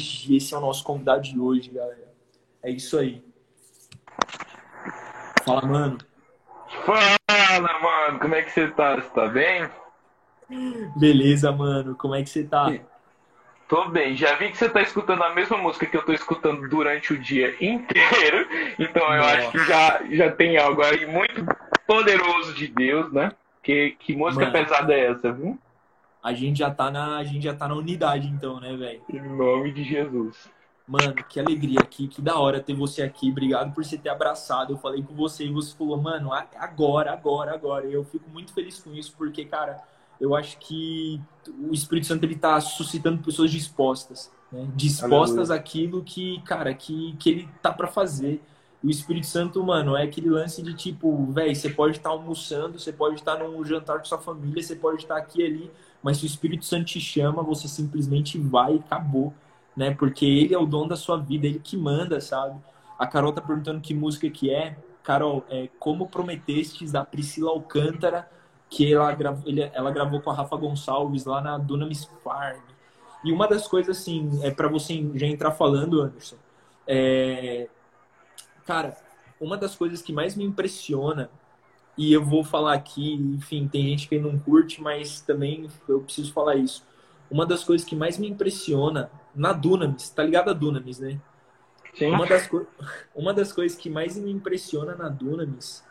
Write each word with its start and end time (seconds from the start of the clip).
Esse 0.00 0.54
é 0.54 0.58
o 0.58 0.60
nosso 0.60 0.82
convidado 0.84 1.22
de 1.22 1.38
hoje, 1.38 1.70
galera. 1.70 2.12
É 2.62 2.70
isso 2.70 2.98
aí. 2.98 3.24
Fala, 5.44 5.62
mano. 5.62 5.98
Fala, 6.84 7.80
mano. 7.80 8.18
Como 8.18 8.34
é 8.34 8.42
que 8.42 8.50
você 8.50 8.68
tá? 8.68 8.96
Você 8.96 9.10
tá 9.10 9.26
bem? 9.28 9.68
Beleza, 10.96 11.52
mano. 11.52 11.94
Como 11.94 12.14
é 12.14 12.22
que 12.22 12.30
você 12.30 12.44
tá? 12.44 12.72
Tô 13.68 13.88
bem. 13.88 14.16
Já 14.16 14.34
vi 14.34 14.50
que 14.50 14.58
você 14.58 14.68
tá 14.68 14.82
escutando 14.82 15.22
a 15.22 15.32
mesma 15.32 15.56
música 15.56 15.86
que 15.86 15.96
eu 15.96 16.04
tô 16.04 16.12
escutando 16.12 16.68
durante 16.68 17.12
o 17.12 17.18
dia 17.18 17.54
inteiro. 17.60 18.48
Então 18.78 19.02
eu 19.14 19.22
Nossa. 19.22 19.36
acho 19.36 19.50
que 19.52 19.58
já, 19.64 20.00
já 20.10 20.32
tem 20.32 20.58
algo 20.58 20.82
aí 20.82 21.06
muito 21.06 21.46
poderoso 21.86 22.52
de 22.54 22.66
Deus, 22.66 23.12
né? 23.12 23.30
Que, 23.62 23.96
que 24.00 24.16
música 24.16 24.46
Mano. 24.46 24.52
pesada 24.52 24.92
é 24.92 25.10
essa, 25.10 25.32
viu? 25.32 25.58
A 26.22 26.32
gente 26.32 26.58
já 26.58 26.70
tá 26.70 26.90
na, 26.90 27.16
a 27.16 27.24
gente 27.24 27.42
já 27.42 27.54
tá 27.54 27.66
na 27.66 27.74
unidade, 27.74 28.28
então, 28.28 28.60
né, 28.60 28.76
velho? 28.76 29.02
Em 29.08 29.36
nome 29.36 29.72
de 29.72 29.84
Jesus. 29.84 30.50
Mano, 30.86 31.14
que 31.14 31.38
alegria 31.38 31.78
aqui, 31.80 32.08
que 32.08 32.20
da 32.20 32.38
hora 32.38 32.60
ter 32.60 32.74
você 32.74 33.02
aqui. 33.02 33.30
Obrigado 33.30 33.72
por 33.72 33.84
você 33.84 33.96
ter 33.96 34.08
abraçado. 34.08 34.72
Eu 34.72 34.76
falei 34.76 35.02
com 35.02 35.14
você 35.14 35.44
e 35.44 35.52
você 35.52 35.74
falou, 35.76 35.96
mano, 35.96 36.32
agora, 36.32 37.12
agora, 37.12 37.54
agora. 37.54 37.86
E 37.86 37.94
eu 37.94 38.04
fico 38.04 38.28
muito 38.30 38.52
feliz 38.52 38.80
com 38.80 38.92
isso, 38.92 39.14
porque, 39.16 39.44
cara, 39.44 39.80
eu 40.20 40.34
acho 40.34 40.58
que 40.58 41.20
o 41.60 41.72
Espírito 41.72 42.08
Santo 42.08 42.24
ele 42.24 42.36
tá 42.36 42.60
suscitando 42.60 43.22
pessoas 43.22 43.50
dispostas, 43.50 44.30
né? 44.52 44.68
Dispostas 44.74 45.50
àquilo 45.50 46.02
que, 46.02 46.42
cara, 46.42 46.74
que, 46.74 47.16
que 47.18 47.30
ele 47.30 47.48
tá 47.62 47.72
pra 47.72 47.86
fazer. 47.86 48.42
E 48.82 48.86
o 48.86 48.90
Espírito 48.90 49.26
Santo, 49.26 49.62
mano, 49.62 49.96
é 49.96 50.02
aquele 50.02 50.28
lance 50.28 50.62
de 50.62 50.74
tipo, 50.74 51.26
velho, 51.32 51.54
você 51.54 51.70
pode 51.70 51.98
estar 51.98 52.10
almoçando, 52.10 52.78
você 52.78 52.92
pode 52.92 53.16
estar 53.16 53.38
num 53.38 53.64
jantar 53.64 53.98
com 53.98 54.04
sua 54.04 54.18
família, 54.18 54.62
você 54.62 54.74
pode 54.74 55.02
estar 55.02 55.16
aqui 55.16 55.40
e 55.40 55.46
ali, 55.46 55.70
mas 56.02 56.18
se 56.18 56.24
o 56.24 56.26
Espírito 56.26 56.64
Santo 56.64 56.86
te 56.86 57.00
chama, 57.00 57.42
você 57.42 57.68
simplesmente 57.68 58.38
vai 58.38 58.76
e 58.76 58.78
acabou 58.78 59.34
né? 59.76 59.94
Porque 59.94 60.26
ele 60.26 60.54
é 60.54 60.58
o 60.58 60.66
dono 60.66 60.88
da 60.88 60.96
sua 60.96 61.16
vida, 61.16 61.46
ele 61.46 61.58
que 61.58 61.76
manda, 61.76 62.20
sabe? 62.20 62.60
A 62.98 63.06
Carol 63.06 63.32
tá 63.32 63.40
perguntando 63.40 63.80
que 63.80 63.94
música 63.94 64.28
que 64.28 64.50
é. 64.52 64.76
Carol, 65.02 65.44
é 65.48 65.68
Como 65.78 66.08
Prometestes, 66.08 66.92
da 66.92 67.04
Priscila 67.04 67.50
Alcântara, 67.50 68.30
que 68.68 68.92
ela 68.92 69.12
gravou, 69.14 69.44
ela 69.72 69.90
gravou 69.90 70.20
com 70.20 70.30
a 70.30 70.34
Rafa 70.34 70.56
Gonçalves 70.56 71.24
lá 71.24 71.40
na 71.40 71.56
Dunamis 71.56 72.04
Farm. 72.22 72.60
E 73.24 73.32
uma 73.32 73.48
das 73.48 73.66
coisas, 73.66 73.98
assim, 73.98 74.40
é 74.42 74.50
para 74.50 74.68
você 74.68 75.10
já 75.14 75.26
entrar 75.26 75.52
falando, 75.52 76.02
Anderson, 76.02 76.36
é... 76.86 77.68
Cara, 78.66 78.96
uma 79.40 79.56
das 79.56 79.74
coisas 79.74 80.02
que 80.02 80.12
mais 80.12 80.36
me 80.36 80.44
impressiona, 80.44 81.30
e 82.00 82.14
eu 82.14 82.24
vou 82.24 82.42
falar 82.42 82.72
aqui, 82.72 83.12
enfim, 83.12 83.68
tem 83.68 83.82
gente 83.82 84.08
que 84.08 84.18
não 84.18 84.38
curte, 84.38 84.80
mas 84.80 85.20
também 85.20 85.68
eu 85.86 86.00
preciso 86.00 86.32
falar 86.32 86.56
isso. 86.56 86.82
Uma 87.30 87.44
das 87.44 87.62
coisas 87.62 87.86
que 87.86 87.94
mais 87.94 88.16
me 88.16 88.26
impressiona 88.26 89.10
na 89.34 89.52
Dunamis, 89.52 90.08
tá 90.08 90.22
ligado 90.22 90.48
a 90.48 90.54
Dunamis, 90.54 90.98
né? 90.98 91.20
Sim. 91.92 92.06
Uma 92.06 92.24
das, 92.24 92.48
uma 93.14 93.34
das 93.34 93.52
coisas 93.52 93.76
que 93.76 93.90
mais 93.90 94.16
me 94.16 94.30
impressiona 94.30 94.94
na 94.94 95.10
Dunamis 95.10 95.84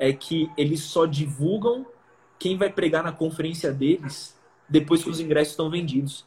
é 0.00 0.12
que 0.12 0.50
eles 0.58 0.80
só 0.80 1.06
divulgam 1.06 1.86
quem 2.40 2.58
vai 2.58 2.68
pregar 2.68 3.04
na 3.04 3.12
conferência 3.12 3.72
deles 3.72 4.36
depois 4.68 5.04
que 5.04 5.10
os 5.10 5.20
ingressos 5.20 5.52
estão 5.52 5.70
vendidos. 5.70 6.26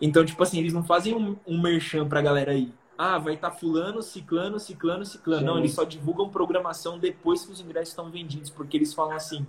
Então, 0.00 0.24
tipo 0.24 0.42
assim, 0.42 0.58
eles 0.58 0.72
não 0.72 0.82
fazem 0.82 1.14
um, 1.14 1.36
um 1.46 1.62
merchan 1.62 2.08
pra 2.08 2.20
galera 2.20 2.50
aí. 2.50 2.74
Ah, 2.96 3.18
vai 3.18 3.34
estar 3.34 3.50
fulano, 3.50 4.02
ciclano, 4.02 4.58
ciclano, 4.58 5.04
ciclano. 5.04 5.46
Não, 5.46 5.58
eles 5.58 5.72
só 5.72 5.84
divulgam 5.84 6.28
programação 6.28 6.98
depois 6.98 7.44
que 7.44 7.52
os 7.52 7.60
ingressos 7.60 7.88
estão 7.90 8.10
vendidos, 8.10 8.50
porque 8.50 8.76
eles 8.76 8.94
falam 8.94 9.16
assim, 9.16 9.46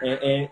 é, 0.00 0.44
é, 0.44 0.50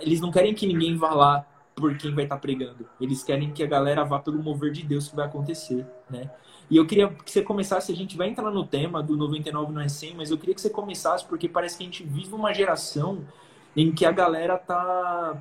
eles 0.00 0.20
não 0.20 0.30
querem 0.30 0.54
que 0.54 0.66
ninguém 0.66 0.96
vá 0.96 1.14
lá 1.14 1.46
por 1.74 1.96
quem 1.96 2.14
vai 2.14 2.24
estar 2.24 2.38
pregando. 2.38 2.88
Eles 3.00 3.22
querem 3.22 3.52
que 3.52 3.62
a 3.62 3.66
galera 3.66 4.04
vá 4.04 4.18
pelo 4.18 4.42
mover 4.42 4.72
de 4.72 4.82
Deus 4.82 5.08
que 5.08 5.14
vai 5.14 5.26
acontecer, 5.26 5.86
né? 6.10 6.30
E 6.68 6.76
eu 6.76 6.86
queria 6.86 7.08
que 7.08 7.30
você 7.30 7.42
começasse, 7.42 7.92
a 7.92 7.96
gente 7.96 8.16
vai 8.16 8.28
entrar 8.28 8.50
no 8.50 8.66
tema 8.66 9.02
do 9.02 9.16
99 9.16 9.72
não 9.72 9.80
é 9.80 9.88
100, 9.88 10.16
mas 10.16 10.30
eu 10.30 10.38
queria 10.38 10.54
que 10.54 10.60
você 10.60 10.70
começasse 10.70 11.24
porque 11.24 11.48
parece 11.48 11.76
que 11.76 11.84
a 11.84 11.86
gente 11.86 12.02
vive 12.02 12.34
uma 12.34 12.52
geração 12.52 13.24
em 13.76 13.92
que 13.92 14.04
a 14.04 14.10
galera 14.10 14.58
tá 14.58 15.40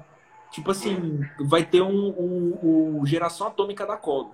tipo 0.51 0.71
assim, 0.71 1.21
vai 1.39 1.65
ter 1.65 1.81
um, 1.81 2.09
o, 2.09 2.99
o 3.01 3.05
geração 3.05 3.47
atômica 3.47 3.85
da 3.85 3.97
cola. 3.97 4.31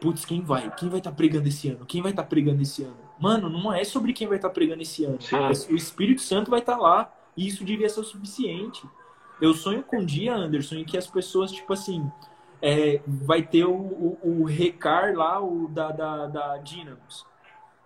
Putz, 0.00 0.24
quem 0.24 0.40
vai? 0.40 0.70
Quem 0.76 0.88
vai 0.88 0.98
estar 0.98 1.12
pregando 1.12 1.48
esse 1.48 1.68
ano? 1.68 1.84
Quem 1.84 2.00
vai 2.00 2.12
estar 2.12 2.24
pregando 2.24 2.62
esse 2.62 2.82
ano? 2.82 2.96
Mano, 3.18 3.50
não 3.50 3.72
é 3.72 3.84
sobre 3.84 4.12
quem 4.12 4.26
vai 4.26 4.38
estar 4.38 4.50
pregando 4.50 4.80
esse 4.80 5.04
ano. 5.04 5.20
Sim. 5.20 5.36
O 5.72 5.76
Espírito 5.76 6.22
Santo 6.22 6.50
vai 6.50 6.60
estar 6.60 6.78
lá 6.78 7.12
e 7.36 7.46
isso 7.46 7.64
devia 7.64 7.88
ser 7.88 8.00
o 8.00 8.04
suficiente. 8.04 8.82
Eu 9.40 9.54
sonho 9.54 9.82
com 9.82 9.98
um 9.98 10.04
dia, 10.04 10.34
Anderson, 10.34 10.76
em 10.76 10.84
que 10.84 10.96
as 10.96 11.06
pessoas, 11.06 11.52
tipo 11.52 11.72
assim, 11.72 12.10
é, 12.62 13.00
vai 13.06 13.42
ter 13.42 13.64
o, 13.64 13.72
o, 13.72 14.18
o 14.22 14.44
Recar 14.44 15.14
lá, 15.14 15.40
o 15.40 15.68
da, 15.68 15.90
da, 15.90 16.26
da 16.26 16.56
Dynamos. 16.58 17.26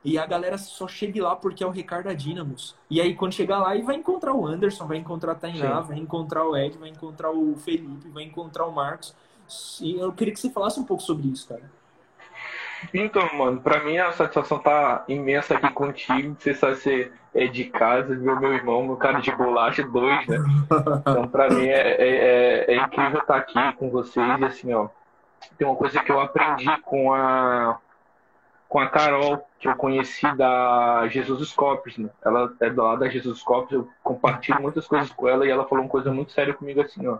E 0.04 0.18
a 0.18 0.26
galera 0.26 0.58
só 0.58 0.86
chegue 0.86 1.20
lá 1.20 1.34
porque 1.34 1.64
é 1.64 1.66
o 1.66 1.70
Recar 1.70 2.04
da 2.04 2.12
Dynamos. 2.12 2.76
E 2.90 3.00
aí, 3.00 3.14
quando 3.14 3.32
chegar 3.32 3.58
lá, 3.58 3.74
e 3.74 3.82
vai 3.82 3.96
encontrar 3.96 4.34
o 4.34 4.46
Anderson, 4.46 4.86
vai 4.86 4.98
encontrar 4.98 5.32
a 5.32 5.34
Tainá, 5.34 5.80
Sim. 5.82 5.88
vai 5.88 5.98
encontrar 5.98 6.46
o 6.46 6.56
Ed, 6.56 6.76
vai 6.76 6.90
encontrar 6.90 7.30
o 7.30 7.56
Felipe, 7.56 8.08
vai 8.08 8.24
encontrar 8.24 8.66
o 8.66 8.72
Marcos. 8.72 9.14
E 9.80 9.94
eu 9.96 10.12
queria 10.12 10.34
que 10.34 10.40
você 10.40 10.50
falasse 10.50 10.78
um 10.78 10.84
pouco 10.84 11.02
sobre 11.02 11.28
isso, 11.28 11.48
cara. 11.48 11.70
Então, 12.92 13.28
mano, 13.34 13.60
pra 13.60 13.82
mim 13.82 13.98
a 13.98 14.12
satisfação 14.12 14.58
tá 14.58 15.04
imensa 15.08 15.54
aqui 15.56 15.70
contigo. 15.72 16.36
Você 16.38 16.54
sabe 16.54 16.76
ser 16.76 17.12
é 17.34 17.46
de 17.46 17.64
casa, 17.64 18.14
meu, 18.14 18.38
meu 18.38 18.52
irmão, 18.54 18.84
meu 18.86 18.96
cara 18.96 19.20
de 19.20 19.32
bolacha, 19.32 19.82
dois, 19.82 20.26
né? 20.28 20.38
Então, 21.00 21.26
pra 21.28 21.48
mim 21.50 21.66
é, 21.66 21.72
é, 21.72 22.64
é- 22.68 22.74
é 22.74 22.76
incrível 22.76 23.20
estar 23.20 23.36
aqui 23.36 23.72
com 23.76 23.90
vocês. 23.90 24.38
E 24.38 24.44
assim, 24.44 24.72
ó, 24.72 24.88
tem 25.58 25.66
uma 25.66 25.76
coisa 25.76 26.00
que 26.00 26.12
eu 26.12 26.20
aprendi 26.20 26.66
com 26.82 27.12
a, 27.12 27.78
com 28.68 28.78
a 28.78 28.88
Carol, 28.88 29.44
que 29.58 29.66
eu 29.66 29.74
conheci 29.74 30.32
da 30.36 31.08
Jesus 31.08 31.48
Scopes, 31.48 31.98
né? 31.98 32.08
Ela 32.24 32.52
é 32.60 32.70
do 32.70 32.82
lado 32.82 33.00
da 33.00 33.08
Jesus 33.08 33.40
Scopes, 33.40 33.72
eu 33.72 33.88
compartilho 34.02 34.62
muitas 34.62 34.86
coisas 34.86 35.10
com 35.10 35.28
ela 35.28 35.44
e 35.44 35.50
ela 35.50 35.66
falou 35.66 35.84
uma 35.84 35.90
coisa 35.90 36.12
muito 36.12 36.30
séria 36.32 36.54
comigo 36.54 36.80
assim, 36.80 37.04
ó. 37.08 37.18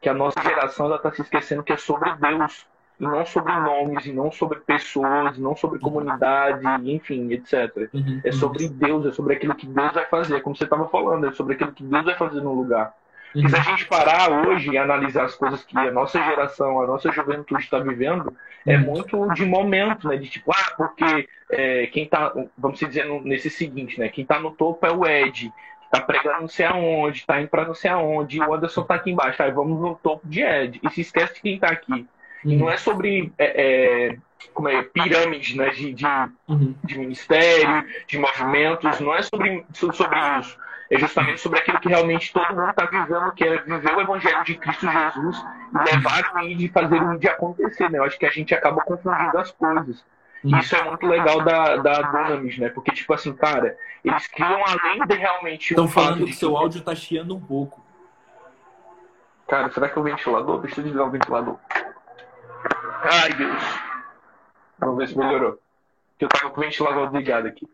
Que 0.00 0.08
a 0.08 0.14
nossa 0.14 0.40
geração 0.42 0.86
ela 0.86 0.98
tá 0.98 1.12
se 1.12 1.22
esquecendo 1.22 1.62
que 1.62 1.72
é 1.72 1.76
sobre 1.76 2.12
Deus 2.16 2.66
e 2.98 3.04
não 3.04 3.24
sobre 3.26 3.52
nomes, 3.58 4.06
e 4.06 4.12
não 4.12 4.30
sobre 4.30 4.60
pessoas, 4.60 5.36
e 5.36 5.40
não 5.40 5.56
sobre 5.56 5.78
comunidade, 5.80 6.64
enfim, 6.90 7.32
etc. 7.32 7.90
Uhum, 7.92 8.20
É 8.24 8.30
sobre 8.32 8.68
Deus, 8.68 9.06
é 9.06 9.12
sobre 9.12 9.34
aquilo 9.34 9.54
que 9.54 9.66
Deus 9.66 9.92
vai 9.92 10.06
fazer, 10.06 10.40
como 10.42 10.56
você 10.56 10.64
estava 10.64 10.88
falando, 10.88 11.26
é 11.26 11.32
sobre 11.32 11.54
aquilo 11.54 11.72
que 11.72 11.84
Deus 11.84 12.04
vai 12.04 12.16
fazer 12.16 12.40
no 12.40 12.52
lugar. 12.54 12.94
E 13.34 13.48
se 13.48 13.56
a 13.56 13.60
gente 13.60 13.86
parar 13.86 14.30
hoje 14.30 14.70
e 14.70 14.78
analisar 14.78 15.24
as 15.24 15.34
coisas 15.34 15.64
que 15.64 15.76
a 15.76 15.90
nossa 15.90 16.22
geração, 16.22 16.80
a 16.80 16.86
nossa 16.86 17.10
juventude 17.10 17.62
está 17.64 17.78
vivendo, 17.80 18.34
é 18.66 18.78
Uhum. 18.78 18.84
muito 18.84 19.30
de 19.32 19.44
momento, 19.44 20.08
né? 20.08 20.16
De 20.16 20.28
tipo, 20.28 20.52
ah, 20.52 20.72
porque 20.76 21.28
é, 21.50 21.86
quem 21.88 22.08
tá, 22.08 22.32
vamos 22.56 22.78
dizer 22.78 23.04
no- 23.04 23.22
nesse 23.22 23.50
seguinte, 23.50 23.98
né? 23.98 24.08
Quem 24.08 24.24
tá 24.24 24.38
no 24.40 24.52
topo 24.54 24.86
é 24.86 24.90
o 24.92 25.04
Ed, 25.04 25.52
que 25.80 25.88
tá 25.90 26.00
pregando 26.00 26.42
não 26.42 26.48
sei 26.48 26.64
aonde, 26.66 27.26
tá 27.26 27.40
indo 27.40 27.48
pra 27.48 27.66
não 27.66 27.74
sei 27.74 27.90
aonde, 27.90 28.38
e 28.38 28.40
o 28.40 28.54
Anderson 28.54 28.84
tá 28.84 28.94
aqui 28.94 29.10
embaixo, 29.10 29.42
aí 29.42 29.50
vamos 29.52 29.80
no 29.80 29.94
topo 29.96 30.26
de 30.28 30.40
Ed. 30.42 30.80
E 30.82 30.90
se 30.90 31.00
esquece 31.02 31.34
de 31.34 31.40
quem 31.42 31.58
tá 31.58 31.68
aqui. 31.68 32.08
E 32.44 32.56
não 32.56 32.70
é 32.70 32.76
sobre 32.76 33.32
é, 33.38 34.10
é, 34.12 34.16
como 34.52 34.68
é, 34.68 34.82
pirâmides, 34.82 35.54
né? 35.56 35.70
De, 35.70 35.92
de, 35.94 36.04
Uhum. 36.48 36.74
de 36.84 36.98
ministério, 36.98 37.84
de 38.06 38.18
movimentos, 38.18 39.00
não 39.00 39.14
é 39.14 39.22
sobre, 39.22 39.64
sobre 39.72 40.18
isso. 40.40 40.58
É 40.90 40.98
justamente 40.98 41.40
sobre 41.40 41.58
aquilo 41.58 41.80
que 41.80 41.88
realmente 41.88 42.32
todo 42.32 42.54
mundo 42.54 42.68
está 42.70 42.84
vivendo, 42.84 43.32
que 43.32 43.42
é 43.42 43.56
viver 43.62 43.96
o 43.96 44.00
evangelho 44.02 44.44
de 44.44 44.54
Cristo 44.54 44.86
Jesus 44.86 45.44
e 45.72 45.94
levar 45.94 46.44
e 46.44 46.54
de 46.54 46.68
fazer 46.68 47.02
o 47.02 47.18
de 47.18 47.26
acontecer, 47.26 47.90
né? 47.90 47.98
Eu 47.98 48.04
acho 48.04 48.18
que 48.18 48.26
a 48.26 48.30
gente 48.30 48.54
acaba 48.54 48.82
confundindo 48.82 49.38
as 49.38 49.50
coisas. 49.50 50.04
E 50.44 50.58
isso 50.58 50.76
é 50.76 50.82
muito 50.84 51.06
legal 51.06 51.42
da, 51.42 51.76
da 51.76 52.02
Dunamis, 52.02 52.58
né? 52.58 52.68
Porque, 52.68 52.92
tipo 52.92 53.14
assim, 53.14 53.32
cara, 53.32 53.78
eles 54.04 54.26
criam 54.26 54.62
além 54.62 55.06
de 55.06 55.14
realmente 55.14 55.70
Estão 55.70 55.86
um 55.86 55.88
falando 55.88 56.26
que 56.26 56.34
seu 56.34 56.54
áudio 56.54 56.82
tá 56.82 56.94
chiando 56.94 57.34
um 57.34 57.40
pouco. 57.40 57.82
Cara, 59.48 59.70
será 59.70 59.88
que 59.88 59.98
é 59.98 60.00
o 60.00 60.04
ventilador? 60.04 60.60
Deixa 60.60 60.80
eu 60.80 60.84
desligar 60.84 61.06
o 61.06 61.10
ventilador. 61.10 61.58
Ai, 63.04 63.32
Deus. 63.34 63.62
Vamos 64.78 64.96
ver 64.98 65.08
se 65.08 65.18
melhorou. 65.18 65.58
Eu 66.20 66.28
tava 66.28 66.50
com 66.50 66.60
o 66.60 66.64
ventilador 66.64 67.10
ligado 67.12 67.46
aqui. 67.46 67.68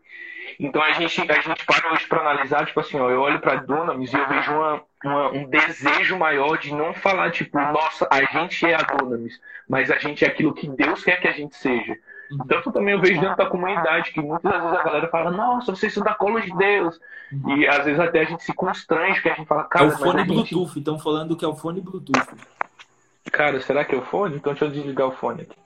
Então 0.59 0.81
a 0.81 0.91
gente, 0.93 1.31
a 1.31 1.41
gente 1.41 1.65
para 1.65 1.93
hoje 1.93 2.05
para 2.07 2.19
analisar, 2.21 2.65
tipo 2.65 2.79
assim, 2.79 2.99
ó, 2.99 3.09
eu 3.09 3.21
olho 3.21 3.39
para 3.39 3.55
Dunamis 3.55 4.11
e 4.13 4.17
eu 4.17 4.27
vejo 4.27 4.51
uma, 4.51 4.81
uma- 5.03 5.29
um 5.29 5.45
desejo 5.49 6.17
maior 6.17 6.57
de 6.57 6.73
não 6.75 6.93
falar, 6.93 7.31
tipo, 7.31 7.57
nossa, 7.57 8.07
a 8.11 8.23
gente 8.23 8.65
é 8.65 8.75
a 8.75 8.79
Dunamis, 8.83 9.39
mas 9.69 9.89
a 9.89 9.97
gente 9.97 10.25
é 10.25 10.27
aquilo 10.27 10.53
que 10.53 10.67
Deus 10.67 11.03
quer 11.03 11.21
que 11.21 11.27
a 11.27 11.31
gente 11.31 11.55
seja. 11.55 11.95
Tanto 12.47 12.71
também 12.71 12.93
eu 12.93 13.01
vejo 13.01 13.19
dentro 13.19 13.35
da 13.37 13.45
comunidade, 13.45 14.11
que 14.11 14.21
muitas 14.21 14.51
vezes 14.51 14.77
a 14.77 14.83
galera 14.83 15.07
fala, 15.09 15.31
nossa, 15.31 15.73
vocês 15.75 15.93
são 15.93 16.03
da 16.03 16.13
cola 16.13 16.41
de 16.41 16.55
Deus. 16.55 16.99
E 17.47 17.67
às 17.67 17.83
vezes 17.85 17.99
até 17.99 18.21
a 18.21 18.25
gente 18.25 18.43
se 18.43 18.53
constrange, 18.53 19.15
porque 19.15 19.29
a 19.29 19.33
gente 19.35 19.47
fala, 19.47 19.63
É 19.63 19.67
cara, 19.67 19.85
o 19.85 19.87
mas 19.89 19.99
fone 19.99 20.19
gente... 20.19 20.27
Bluetooth. 20.27 20.79
Estão 20.79 20.99
falando 20.99 21.35
que 21.35 21.43
é 21.45 21.47
o 21.47 21.55
fone 21.55 21.81
Bluetooth. 21.81 22.27
Cara, 23.29 23.61
será 23.61 23.85
que 23.85 23.93
é 23.93 23.97
o 23.97 24.05
fone? 24.05 24.37
Então 24.37 24.53
deixa 24.53 24.65
eu 24.65 24.71
desligar 24.71 25.07
o 25.07 25.11
fone 25.11 25.43
aqui. 25.43 25.59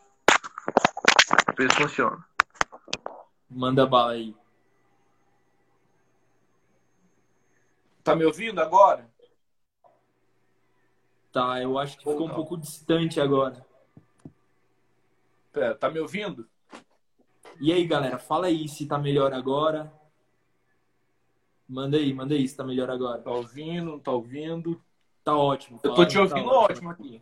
Ver 1.58 1.72
se 1.72 1.78
funciona. 1.78 2.26
Manda 3.50 3.86
bala 3.86 4.14
aí. 4.14 4.36
Tá 8.04 8.16
me 8.16 8.26
ouvindo 8.26 8.60
agora? 8.60 9.10
Tá, 11.32 11.62
eu 11.62 11.78
acho 11.78 11.98
que 11.98 12.04
ficou 12.04 12.26
um 12.26 12.28
Não. 12.28 12.36
pouco 12.36 12.58
distante 12.58 13.20
agora. 13.20 13.66
Pera, 15.52 15.76
tá 15.76 15.90
me 15.90 16.00
ouvindo? 16.00 16.48
E 17.60 17.72
aí, 17.72 17.86
galera, 17.86 18.20
fala 18.20 18.48
aí 18.48 18.68
se 18.68 18.86
tá 18.86 18.98
melhor 18.98 19.34
agora. 19.34 19.92
Manda 21.68 21.98
aí, 21.98 22.14
manda 22.14 22.36
aí 22.36 22.48
se 22.48 22.56
tá 22.56 22.64
melhor 22.64 22.90
agora. 22.90 23.22
Tá 23.22 23.32
ouvindo, 23.32 23.92
não 23.92 24.00
tá 24.00 24.12
ouvindo? 24.12 24.82
Tá 25.24 25.36
ótimo. 25.36 25.80
Eu 25.84 25.94
tô 25.94 26.06
te 26.06 26.18
ouvindo 26.18 26.50
tá 26.50 26.56
ótimo 26.56 26.90
aqui. 26.90 27.22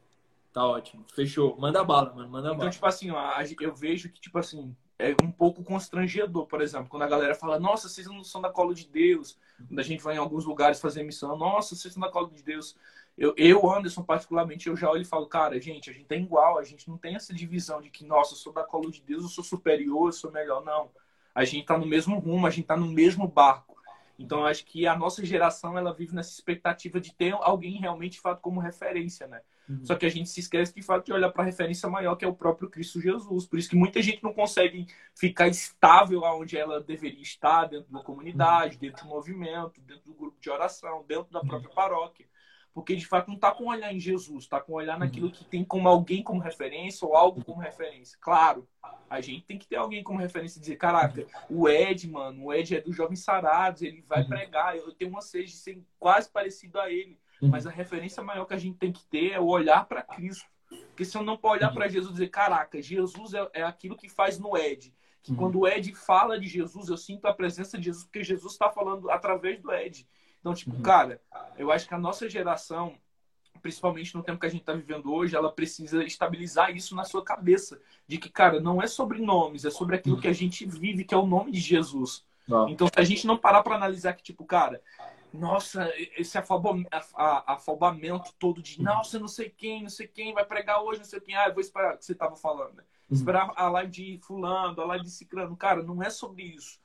Tá 0.53 0.65
ótimo. 0.67 1.03
Fechou. 1.15 1.57
Manda 1.57 1.83
bala, 1.83 2.13
mano. 2.13 2.29
Manda 2.29 2.49
Então, 2.49 2.59
bala. 2.59 2.69
tipo 2.69 2.85
assim, 2.85 3.09
ó, 3.09 3.33
eu 3.59 3.73
vejo 3.73 4.09
que, 4.09 4.21
tipo 4.21 4.37
assim, 4.37 4.75
é 4.99 5.15
um 5.23 5.31
pouco 5.31 5.63
constrangedor, 5.63 6.45
por 6.45 6.61
exemplo, 6.61 6.87
quando 6.87 7.03
a 7.03 7.07
galera 7.07 7.33
fala, 7.33 7.59
nossa, 7.59 7.89
vocês 7.89 8.05
não 8.05 8.23
são 8.23 8.39
da 8.39 8.49
colo 8.49 8.73
de 8.73 8.87
Deus. 8.87 9.37
Quando 9.67 9.79
a 9.79 9.83
gente 9.83 10.03
vai 10.03 10.15
em 10.15 10.19
alguns 10.19 10.45
lugares 10.45 10.79
fazer 10.79 11.03
missão, 11.03 11.35
nossa, 11.35 11.75
vocês 11.75 11.93
são 11.93 12.01
da 12.01 12.09
colo 12.09 12.29
de 12.29 12.43
Deus. 12.43 12.77
Eu, 13.17 13.33
eu, 13.35 13.69
Anderson, 13.71 14.03
particularmente, 14.03 14.67
eu 14.67 14.75
já 14.75 14.89
olho 14.89 15.01
e 15.01 15.05
falo, 15.05 15.25
cara, 15.27 15.59
gente, 15.59 15.89
a 15.89 15.93
gente 15.93 16.11
é 16.11 16.17
igual, 16.17 16.57
a 16.59 16.63
gente 16.63 16.87
não 16.87 16.97
tem 16.97 17.15
essa 17.15 17.33
divisão 17.33 17.81
de 17.81 17.89
que, 17.89 18.05
nossa, 18.05 18.33
eu 18.33 18.37
sou 18.37 18.53
da 18.53 18.63
colo 18.63 18.91
de 18.91 19.01
Deus, 19.01 19.23
eu 19.23 19.29
sou 19.29 19.43
superior, 19.43 20.07
eu 20.07 20.11
sou 20.13 20.31
melhor. 20.31 20.63
Não. 20.63 20.89
A 21.33 21.43
gente 21.45 21.65
tá 21.65 21.77
no 21.77 21.85
mesmo 21.85 22.19
rumo, 22.19 22.45
a 22.45 22.49
gente 22.51 22.65
tá 22.65 22.77
no 22.77 22.87
mesmo 22.87 23.27
barco. 23.27 23.75
Então, 24.17 24.41
eu 24.41 24.45
acho 24.45 24.65
que 24.65 24.85
a 24.85 24.95
nossa 24.95 25.25
geração, 25.25 25.75
ela 25.77 25.91
vive 25.93 26.13
nessa 26.15 26.31
expectativa 26.31 26.99
de 27.01 27.13
ter 27.13 27.33
alguém 27.33 27.79
realmente, 27.79 28.13
de 28.13 28.21
fato, 28.21 28.39
como 28.41 28.59
referência, 28.59 29.27
né? 29.27 29.41
Uhum. 29.67 29.85
Só 29.85 29.95
que 29.95 30.05
a 30.05 30.09
gente 30.09 30.29
se 30.29 30.39
esquece 30.39 30.73
de 30.75 30.81
fato 30.81 31.05
de 31.05 31.13
olhar 31.13 31.29
para 31.31 31.43
a 31.43 31.45
referência 31.45 31.89
maior, 31.89 32.15
que 32.15 32.25
é 32.25 32.27
o 32.27 32.35
próprio 32.35 32.69
Cristo 32.69 32.99
Jesus. 32.99 33.45
Por 33.45 33.57
isso 33.57 33.69
que 33.69 33.75
muita 33.75 34.01
gente 34.01 34.23
não 34.23 34.33
consegue 34.33 34.87
ficar 35.15 35.47
estável 35.47 36.25
aonde 36.25 36.57
ela 36.57 36.81
deveria 36.81 37.21
estar, 37.21 37.65
dentro 37.65 37.91
da 37.91 38.01
comunidade, 38.01 38.77
dentro 38.77 39.03
do 39.03 39.09
movimento, 39.09 39.79
dentro 39.81 40.03
do 40.05 40.13
grupo 40.13 40.39
de 40.39 40.49
oração, 40.49 41.05
dentro 41.07 41.31
da 41.31 41.41
própria 41.41 41.69
paróquia. 41.69 42.27
Porque 42.73 42.95
de 42.95 43.05
fato 43.05 43.27
não 43.27 43.35
está 43.35 43.51
com 43.51 43.67
olhar 43.67 43.93
em 43.93 43.99
Jesus, 43.99 44.45
está 44.45 44.59
com 44.59 44.73
olhar 44.73 44.97
naquilo 44.97 45.31
que 45.31 45.45
tem 45.45 45.63
como 45.63 45.87
alguém 45.87 46.23
como 46.23 46.41
referência 46.41 47.07
ou 47.07 47.15
algo 47.15 47.45
como 47.45 47.61
referência. 47.61 48.17
Claro, 48.19 48.67
a 49.07 49.21
gente 49.21 49.45
tem 49.45 49.59
que 49.59 49.67
ter 49.67 49.75
alguém 49.75 50.03
como 50.03 50.17
referência 50.17 50.57
e 50.57 50.61
dizer, 50.61 50.75
caraca, 50.75 51.27
o 51.47 51.69
Ed, 51.69 52.09
mano, 52.09 52.45
o 52.45 52.53
Ed 52.53 52.75
é 52.75 52.81
dos 52.81 52.95
Jovens 52.95 53.23
Sarados, 53.23 53.83
ele 53.83 54.03
vai 54.07 54.25
pregar, 54.25 54.75
eu 54.75 54.91
tenho 54.91 55.11
uma 55.11 55.21
sede 55.21 55.51
de 55.51 55.57
ser 55.57 55.83
quase 55.99 56.31
parecido 56.31 56.79
a 56.79 56.91
ele. 56.91 57.19
Mas 57.49 57.65
a 57.67 57.71
referência 57.71 58.23
maior 58.23 58.45
que 58.45 58.53
a 58.53 58.57
gente 58.57 58.77
tem 58.77 58.91
que 58.91 59.05
ter 59.05 59.31
é 59.31 59.39
o 59.39 59.45
olhar 59.45 59.85
para 59.85 60.01
Cristo. 60.01 60.45
Porque 60.69 61.05
se 61.05 61.17
eu 61.17 61.23
não 61.23 61.37
pode 61.37 61.63
olhar 61.63 61.73
para 61.73 61.87
Jesus 61.87 62.11
e 62.11 62.13
dizer, 62.13 62.29
caraca, 62.29 62.81
Jesus 62.81 63.33
é, 63.33 63.47
é, 63.53 63.63
aquilo 63.63 63.95
que 63.95 64.09
faz 64.09 64.39
no 64.39 64.57
Ed. 64.57 64.93
Que 65.21 65.31
Uhum. 65.31 65.37
quando 65.37 65.59
o 65.59 65.67
Ed 65.67 65.93
fala 65.95 66.39
de 66.39 66.47
Jesus, 66.47 66.89
eu 66.89 66.97
sinto 66.97 67.25
a 67.27 67.33
presença 67.33 67.77
de 67.77 67.85
Jesus, 67.85 68.03
porque 68.03 68.23
Jesus 68.23 68.53
está 68.53 68.69
falando 68.69 69.09
através 69.09 69.61
do 69.61 69.71
Ed. 69.71 70.07
Então, 70.39 70.53
tipo, 70.53 70.75
Uhum. 70.75 70.81
cara, 70.81 71.21
eu 71.57 71.71
acho 71.71 71.87
que 71.87 71.93
a 71.93 71.99
nossa 71.99 72.27
geração, 72.27 72.95
principalmente 73.61 74.13
no 74.15 74.23
tempo 74.23 74.39
que 74.39 74.45
a 74.45 74.49
gente 74.49 74.61
está 74.61 74.73
vivendo 74.73 75.13
hoje, 75.13 75.35
ela 75.35 75.51
precisa 75.51 76.03
estabilizar 76.03 76.75
isso 76.75 76.95
na 76.95 77.05
sua 77.05 77.23
cabeça. 77.23 77.79
De 78.07 78.17
que, 78.17 78.29
cara, 78.29 78.59
não 78.59 78.81
é 78.81 78.87
sobre 78.87 79.21
nomes, 79.21 79.63
é 79.63 79.69
sobre 79.69 79.95
aquilo 79.95 80.19
que 80.19 80.27
a 80.27 80.33
gente 80.33 80.65
vive, 80.65 81.05
que 81.05 81.13
é 81.13 81.17
o 81.17 81.25
nome 81.25 81.51
de 81.51 81.59
Jesus. 81.59 82.25
Então, 82.67 82.87
se 82.87 82.99
a 82.99 83.03
gente 83.05 83.25
não 83.25 83.37
parar 83.37 83.63
para 83.63 83.75
analisar 83.75 84.11
que, 84.13 84.21
tipo, 84.23 84.43
cara, 84.43 84.81
nossa, 85.33 85.91
esse 86.15 86.37
afobamento 86.37 88.33
todo 88.37 88.61
de, 88.61 88.81
nossa, 88.81 89.17
não 89.17 89.27
sei 89.27 89.49
quem, 89.49 89.81
não 89.81 89.89
sei 89.89 90.07
quem 90.07 90.33
vai 90.33 90.45
pregar 90.45 90.83
hoje, 90.83 90.99
não 90.99 91.05
sei 91.05 91.19
quem, 91.19 91.35
ah, 91.35 91.47
eu 91.47 91.53
vou 91.53 91.61
esperar 91.61 91.95
o 91.95 91.97
que 91.97 92.05
você 92.05 92.13
tava 92.13 92.35
falando, 92.35 92.75
né? 92.75 92.83
Uhum. 93.09 93.17
Esperar 93.17 93.51
a 93.55 93.69
live 93.69 93.91
de 93.91 94.19
fulano, 94.19 94.79
a 94.79 94.85
live 94.85 95.05
de 95.05 95.11
ciclano. 95.11 95.57
Cara, 95.57 95.81
não 95.81 96.03
é 96.03 96.09
sobre 96.09 96.43
isso. 96.43 96.79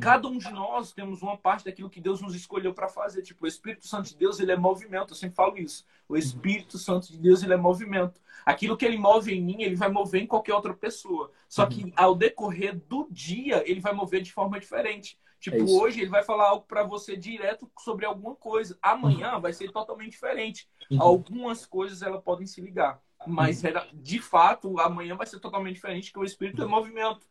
Cada 0.00 0.26
um 0.26 0.38
de 0.38 0.50
nós 0.50 0.92
temos 0.92 1.20
uma 1.20 1.36
parte 1.36 1.66
daquilo 1.66 1.90
que 1.90 2.00
Deus 2.00 2.22
nos 2.22 2.34
escolheu 2.34 2.72
para 2.72 2.88
fazer. 2.88 3.20
Tipo, 3.20 3.44
o 3.44 3.48
Espírito 3.48 3.86
Santo 3.86 4.08
de 4.08 4.16
Deus, 4.16 4.40
ele 4.40 4.50
é 4.50 4.56
movimento. 4.56 5.12
Eu 5.12 5.16
sempre 5.16 5.36
falo 5.36 5.58
isso. 5.58 5.84
O 6.08 6.16
Espírito 6.16 6.78
Santo 6.78 7.12
de 7.12 7.18
Deus, 7.18 7.42
ele 7.42 7.52
é 7.52 7.58
movimento. 7.58 8.18
Aquilo 8.44 8.76
que 8.76 8.86
ele 8.86 8.96
move 8.96 9.34
em 9.34 9.42
mim, 9.42 9.62
ele 9.62 9.76
vai 9.76 9.90
mover 9.90 10.22
em 10.22 10.26
qualquer 10.26 10.54
outra 10.54 10.72
pessoa. 10.72 11.30
Só 11.46 11.66
que 11.66 11.92
ao 11.94 12.14
decorrer 12.14 12.80
do 12.88 13.06
dia, 13.10 13.62
ele 13.70 13.80
vai 13.80 13.92
mover 13.92 14.22
de 14.22 14.32
forma 14.32 14.58
diferente. 14.58 15.18
Tipo, 15.42 15.56
É 15.56 15.62
hoje 15.62 16.00
ele 16.00 16.08
vai 16.08 16.22
falar 16.22 16.50
algo 16.50 16.64
para 16.66 16.84
você 16.84 17.16
direto 17.16 17.68
sobre 17.80 18.06
alguma 18.06 18.36
coisa. 18.36 18.78
Amanhã 18.80 19.40
vai 19.40 19.52
ser 19.52 19.72
totalmente 19.72 20.12
diferente. 20.12 20.70
Uhum. 20.88 21.02
Algumas 21.02 21.66
coisas 21.66 22.00
elas 22.00 22.22
podem 22.22 22.46
se 22.46 22.60
ligar. 22.60 23.02
Mas 23.26 23.64
era, 23.64 23.88
de 23.92 24.20
fato, 24.20 24.78
amanhã 24.78 25.16
vai 25.16 25.26
ser 25.26 25.40
totalmente 25.40 25.74
diferente, 25.74 26.12
porque 26.12 26.24
o 26.24 26.24
espírito 26.24 26.62
é 26.62 26.66
movimento. 26.66 27.26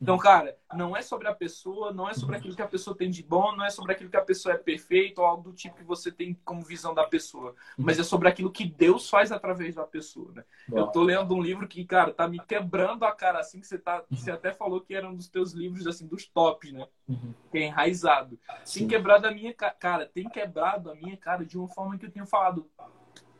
Então, 0.00 0.18
cara, 0.18 0.56
não 0.74 0.96
é 0.96 1.00
sobre 1.00 1.28
a 1.28 1.34
pessoa, 1.34 1.92
não 1.92 2.08
é 2.08 2.12
sobre 2.14 2.36
aquilo 2.36 2.54
que 2.54 2.60
a 2.62 2.66
pessoa 2.68 2.96
tem 2.96 3.10
de 3.10 3.22
bom, 3.22 3.56
não 3.56 3.64
é 3.64 3.70
sobre 3.70 3.92
aquilo 3.92 4.10
que 4.10 4.16
a 4.16 4.24
pessoa 4.24 4.54
é 4.54 4.58
perfeita 4.58 5.20
ou 5.22 5.26
algo 5.26 5.42
do 5.44 5.52
tipo 5.54 5.76
que 5.76 5.84
você 5.84 6.12
tem 6.12 6.34
como 6.44 6.62
visão 6.62 6.92
da 6.92 7.04
pessoa, 7.04 7.54
mas 7.76 7.98
é 7.98 8.02
sobre 8.02 8.28
aquilo 8.28 8.50
que 8.50 8.66
Deus 8.66 9.08
faz 9.08 9.32
através 9.32 9.74
da 9.76 9.84
pessoa, 9.84 10.30
né? 10.32 10.44
Eu 10.68 10.88
tô 10.88 11.02
lendo 11.02 11.34
um 11.34 11.40
livro 11.40 11.66
que, 11.66 11.84
cara, 11.86 12.12
tá 12.12 12.28
me 12.28 12.38
quebrando 12.40 13.04
a 13.04 13.12
cara 13.12 13.38
assim 13.38 13.60
que 13.60 13.66
você 13.66 13.78
tá, 13.78 14.04
você 14.10 14.30
até 14.30 14.52
falou 14.52 14.80
que 14.80 14.94
era 14.94 15.08
um 15.08 15.14
dos 15.14 15.28
teus 15.28 15.52
livros 15.52 15.86
assim 15.86 16.06
dos 16.06 16.26
tops, 16.26 16.70
né? 16.72 16.86
Uhum. 17.08 17.32
Que 17.50 17.58
é 17.58 17.62
enraizado. 17.66 18.38
Tem 18.72 18.86
quebrado 18.86 19.26
a 19.26 19.30
minha 19.30 19.54
ca- 19.54 19.70
cara, 19.70 20.06
tem 20.06 20.28
quebrado 20.28 20.90
a 20.90 20.94
minha 20.94 21.16
cara 21.16 21.44
de 21.46 21.56
uma 21.56 21.68
forma 21.68 21.96
que 21.96 22.04
eu 22.06 22.10
tenho 22.10 22.26
falado. 22.26 22.68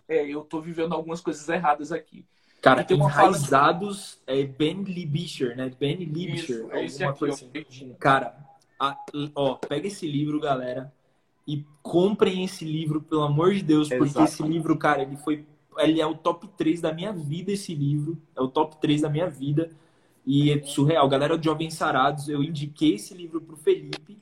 É, 0.08 0.26
eu 0.26 0.42
tô 0.44 0.60
vivendo 0.60 0.94
algumas 0.94 1.20
coisas 1.20 1.48
erradas 1.48 1.90
aqui. 1.92 2.26
Cara, 2.64 2.82
tem 2.82 2.96
enraizados 2.96 4.18
é 4.26 4.42
Ben 4.42 4.82
Libisher, 4.82 5.54
né? 5.54 5.70
Ben 5.78 5.96
Libisher, 5.96 6.64
Isso, 6.82 7.02
é 7.02 7.04
alguma 7.04 7.10
aqui, 7.10 7.18
coisa 7.18 7.34
ó, 7.34 7.36
assim. 7.36 7.48
pertinho. 7.48 7.94
Cara, 7.96 8.34
a- 8.80 8.96
ó, 9.34 9.54
pega 9.56 9.86
esse 9.86 10.08
livro, 10.08 10.40
galera, 10.40 10.90
e 11.46 11.62
comprem 11.82 12.42
esse 12.42 12.64
livro, 12.64 13.02
pelo 13.02 13.22
amor 13.22 13.52
de 13.52 13.62
Deus, 13.62 13.90
porque 13.90 14.04
Exato. 14.04 14.24
esse 14.24 14.42
livro, 14.42 14.78
cara, 14.78 15.02
ele 15.02 15.14
foi. 15.18 15.44
Ele 15.76 16.00
é 16.00 16.06
o 16.06 16.14
top 16.14 16.48
3 16.56 16.80
da 16.80 16.90
minha 16.90 17.12
vida, 17.12 17.52
esse 17.52 17.74
livro. 17.74 18.16
É 18.34 18.40
o 18.40 18.48
top 18.48 18.76
3 18.80 19.02
da 19.02 19.10
minha 19.10 19.28
vida. 19.28 19.70
E 20.24 20.50
é 20.50 20.62
surreal. 20.62 21.06
Galera 21.06 21.36
do 21.36 21.44
Jovens 21.44 21.74
Sarados, 21.74 22.30
eu 22.30 22.42
indiquei 22.42 22.94
esse 22.94 23.12
livro 23.12 23.42
pro 23.42 23.56
Felipe. 23.56 24.16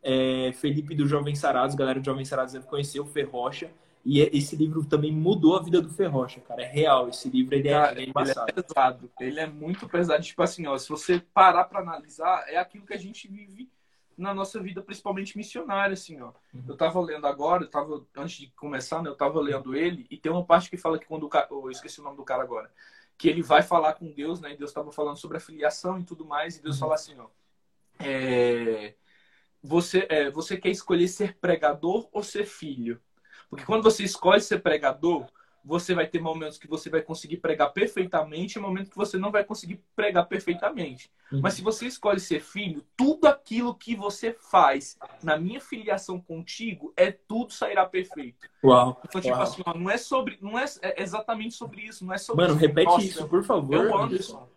É, 0.00 0.52
Felipe 0.52 0.94
do 0.94 1.04
Jovens 1.08 1.40
Sarados, 1.40 1.74
galera 1.74 1.98
do 1.98 2.06
Jovens 2.06 2.28
Sarados 2.28 2.52
deve 2.52 2.66
conhecer 2.66 3.00
o 3.00 3.04
Ferrocha. 3.04 3.68
E 4.04 4.22
é- 4.22 4.30
esse 4.32 4.56
livro 4.56 4.84
também 4.84 5.12
mudou 5.12 5.56
a 5.56 5.62
vida 5.62 5.80
do 5.82 5.90
Ferrocha, 5.90 6.40
cara. 6.40 6.62
É 6.62 6.66
real. 6.66 7.08
Esse 7.08 7.28
livro 7.28 7.54
ele 7.54 7.68
é, 7.68 7.72
Cara, 7.72 7.98
é 7.98 8.02
ele 8.02 8.10
é 8.10 8.52
pesado. 8.52 9.10
Ele 9.20 9.40
é 9.40 9.46
muito 9.46 9.88
pesado. 9.88 10.22
Tipo 10.22 10.42
assim, 10.42 10.66
ó, 10.66 10.78
se 10.78 10.88
você 10.88 11.20
parar 11.34 11.64
pra 11.64 11.80
analisar, 11.80 12.44
é 12.48 12.56
aquilo 12.56 12.86
que 12.86 12.94
a 12.94 12.98
gente 12.98 13.28
vive 13.28 13.70
na 14.16 14.34
nossa 14.34 14.60
vida, 14.60 14.82
principalmente 14.82 15.36
missionária, 15.36 15.92
assim, 15.92 16.20
ó. 16.20 16.32
Uhum. 16.52 16.64
Eu 16.66 16.76
tava 16.76 17.00
lendo 17.00 17.26
agora, 17.26 17.62
eu 17.62 17.70
tava, 17.70 18.04
antes 18.16 18.38
de 18.38 18.48
começar, 18.48 19.00
né, 19.00 19.08
eu 19.08 19.14
tava 19.14 19.40
lendo 19.40 19.76
ele, 19.76 20.06
e 20.10 20.16
tem 20.16 20.32
uma 20.32 20.44
parte 20.44 20.68
que 20.68 20.76
fala 20.76 20.98
que 20.98 21.06
quando 21.06 21.22
o 21.22 21.28
cara, 21.28 21.46
eu 21.48 21.70
esqueci 21.70 22.00
o 22.00 22.02
nome 22.02 22.16
do 22.16 22.24
cara 22.24 22.42
agora, 22.42 22.68
que 23.16 23.28
ele 23.28 23.42
vai 23.42 23.62
falar 23.62 23.92
com 23.94 24.10
Deus, 24.10 24.40
né, 24.40 24.52
e 24.52 24.56
Deus 24.56 24.72
tava 24.72 24.90
falando 24.90 25.16
sobre 25.16 25.36
a 25.36 25.40
filiação 25.40 26.00
e 26.00 26.04
tudo 26.04 26.24
mais, 26.24 26.56
e 26.56 26.62
Deus 26.62 26.74
Uhum. 26.74 26.80
fala 26.80 26.94
assim, 26.96 27.16
ó, 27.16 27.28
é, 28.00 28.94
você, 29.62 30.04
é, 30.10 30.30
você 30.30 30.56
quer 30.56 30.70
escolher 30.70 31.06
ser 31.06 31.36
pregador 31.36 32.08
ou 32.12 32.22
ser 32.22 32.44
filho? 32.44 33.00
Porque 33.48 33.64
quando 33.64 33.82
você 33.82 34.04
escolhe 34.04 34.40
ser 34.40 34.58
pregador, 34.60 35.26
você 35.64 35.94
vai 35.94 36.06
ter 36.06 36.20
momentos 36.20 36.56
que 36.56 36.66
você 36.66 36.88
vai 36.88 37.02
conseguir 37.02 37.38
pregar 37.38 37.72
perfeitamente 37.72 38.58
e 38.58 38.62
momentos 38.62 38.90
que 38.90 38.96
você 38.96 39.18
não 39.18 39.30
vai 39.30 39.44
conseguir 39.44 39.82
pregar 39.94 40.26
perfeitamente. 40.26 41.10
Uhum. 41.30 41.40
Mas 41.42 41.54
se 41.54 41.62
você 41.62 41.86
escolhe 41.86 42.20
ser 42.20 42.40
filho, 42.40 42.84
tudo 42.96 43.26
aquilo 43.26 43.74
que 43.74 43.94
você 43.94 44.32
faz 44.32 44.96
na 45.22 45.36
minha 45.36 45.60
filiação 45.60 46.20
contigo, 46.20 46.92
é 46.96 47.10
tudo 47.10 47.52
sairá 47.52 47.84
perfeito. 47.84 48.48
Uau. 48.64 49.00
Então, 49.04 49.20
tipo 49.20 49.34
Uau. 49.34 49.42
assim, 49.42 49.62
ó, 49.66 49.74
não 49.74 49.90
é 49.90 49.98
sobre. 49.98 50.38
Não 50.40 50.58
é 50.58 50.64
é 50.80 51.02
exatamente 51.02 51.54
sobre 51.54 51.82
isso. 51.82 52.04
Não 52.04 52.14
é 52.14 52.18
sobre 52.18 52.46
Mano, 52.46 52.58
repete 52.58 52.86
Nossa, 52.86 53.04
isso, 53.04 53.28
por 53.28 53.44
favor. 53.44 53.74
Eu, 53.74 53.98
Anderson. 53.98 54.48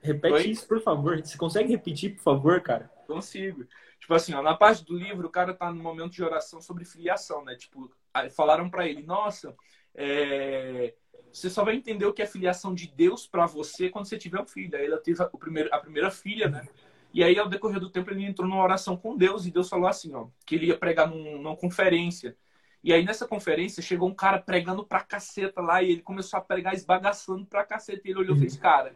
Repete 0.00 0.34
Oi? 0.34 0.46
isso, 0.48 0.66
por 0.66 0.82
favor. 0.82 1.20
Você 1.24 1.38
consegue 1.38 1.70
repetir, 1.70 2.16
por 2.16 2.22
favor, 2.22 2.60
cara? 2.60 2.90
consigo. 3.06 3.66
Tipo 4.00 4.14
assim, 4.14 4.34
ó, 4.34 4.42
na 4.42 4.54
parte 4.54 4.84
do 4.84 4.96
livro, 4.96 5.28
o 5.28 5.30
cara 5.30 5.54
tá 5.54 5.70
no 5.72 5.82
momento 5.82 6.12
de 6.12 6.24
oração 6.24 6.60
sobre 6.60 6.84
filiação, 6.84 7.44
né? 7.44 7.54
Tipo, 7.54 7.90
falaram 8.30 8.68
pra 8.70 8.86
ele, 8.86 9.02
nossa, 9.02 9.54
é, 9.94 10.94
você 11.32 11.48
só 11.48 11.64
vai 11.64 11.74
entender 11.74 12.04
o 12.04 12.12
que 12.12 12.22
é 12.22 12.26
filiação 12.26 12.74
de 12.74 12.86
Deus 12.86 13.26
pra 13.26 13.46
você 13.46 13.88
quando 13.88 14.06
você 14.06 14.18
tiver 14.18 14.40
um 14.40 14.46
filho. 14.46 14.76
Aí 14.76 14.86
ela 14.86 14.98
teve 14.98 15.22
a, 15.22 15.28
o 15.32 15.38
primeiro, 15.38 15.68
a 15.72 15.78
primeira 15.78 16.10
filha, 16.10 16.48
né? 16.48 16.66
E 17.14 17.22
aí, 17.22 17.38
ao 17.38 17.48
decorrer 17.48 17.78
do 17.78 17.90
tempo, 17.90 18.10
ele 18.10 18.24
entrou 18.24 18.48
numa 18.48 18.62
oração 18.62 18.96
com 18.96 19.16
Deus 19.16 19.44
e 19.44 19.50
Deus 19.50 19.68
falou 19.68 19.86
assim, 19.86 20.14
ó, 20.14 20.28
que 20.46 20.54
ele 20.54 20.66
ia 20.66 20.78
pregar 20.78 21.08
num, 21.08 21.38
numa 21.38 21.56
conferência. 21.56 22.36
E 22.82 22.92
aí, 22.92 23.04
nessa 23.04 23.28
conferência, 23.28 23.82
chegou 23.82 24.08
um 24.08 24.14
cara 24.14 24.38
pregando 24.38 24.84
pra 24.84 25.00
caceta 25.00 25.60
lá 25.60 25.82
e 25.82 25.92
ele 25.92 26.02
começou 26.02 26.38
a 26.38 26.42
pregar 26.42 26.74
esbagaçando 26.74 27.46
pra 27.46 27.64
caceta. 27.64 28.00
E 28.04 28.10
ele 28.10 28.20
olhou 28.20 28.36
e 28.36 28.40
fez, 28.40 28.56
cara, 28.56 28.94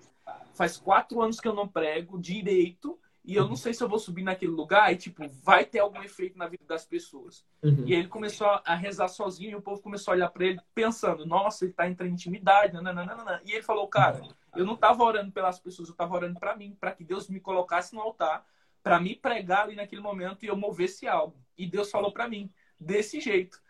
faz 0.55 0.77
quatro 0.77 1.21
anos 1.21 1.41
que 1.41 1.47
eu 1.47 1.55
não 1.55 1.69
prego 1.69 2.19
direito 2.19 2.99
e 3.27 3.35
eu 3.35 3.49
não 3.49 3.57
sei 3.57 3.75
se 3.75 3.83
eu 3.83 3.89
vou 3.89 3.99
subir 3.99 4.23
naquele 4.23 4.53
lugar 4.53 4.93
e, 4.93 4.97
tipo, 4.97 5.29
vai 5.43 5.65
ter 5.65 5.81
algum 5.81 6.01
efeito 6.01 6.39
na 6.39 6.47
vida 6.47 6.65
das 6.65 6.87
pessoas. 6.87 7.45
Uhum. 7.61 7.83
E 7.85 7.93
ele 7.93 8.07
começou 8.07 8.47
a 8.65 8.75
rezar 8.77 9.09
sozinho 9.09 9.51
e 9.51 9.55
o 9.57 9.61
povo 9.61 9.83
começou 9.83 10.13
a 10.13 10.15
olhar 10.15 10.31
pra 10.31 10.47
ele 10.47 10.61
pensando, 10.73 11.27
nossa, 11.27 11.65
ele 11.65 11.73
tá 11.73 11.89
entrando 11.89 12.11
em 12.11 12.15
intimidade, 12.15 12.73
nananana. 12.73 13.43
E 13.45 13.51
ele 13.51 13.65
falou, 13.65 13.89
cara, 13.89 14.23
eu 14.55 14.65
não 14.65 14.77
tava 14.77 15.03
orando 15.03 15.33
pelas 15.33 15.59
pessoas, 15.59 15.89
eu 15.89 15.95
tava 15.97 16.15
orando 16.15 16.39
pra 16.39 16.57
mim, 16.57 16.77
pra 16.79 16.93
que 16.93 17.03
Deus 17.03 17.29
me 17.29 17.41
colocasse 17.41 17.97
no 17.97 18.01
altar, 18.01 18.47
pra 18.81 19.01
me 19.01 19.17
pregar 19.17 19.65
ali 19.65 19.75
naquele 19.75 20.01
momento 20.01 20.45
e 20.45 20.47
eu 20.47 20.57
movesse 20.57 21.09
algo. 21.09 21.37
E 21.59 21.67
Deus 21.67 21.91
falou 21.91 22.13
pra 22.13 22.29
mim, 22.29 22.49
desse 22.79 23.21
jeito, 23.21 23.61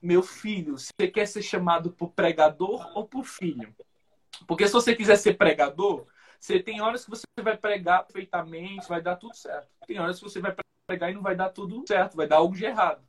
meu 0.00 0.22
filho, 0.22 0.78
você 0.78 1.06
quer 1.06 1.26
ser 1.26 1.42
chamado 1.42 1.92
por 1.92 2.12
pregador 2.12 2.90
ou 2.96 3.06
por 3.06 3.24
filho? 3.24 3.76
Porque 4.46 4.66
se 4.66 4.72
você 4.72 4.96
quiser 4.96 5.16
ser 5.16 5.34
pregador, 5.34 6.06
Você 6.42 6.58
tem 6.58 6.80
horas 6.80 7.04
que 7.04 7.10
você 7.10 7.22
vai 7.40 7.56
pregar 7.56 8.02
perfeitamente, 8.02 8.88
vai 8.88 9.00
dar 9.00 9.14
tudo 9.14 9.32
certo. 9.32 9.68
Tem 9.86 10.00
horas 10.00 10.18
que 10.18 10.24
você 10.24 10.40
vai 10.40 10.52
pregar 10.88 11.08
e 11.08 11.14
não 11.14 11.22
vai 11.22 11.36
dar 11.36 11.50
tudo 11.50 11.84
certo, 11.86 12.16
vai 12.16 12.26
dar 12.26 12.38
algo 12.38 12.56
de 12.56 12.64
errado. 12.64 13.00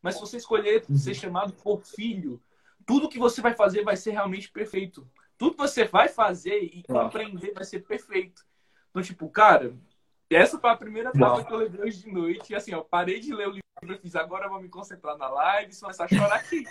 Mas 0.00 0.14
se 0.14 0.22
você 0.22 0.38
escolher 0.38 0.82
ser 0.96 1.12
chamado 1.12 1.52
por 1.52 1.82
filho, 1.82 2.42
tudo 2.86 3.10
que 3.10 3.18
você 3.18 3.42
vai 3.42 3.52
fazer 3.52 3.84
vai 3.84 3.94
ser 3.94 4.12
realmente 4.12 4.50
perfeito. 4.50 5.06
Tudo 5.36 5.50
que 5.50 5.58
você 5.58 5.84
vai 5.84 6.08
fazer 6.08 6.60
e 6.62 6.82
compreender 6.82 7.52
vai 7.52 7.64
ser 7.64 7.80
perfeito. 7.80 8.46
Então, 8.88 9.02
tipo, 9.02 9.28
cara, 9.28 9.76
essa 10.30 10.58
foi 10.58 10.70
a 10.70 10.76
primeira 10.76 11.12
prova 11.12 11.44
que 11.44 11.52
eu 11.52 11.58
levei 11.58 11.82
hoje 11.82 12.04
de 12.04 12.10
noite. 12.10 12.54
E 12.54 12.56
assim, 12.56 12.72
ó, 12.72 12.80
parei 12.80 13.20
de 13.20 13.34
ler 13.34 13.48
o 13.48 13.52
livro, 13.52 13.62
eu 13.82 14.00
fiz 14.00 14.16
agora 14.16 14.46
eu 14.46 14.50
vou 14.50 14.62
me 14.62 14.68
concentrar 14.70 15.18
na 15.18 15.28
live 15.28 15.74
e 15.74 15.78
começar 15.78 16.06
a 16.06 16.08
chorar 16.08 16.36
aqui. 16.36 16.64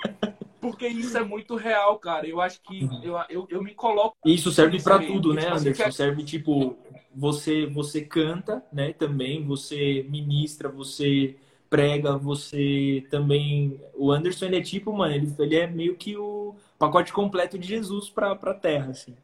Porque 0.60 0.86
isso 0.88 1.16
é 1.16 1.22
muito 1.22 1.56
real, 1.56 1.98
cara. 1.98 2.26
Eu 2.26 2.40
acho 2.40 2.60
que 2.62 2.88
eu, 3.02 3.16
eu, 3.28 3.46
eu 3.50 3.62
me 3.62 3.74
coloco. 3.74 4.16
Isso 4.24 4.50
serve 4.50 4.82
para 4.82 4.98
tudo, 4.98 5.34
né, 5.34 5.48
Anderson? 5.48 5.84
Quer... 5.84 5.92
Serve 5.92 6.24
tipo, 6.24 6.76
você 7.14 7.66
você 7.66 8.00
canta, 8.00 8.64
né, 8.72 8.92
também, 8.92 9.44
você 9.44 10.06
ministra, 10.08 10.68
você 10.68 11.36
prega, 11.68 12.16
você 12.16 13.04
também. 13.10 13.80
O 13.94 14.10
Anderson, 14.10 14.46
ele 14.46 14.56
é 14.56 14.62
tipo, 14.62 14.92
mano, 14.92 15.14
ele, 15.14 15.34
ele 15.38 15.56
é 15.56 15.66
meio 15.66 15.96
que 15.96 16.16
o 16.16 16.54
pacote 16.78 17.12
completo 17.12 17.58
de 17.58 17.66
Jesus 17.66 18.08
para 18.08 18.34
pra 18.34 18.54
terra, 18.54 18.90
assim. 18.90 19.14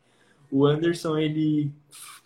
O 0.50 0.66
Anderson, 0.66 1.16
ele 1.16 1.72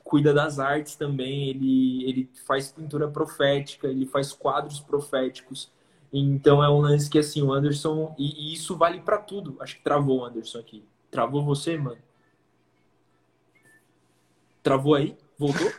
cuida 0.02 0.32
das 0.32 0.58
artes 0.58 0.94
também, 0.94 1.48
ele, 1.48 2.08
ele 2.08 2.30
faz 2.46 2.70
pintura 2.70 3.08
profética, 3.08 3.88
ele 3.88 4.06
faz 4.06 4.32
quadros 4.32 4.80
proféticos. 4.80 5.70
Então 6.18 6.64
é 6.64 6.70
um 6.70 6.80
lance 6.80 7.10
que 7.10 7.18
assim, 7.18 7.42
o 7.42 7.52
Anderson. 7.52 8.14
E, 8.18 8.50
e 8.50 8.54
isso 8.54 8.74
vale 8.74 9.02
para 9.02 9.18
tudo. 9.18 9.54
Acho 9.60 9.76
que 9.76 9.82
travou 9.82 10.20
o 10.20 10.24
Anderson 10.24 10.58
aqui. 10.58 10.82
Travou 11.10 11.44
você, 11.44 11.76
mano? 11.76 11.98
Travou 14.62 14.94
aí? 14.94 15.14
Voltou? 15.38 15.70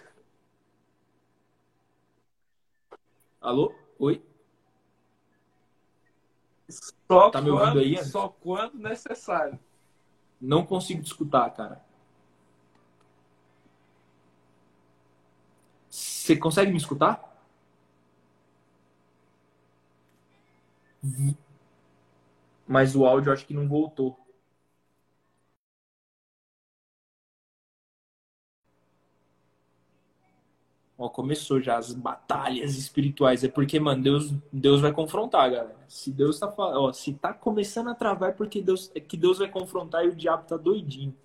Alô? 3.41 3.73
Oi? 3.97 4.23
Só 6.69 7.31
tá 7.31 7.41
me 7.41 7.49
ouvindo 7.49 7.71
quando, 7.71 7.79
aí? 7.79 8.05
Só 8.05 8.29
quando 8.29 8.77
necessário. 8.77 9.59
Não 10.39 10.63
consigo 10.63 11.01
te 11.01 11.07
escutar, 11.07 11.49
cara. 11.49 11.83
Você 15.89 16.35
consegue 16.35 16.69
me 16.69 16.77
escutar? 16.77 17.26
Mas 22.67 22.95
o 22.95 23.05
áudio 23.05 23.31
acho 23.31 23.45
que 23.45 23.53
não 23.53 23.67
voltou. 23.67 24.17
Ó, 30.97 31.07
começou 31.09 31.61
já 31.61 31.77
as 31.77 31.93
batalhas 31.93 32.75
espirituais. 32.75 33.43
É 33.43 33.47
porque, 33.47 33.79
mano, 33.79 34.01
Deus, 34.01 34.33
Deus 34.51 34.81
vai 34.81 34.91
confrontar, 34.91 35.51
galera. 35.51 35.75
Se 35.87 36.11
Deus 36.11 36.39
tá 36.39 36.51
falando, 36.51 36.81
ó, 36.81 36.91
se 36.93 37.13
tá 37.13 37.31
começando 37.33 37.89
a 37.89 37.95
travar 37.95 38.31
é 38.31 38.33
porque 38.33 38.61
Deus, 38.61 38.91
é 38.95 38.99
que 38.99 39.15
Deus 39.15 39.37
vai 39.37 39.47
confrontar 39.47 40.03
e 40.05 40.09
o 40.09 40.15
diabo 40.15 40.45
tá 40.47 40.57
doidinho. 40.57 41.15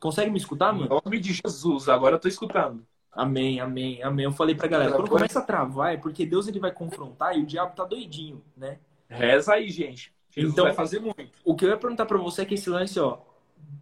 Consegue 0.00 0.30
me 0.30 0.38
escutar, 0.38 0.72
mano? 0.72 0.86
Em 0.86 1.00
nome 1.04 1.20
de 1.20 1.32
Jesus, 1.32 1.88
agora 1.88 2.16
eu 2.16 2.20
tô 2.20 2.28
escutando. 2.28 2.86
Amém, 3.10 3.58
amém, 3.60 4.02
amém. 4.02 4.24
Eu 4.26 4.32
falei 4.32 4.54
pra 4.54 4.68
galera, 4.68 4.92
quando 4.92 5.08
começa 5.08 5.40
a 5.40 5.42
travar 5.42 5.94
é 5.94 5.96
porque 5.96 6.26
Deus 6.26 6.46
ele 6.46 6.60
vai 6.60 6.70
confrontar 6.70 7.36
e 7.36 7.40
o 7.40 7.46
diabo 7.46 7.74
tá 7.74 7.84
doidinho, 7.84 8.42
né? 8.56 8.78
Reza 9.08 9.54
aí, 9.54 9.70
gente. 9.70 10.12
Jesus 10.30 10.52
então, 10.52 10.64
vai 10.66 10.74
fazer 10.74 11.00
muito. 11.00 11.30
O 11.44 11.54
que 11.54 11.64
eu 11.64 11.70
ia 11.70 11.76
perguntar 11.76 12.06
para 12.06 12.18
você 12.18 12.42
é 12.42 12.44
que 12.44 12.54
esse 12.54 12.68
lance, 12.68 12.98
ó, 13.00 13.18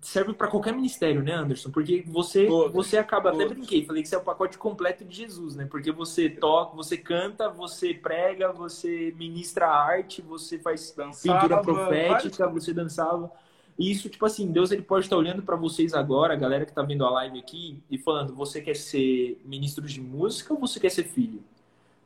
serve 0.00 0.32
para 0.32 0.48
qualquer 0.48 0.72
ministério, 0.72 1.22
né, 1.22 1.32
Anderson? 1.32 1.70
Porque 1.70 2.02
você 2.06 2.46
Todos. 2.46 2.72
você 2.72 2.96
acaba 2.96 3.30
Todos. 3.30 3.44
até 3.44 3.54
brinquei, 3.54 3.84
falei 3.84 4.02
que 4.02 4.08
você 4.08 4.14
é 4.14 4.18
o 4.18 4.22
pacote 4.22 4.56
completo 4.56 5.04
de 5.04 5.14
Jesus, 5.14 5.56
né? 5.56 5.66
Porque 5.68 5.90
você 5.90 6.30
toca, 6.30 6.76
você 6.76 6.96
canta, 6.96 7.48
você 7.48 7.92
prega, 7.92 8.52
você 8.52 9.12
ministra 9.16 9.68
arte, 9.68 10.22
você 10.22 10.58
faz 10.58 10.92
dançava, 10.96 11.40
pintura 11.40 11.62
profética, 11.62 12.48
você 12.48 12.72
dançava. 12.72 13.30
E 13.78 13.90
isso, 13.90 14.08
tipo 14.08 14.24
assim, 14.24 14.50
Deus 14.50 14.70
ele 14.70 14.82
pode 14.82 15.04
estar 15.04 15.16
olhando 15.16 15.42
para 15.42 15.56
vocês 15.56 15.92
agora, 15.92 16.32
a 16.32 16.36
galera 16.36 16.64
que 16.64 16.72
tá 16.72 16.82
vendo 16.82 17.04
a 17.04 17.10
live 17.10 17.38
aqui, 17.38 17.82
e 17.90 17.98
falando: 17.98 18.34
você 18.34 18.60
quer 18.60 18.76
ser 18.76 19.40
ministro 19.44 19.86
de 19.86 20.00
música 20.00 20.54
ou 20.54 20.60
você 20.60 20.80
quer 20.80 20.90
ser 20.90 21.04
filho? 21.04 21.42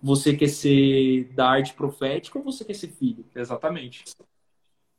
Você 0.02 0.34
quer 0.36 0.48
ser 0.48 1.24
da 1.34 1.48
arte 1.48 1.74
profética 1.74 2.38
ou 2.38 2.44
você 2.44 2.64
quer 2.64 2.74
ser 2.74 2.88
filho? 2.88 3.24
Exatamente. 3.34 4.04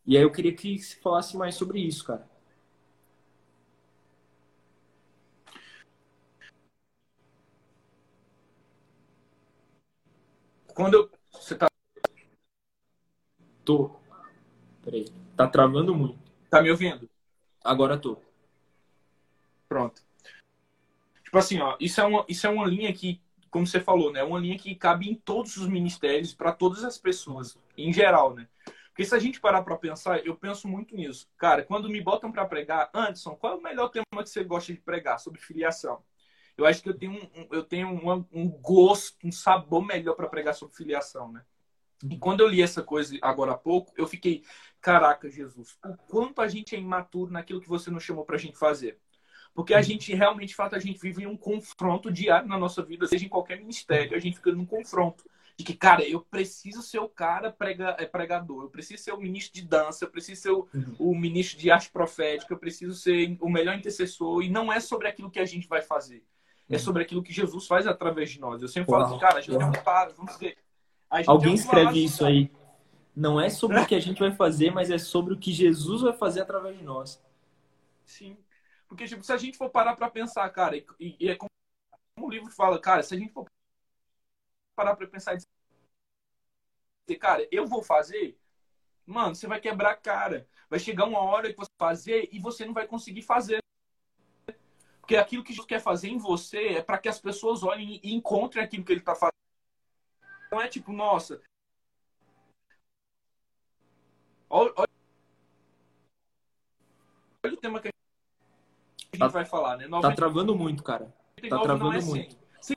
E 0.05 0.17
aí 0.17 0.24
eu 0.24 0.31
queria 0.31 0.53
que 0.53 0.77
você 0.77 0.96
falasse 0.98 1.36
mais 1.38 1.55
sobre 1.55 1.79
isso, 1.79 2.05
cara. 2.05 2.29
Quando 10.74 10.93
eu... 10.96 11.12
você 11.31 11.55
tá 11.55 11.67
Tô. 13.63 13.96
Peraí. 14.84 15.05
Tá 15.36 15.48
travando 15.48 15.96
muito. 15.96 16.20
Tá 16.50 16.62
me 16.62 16.72
ouvindo? 16.72 17.10
Agora 17.63 17.98
tô. 17.98 18.17
Pronto. 19.70 20.01
Tipo 21.24 21.38
assim, 21.38 21.60
ó, 21.60 21.77
isso 21.79 22.01
é 22.01 22.03
uma, 22.03 22.25
isso 22.27 22.46
é 22.46 22.50
uma 22.50 22.65
linha 22.65 22.91
que 22.93 23.22
como 23.51 23.67
você 23.67 23.79
falou, 23.79 24.12
né, 24.12 24.24
uma 24.24 24.39
linha 24.39 24.58
que 24.58 24.74
cabe 24.74 25.10
em 25.10 25.13
todos 25.13 25.58
os 25.58 25.67
ministérios, 25.67 26.34
para 26.34 26.53
todas 26.53 26.84
as 26.84 26.98
pessoas, 26.98 27.58
em 27.77 27.91
geral, 27.91 28.34
né? 28.34 28.48
Porque 28.88 29.05
se 29.05 29.13
a 29.13 29.20
gente 29.20 29.39
parar 29.39 29.62
para 29.62 29.77
pensar, 29.77 30.25
eu 30.25 30.36
penso 30.36 30.67
muito 30.67 30.96
nisso. 30.96 31.29
Cara, 31.38 31.63
quando 31.63 31.89
me 31.89 32.01
botam 32.01 32.31
para 32.31 32.46
pregar, 32.46 32.89
Anderson, 32.93 33.36
qual 33.36 33.53
é 33.53 33.55
o 33.58 33.62
melhor 33.62 33.89
tema 33.89 34.05
que 34.24 34.29
você 34.29 34.43
gosta 34.43 34.74
de 34.74 34.79
pregar 34.79 35.20
sobre 35.20 35.39
filiação? 35.39 36.01
Eu 36.58 36.65
acho 36.65 36.81
que 36.81 36.89
eu 36.89 36.98
tenho 36.98 37.13
um, 37.13 37.48
eu 37.51 37.63
tenho 37.63 37.88
um, 37.88 38.50
gosto, 38.50 39.17
um 39.24 39.31
sabor 39.31 39.86
melhor 39.86 40.15
para 40.15 40.27
pregar 40.27 40.53
sobre 40.53 40.75
filiação, 40.75 41.31
né? 41.31 41.43
E 42.10 42.17
quando 42.17 42.41
eu 42.41 42.48
li 42.48 42.62
essa 42.62 42.84
coisa 42.84 43.17
agora 43.22 43.53
há 43.53 43.58
pouco, 43.58 43.93
eu 43.96 44.08
fiquei, 44.08 44.43
caraca, 44.81 45.29
Jesus, 45.29 45.77
o 45.86 45.96
quanto 46.08 46.41
a 46.41 46.48
gente 46.48 46.75
é 46.75 46.79
imaturo 46.79 47.31
naquilo 47.31 47.62
que 47.62 47.70
você 47.70 47.89
nos 47.89 48.03
chamou 48.03 48.25
para 48.25 48.36
a 48.36 48.39
gente 48.39 48.58
fazer. 48.58 49.00
Porque 49.53 49.74
a 49.74 49.77
uhum. 49.77 49.84
gente 49.84 50.13
realmente, 50.13 50.50
de 50.50 50.55
fato, 50.55 50.75
a 50.75 50.79
gente 50.79 51.00
vive 51.00 51.27
um 51.27 51.36
confronto 51.36 52.12
diário 52.12 52.48
na 52.48 52.58
nossa 52.58 52.81
vida, 52.81 53.05
seja 53.08 53.25
em 53.25 53.29
qualquer 53.29 53.58
ministério, 53.58 54.15
a 54.15 54.20
gente 54.20 54.38
fica 54.38 54.51
num 54.51 54.65
confronto. 54.65 55.24
De 55.58 55.65
que, 55.65 55.74
cara, 55.74 56.08
eu 56.08 56.22
preciso 56.22 56.81
ser 56.81 57.00
o 57.00 57.10
cara 57.10 57.51
prega, 57.51 57.96
é, 58.00 58.05
pregador, 58.05 58.63
eu 58.63 58.70
preciso 58.70 59.03
ser 59.03 59.12
o 59.12 59.20
ministro 59.20 59.53
de 59.53 59.67
dança, 59.67 60.05
eu 60.05 60.10
preciso 60.10 60.41
ser 60.41 60.51
o, 60.51 60.67
uhum. 60.74 60.96
o 60.98 61.15
ministro 61.15 61.60
de 61.60 61.70
arte 61.70 61.91
profética, 61.91 62.53
eu 62.53 62.58
preciso 62.58 62.93
ser 62.96 63.38
o 63.41 63.50
melhor 63.50 63.75
intercessor. 63.75 64.41
E 64.41 64.50
não 64.50 64.72
é 64.72 64.79
sobre 64.79 65.10
aquilo 65.10 65.29
que 65.29 65.39
a 65.39 65.46
gente 65.46 65.67
vai 65.67 65.81
fazer. 65.81 66.24
É 66.70 66.75
uhum. 66.75 66.79
sobre 66.79 67.03
aquilo 67.03 67.22
que 67.22 67.34
Jesus 67.34 67.67
faz 67.67 67.86
através 67.86 68.31
de 68.31 68.39
nós. 68.39 68.62
Eu 68.62 68.70
sempre 68.70 68.91
Uau. 68.91 69.01
falo 69.01 69.12
assim, 69.12 69.22
cara, 69.22 69.39
a 69.39 69.41
gente 69.41 69.55
Uau. 69.55 69.62
é 69.62 69.65
um 69.65 69.84
para, 69.84 70.13
vamos 70.13 70.34
dizer. 70.34 70.58
Alguém 71.27 71.53
escreve 71.53 72.03
isso 72.03 72.25
aí. 72.25 72.50
Não 73.13 73.39
é 73.39 73.50
sobre 73.50 73.81
o 73.81 73.86
que 73.86 73.93
a 73.93 74.00
gente 74.00 74.20
vai 74.20 74.31
fazer, 74.31 74.72
mas 74.72 74.89
é 74.89 74.98
sobre 74.98 75.34
o 75.34 75.38
que 75.38 75.51
Jesus 75.51 76.01
vai 76.01 76.13
fazer 76.13 76.41
através 76.41 76.77
de 76.77 76.84
nós. 76.84 77.22
Sim. 78.05 78.38
Porque, 78.91 79.07
tipo, 79.07 79.24
se 79.24 79.31
a 79.31 79.38
gente 79.38 79.57
for 79.57 79.69
parar 79.69 79.95
para 79.95 80.12
pensar, 80.12 80.50
cara, 80.50 80.75
e, 80.75 80.86
e, 81.17 81.29
é 81.29 81.36
como 81.38 81.50
o 82.19 82.29
livro 82.29 82.51
fala, 82.51 82.77
cara, 82.77 83.01
se 83.01 83.15
a 83.15 83.17
gente 83.17 83.31
for 83.31 83.50
parar 84.75 84.98
para 84.98 85.07
pensar 85.07 85.33
e 85.33 85.38
dizer, 87.07 87.17
cara, 87.17 87.48
eu 87.50 87.65
vou 87.65 87.81
fazer, 87.81 88.38
mano, 89.05 89.33
você 89.33 89.48
vai 89.48 89.62
quebrar 89.62 89.91
a 89.91 89.95
cara. 89.95 90.45
Vai 90.69 90.77
chegar 90.77 91.05
uma 91.05 91.21
hora 91.21 91.53
que 91.53 91.57
você 91.57 91.71
fazer 91.77 92.27
e 92.33 92.39
você 92.39 92.65
não 92.65 92.74
vai 92.74 92.86
conseguir 92.86 93.21
fazer. 93.21 93.63
Porque 95.00 95.15
aquilo 95.15 95.41
que 95.45 95.53
Jesus 95.53 95.65
quer 95.65 95.79
fazer 95.79 96.10
em 96.10 96.17
você 96.17 96.74
é 96.75 96.81
para 96.81 96.98
que 96.98 97.07
as 97.07 97.21
pessoas 97.21 97.63
olhem 97.63 97.98
e 98.03 98.13
encontrem 98.13 98.62
aquilo 98.62 98.83
que 98.83 98.91
ele 98.91 99.00
está 99.00 99.15
fazendo. 99.15 99.31
Não 100.51 100.62
é 100.62 100.67
tipo, 100.67 100.91
nossa. 100.91 101.41
Olha, 104.50 104.74
olha, 104.75 104.89
olha 107.45 107.53
o 107.53 107.57
tema 107.57 107.79
que 107.79 107.90
tá, 109.27 109.33
vai 109.33 109.45
falar, 109.45 109.77
né? 109.77 109.87
90... 109.87 110.07
Tá 110.07 110.15
travando 110.15 110.55
muito, 110.55 110.83
cara. 110.83 111.13
Tá 111.49 111.59
travando 111.59 111.97
é 111.97 112.01
muito. 112.01 112.37
Você 112.59 112.75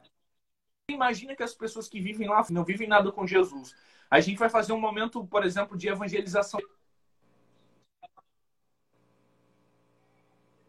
imagina 0.91 1.35
que 1.35 1.43
as 1.43 1.55
pessoas 1.55 1.89
que 1.89 2.01
vivem 2.01 2.29
lá 2.29 2.45
não 2.51 2.65
vivem 2.65 2.89
nada 2.89 3.11
com 3.11 3.27
Jesus. 3.27 3.75
A 4.11 4.21
gente 4.21 4.39
vai 4.39 4.49
fazer 4.49 4.73
um 4.73 4.81
momento, 4.81 5.27
por 5.27 5.45
exemplo, 5.45 5.77
de 5.77 5.89
evangelização. 5.89 6.61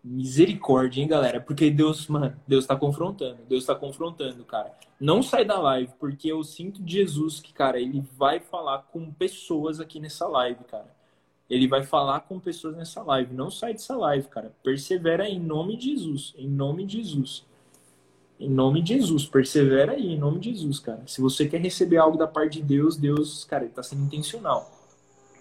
Misericórdia, 0.03 1.01
hein, 1.01 1.07
galera? 1.07 1.41
Porque 1.41 1.71
Deus, 1.71 2.07
mano, 2.07 2.39
Deus 2.47 2.65
tá 2.65 2.75
confrontando. 2.75 3.43
Deus 3.47 3.65
tá 3.65 3.73
confrontando, 3.73 4.45
cara. 4.45 4.71
Não 4.99 5.23
sai 5.23 5.43
da 5.43 5.59
live, 5.59 5.93
porque 5.99 6.31
eu 6.31 6.43
sinto 6.43 6.81
de 6.81 6.93
Jesus 6.93 7.39
que, 7.39 7.51
cara, 7.51 7.79
ele 7.79 8.01
vai 8.15 8.39
falar 8.39 8.83
com 8.83 9.11
pessoas 9.11 9.79
aqui 9.79 9.99
nessa 9.99 10.27
live, 10.27 10.63
cara. 10.65 10.94
Ele 11.49 11.67
vai 11.67 11.83
falar 11.83 12.21
com 12.21 12.39
pessoas 12.39 12.75
nessa 12.75 13.03
live. 13.03 13.33
Não 13.33 13.51
sai 13.51 13.73
dessa 13.73 13.95
live, 13.95 14.27
cara. 14.27 14.51
Persevera 14.63 15.27
em 15.27 15.39
nome 15.39 15.77
de 15.77 15.95
Jesus. 15.95 16.33
Em 16.37 16.47
nome 16.47 16.85
de 16.85 17.03
Jesus. 17.03 17.45
Em 18.39 18.49
nome 18.49 18.81
de 18.81 18.95
Jesus. 18.95 19.25
Persevera 19.25 19.93
aí, 19.93 20.13
em 20.13 20.17
nome 20.17 20.39
de 20.39 20.51
Jesus, 20.51 20.79
cara. 20.79 21.03
Se 21.05 21.21
você 21.21 21.47
quer 21.47 21.61
receber 21.61 21.97
algo 21.97 22.17
da 22.17 22.27
parte 22.27 22.59
de 22.59 22.63
Deus, 22.63 22.97
Deus, 22.97 23.45
cara, 23.45 23.63
ele 23.63 23.73
tá 23.73 23.83
sendo 23.83 24.03
intencional. 24.03 24.69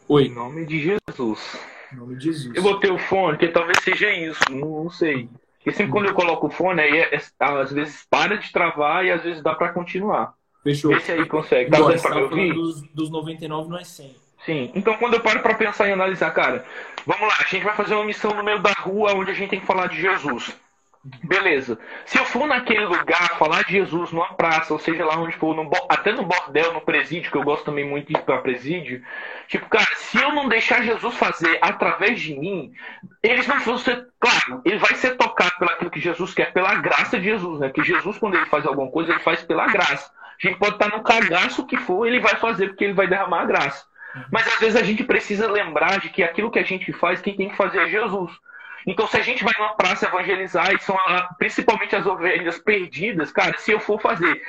Oi. 0.08 0.26
Em 0.26 0.34
nome 0.34 0.66
de 0.66 0.80
Jesus. 0.80 1.58
Em 1.92 1.96
nome 1.96 2.16
de 2.16 2.24
Jesus. 2.24 2.54
Eu 2.54 2.62
botei 2.62 2.90
o 2.90 2.98
fone, 2.98 3.38
que 3.38 3.48
talvez 3.48 3.78
seja 3.82 4.10
isso. 4.12 4.40
Não, 4.50 4.84
não 4.84 4.90
sei. 4.90 5.28
Porque 5.56 5.72
sempre 5.72 5.92
quando 5.92 6.06
eu 6.06 6.14
coloco 6.14 6.48
o 6.48 6.50
fone, 6.50 6.82
aí 6.82 6.98
é, 6.98 7.14
é, 7.14 7.20
às 7.40 7.72
vezes 7.72 8.06
para 8.10 8.36
de 8.36 8.52
travar 8.52 9.04
e 9.06 9.10
às 9.10 9.22
vezes 9.22 9.42
dá 9.42 9.54
para 9.54 9.72
continuar. 9.72 10.34
Fechou. 10.62 10.94
Esse 10.94 11.12
aí 11.12 11.26
consegue. 11.26 11.70
Tá 11.70 11.78
Agora, 11.78 11.96
você 11.96 12.06
tava 12.06 12.28
falando 12.28 12.54
dos, 12.54 12.82
dos 12.92 13.10
99 13.10 13.70
não 13.70 13.78
é 13.78 13.84
100. 13.84 14.23
Sim. 14.44 14.70
Então 14.74 14.96
quando 14.96 15.14
eu 15.14 15.20
paro 15.20 15.40
pra 15.40 15.54
pensar 15.54 15.88
e 15.88 15.92
analisar, 15.92 16.30
cara, 16.32 16.64
vamos 17.06 17.26
lá, 17.26 17.34
a 17.40 17.48
gente 17.48 17.64
vai 17.64 17.74
fazer 17.74 17.94
uma 17.94 18.04
missão 18.04 18.32
no 18.32 18.44
meio 18.44 18.58
da 18.60 18.72
rua 18.72 19.14
onde 19.14 19.30
a 19.30 19.34
gente 19.34 19.50
tem 19.50 19.60
que 19.60 19.66
falar 19.66 19.88
de 19.88 20.00
Jesus. 20.00 20.54
Beleza. 21.22 21.78
Se 22.06 22.18
eu 22.18 22.24
for 22.24 22.46
naquele 22.46 22.86
lugar 22.86 23.36
falar 23.38 23.62
de 23.64 23.72
Jesus 23.72 24.10
numa 24.10 24.32
praça, 24.34 24.72
ou 24.72 24.78
seja 24.78 25.04
lá 25.04 25.18
onde 25.18 25.36
for, 25.36 25.54
no 25.54 25.70
até 25.86 26.12
no 26.12 26.24
bordel, 26.24 26.72
no 26.72 26.80
presídio, 26.80 27.30
que 27.30 27.36
eu 27.36 27.42
gosto 27.42 27.66
também 27.66 27.86
muito 27.86 28.06
de 28.06 28.18
ir 28.18 28.22
pra 28.22 28.38
presídio, 28.38 29.02
tipo, 29.46 29.68
cara, 29.68 29.94
se 29.96 30.16
eu 30.16 30.32
não 30.32 30.48
deixar 30.48 30.82
Jesus 30.82 31.14
fazer 31.16 31.58
através 31.60 32.18
de 32.22 32.34
mim, 32.34 32.72
eles 33.22 33.46
não 33.46 33.60
vão 33.60 33.76
ser. 33.76 34.06
Claro, 34.18 34.62
ele 34.64 34.78
vai 34.78 34.94
ser 34.94 35.14
tocado 35.18 35.52
pelo 35.58 35.72
aquilo 35.72 35.90
que 35.90 36.00
Jesus 36.00 36.32
quer, 36.32 36.54
pela 36.54 36.74
graça 36.76 37.18
de 37.18 37.24
Jesus, 37.24 37.60
né? 37.60 37.68
Que 37.68 37.84
Jesus, 37.84 38.16
quando 38.16 38.36
ele 38.36 38.46
faz 38.46 38.64
alguma 38.64 38.90
coisa, 38.90 39.12
ele 39.12 39.20
faz 39.20 39.42
pela 39.42 39.66
graça. 39.66 40.10
A 40.42 40.46
gente 40.46 40.58
pode 40.58 40.76
estar 40.76 40.88
no 40.88 41.02
cagaço 41.02 41.66
que 41.66 41.76
for, 41.76 42.06
ele 42.06 42.18
vai 42.18 42.36
fazer 42.36 42.68
porque 42.68 42.84
ele 42.84 42.94
vai 42.94 43.06
derramar 43.06 43.42
a 43.42 43.46
graça. 43.46 43.84
Mas 44.30 44.46
às 44.46 44.58
vezes 44.58 44.76
a 44.76 44.82
gente 44.82 45.04
precisa 45.04 45.50
lembrar 45.50 46.00
de 46.00 46.08
que 46.08 46.22
aquilo 46.22 46.50
que 46.50 46.58
a 46.58 46.64
gente 46.64 46.92
faz, 46.92 47.20
quem 47.20 47.36
tem 47.36 47.48
que 47.48 47.56
fazer 47.56 47.78
é 47.78 47.88
Jesus. 47.88 48.30
Então, 48.86 49.06
se 49.06 49.16
a 49.16 49.22
gente 49.22 49.42
vai 49.42 49.54
numa 49.58 49.74
praça 49.74 50.06
evangelizar 50.06 50.72
e 50.74 50.78
são 50.78 50.96
ah, 51.06 51.34
principalmente 51.38 51.96
as 51.96 52.06
ovelhas 52.06 52.58
perdidas, 52.58 53.32
cara, 53.32 53.56
se 53.58 53.72
eu 53.72 53.80
for 53.80 54.00
fazer 54.00 54.42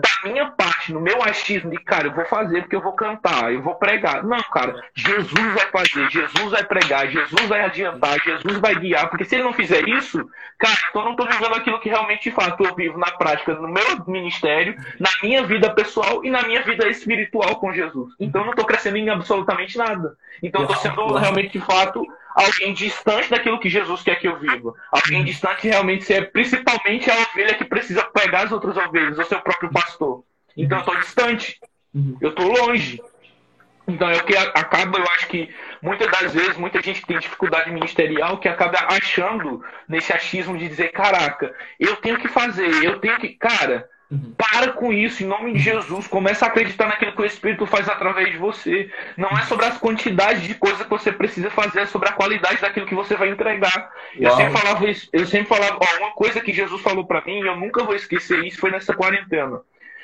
da 0.00 0.28
minha 0.30 0.50
parte, 0.50 0.92
no 0.92 1.00
meu 1.00 1.22
achismo 1.22 1.70
de, 1.70 1.78
cara, 1.78 2.08
eu 2.08 2.12
vou 2.12 2.24
fazer 2.24 2.62
porque 2.62 2.76
eu 2.76 2.80
vou 2.80 2.92
cantar, 2.92 3.52
eu 3.52 3.62
vou 3.62 3.74
pregar. 3.74 4.24
Não, 4.24 4.42
cara, 4.42 4.74
Jesus 4.94 5.54
vai 5.54 5.66
fazer, 5.70 6.10
Jesus 6.10 6.50
vai 6.50 6.64
pregar, 6.64 7.08
Jesus 7.08 7.48
vai 7.48 7.60
adiantar, 7.60 8.18
Jesus 8.20 8.58
vai 8.58 8.74
guiar, 8.74 9.08
porque 9.08 9.24
se 9.24 9.36
ele 9.36 9.44
não 9.44 9.52
fizer 9.52 9.88
isso, 9.88 10.28
cara, 10.58 10.78
então 10.90 11.02
eu 11.02 11.08
não 11.10 11.16
tô 11.16 11.26
vivendo 11.26 11.54
aquilo 11.54 11.80
que 11.80 11.88
realmente 11.88 12.30
de 12.30 12.34
fato 12.34 12.64
eu 12.64 12.74
vivo 12.74 12.98
na 12.98 13.10
prática, 13.12 13.54
no 13.54 13.68
meu 13.68 14.04
ministério, 14.06 14.76
na 14.98 15.10
minha 15.22 15.44
vida 15.44 15.72
pessoal 15.74 16.24
e 16.24 16.30
na 16.30 16.42
minha 16.42 16.62
vida 16.62 16.88
espiritual 16.88 17.56
com 17.56 17.72
Jesus. 17.72 18.14
Então 18.18 18.42
eu 18.42 18.46
não 18.48 18.54
tô 18.54 18.64
crescendo 18.64 18.96
em 18.96 19.08
absolutamente 19.10 19.76
nada. 19.78 20.16
Então 20.42 20.62
eu 20.62 20.66
tô 20.66 20.74
sendo 20.74 21.14
realmente 21.14 21.52
de 21.52 21.60
fato 21.60 22.04
alguém 22.34 22.74
distante 22.74 23.30
daquilo 23.30 23.60
que 23.60 23.68
Jesus 23.68 24.02
quer 24.02 24.16
que 24.16 24.26
eu 24.26 24.38
viva. 24.38 24.74
Alguém 24.90 25.24
distante 25.24 25.68
realmente 25.68 26.04
ser 26.04 26.32
principalmente 26.32 27.10
a 27.10 27.14
ovelha 27.14 27.54
que 27.54 27.64
precisa 27.64 28.02
pegar 28.04 28.42
as 28.42 28.52
outras 28.52 28.76
ovelhas, 28.76 29.18
o 29.18 29.24
seu 29.24 29.40
próprio 29.40 29.70
pastor. 29.70 30.24
Então 30.56 30.78
eu 30.78 30.84
tô 30.84 30.94
distante. 30.96 31.58
Uhum. 31.94 32.16
Eu 32.20 32.34
tô 32.34 32.42
longe. 32.42 33.00
Então 33.86 34.08
é 34.08 34.16
o 34.16 34.24
que 34.24 34.34
acaba, 34.36 34.98
eu 34.98 35.04
acho 35.10 35.28
que 35.28 35.54
muitas 35.82 36.10
das 36.10 36.32
vezes, 36.32 36.56
muita 36.56 36.82
gente 36.82 37.02
que 37.02 37.06
tem 37.06 37.18
dificuldade 37.18 37.70
ministerial 37.70 38.38
que 38.38 38.48
acaba 38.48 38.78
achando 38.88 39.62
nesse 39.86 40.12
achismo 40.12 40.56
de 40.56 40.68
dizer, 40.68 40.90
caraca, 40.90 41.54
eu 41.78 41.94
tenho 41.96 42.18
que 42.18 42.28
fazer, 42.28 42.82
eu 42.82 42.98
tenho 42.98 43.18
que. 43.18 43.28
Cara, 43.28 43.88
Uhum. 44.10 44.34
para 44.36 44.72
com 44.72 44.92
isso, 44.92 45.22
em 45.22 45.26
nome 45.26 45.54
de 45.54 45.58
Jesus. 45.58 46.06
Começa 46.06 46.44
a 46.44 46.48
acreditar 46.48 46.86
naquilo 46.86 47.12
que 47.12 47.22
o 47.22 47.24
Espírito 47.24 47.66
faz 47.66 47.88
através 47.88 48.30
de 48.30 48.36
você. 48.36 48.90
Não 49.16 49.30
é 49.30 49.42
sobre 49.42 49.64
as 49.66 49.78
quantidades 49.78 50.42
de 50.42 50.54
coisas 50.54 50.82
que 50.82 50.90
você 50.90 51.10
precisa 51.10 51.50
fazer, 51.50 51.80
é 51.80 51.86
sobre 51.86 52.08
a 52.08 52.12
qualidade 52.12 52.60
daquilo 52.60 52.86
que 52.86 52.94
você 52.94 53.16
vai 53.16 53.30
entregar. 53.30 53.90
Eu 54.14 54.28
Uau. 54.28 54.36
sempre 54.36 54.52
falava 54.52 54.88
isso, 54.88 55.08
eu 55.12 55.26
sempre 55.26 55.48
falava, 55.48 55.78
ó, 55.80 55.98
uma 55.98 56.12
coisa 56.12 56.40
que 56.40 56.52
Jesus 56.52 56.80
falou 56.82 57.06
pra 57.06 57.22
mim, 57.22 57.40
e 57.40 57.46
eu 57.46 57.56
nunca 57.56 57.82
vou 57.82 57.94
esquecer 57.94 58.44
isso, 58.44 58.60
foi 58.60 58.70
nessa 58.70 58.94
quarentena. 58.94 59.60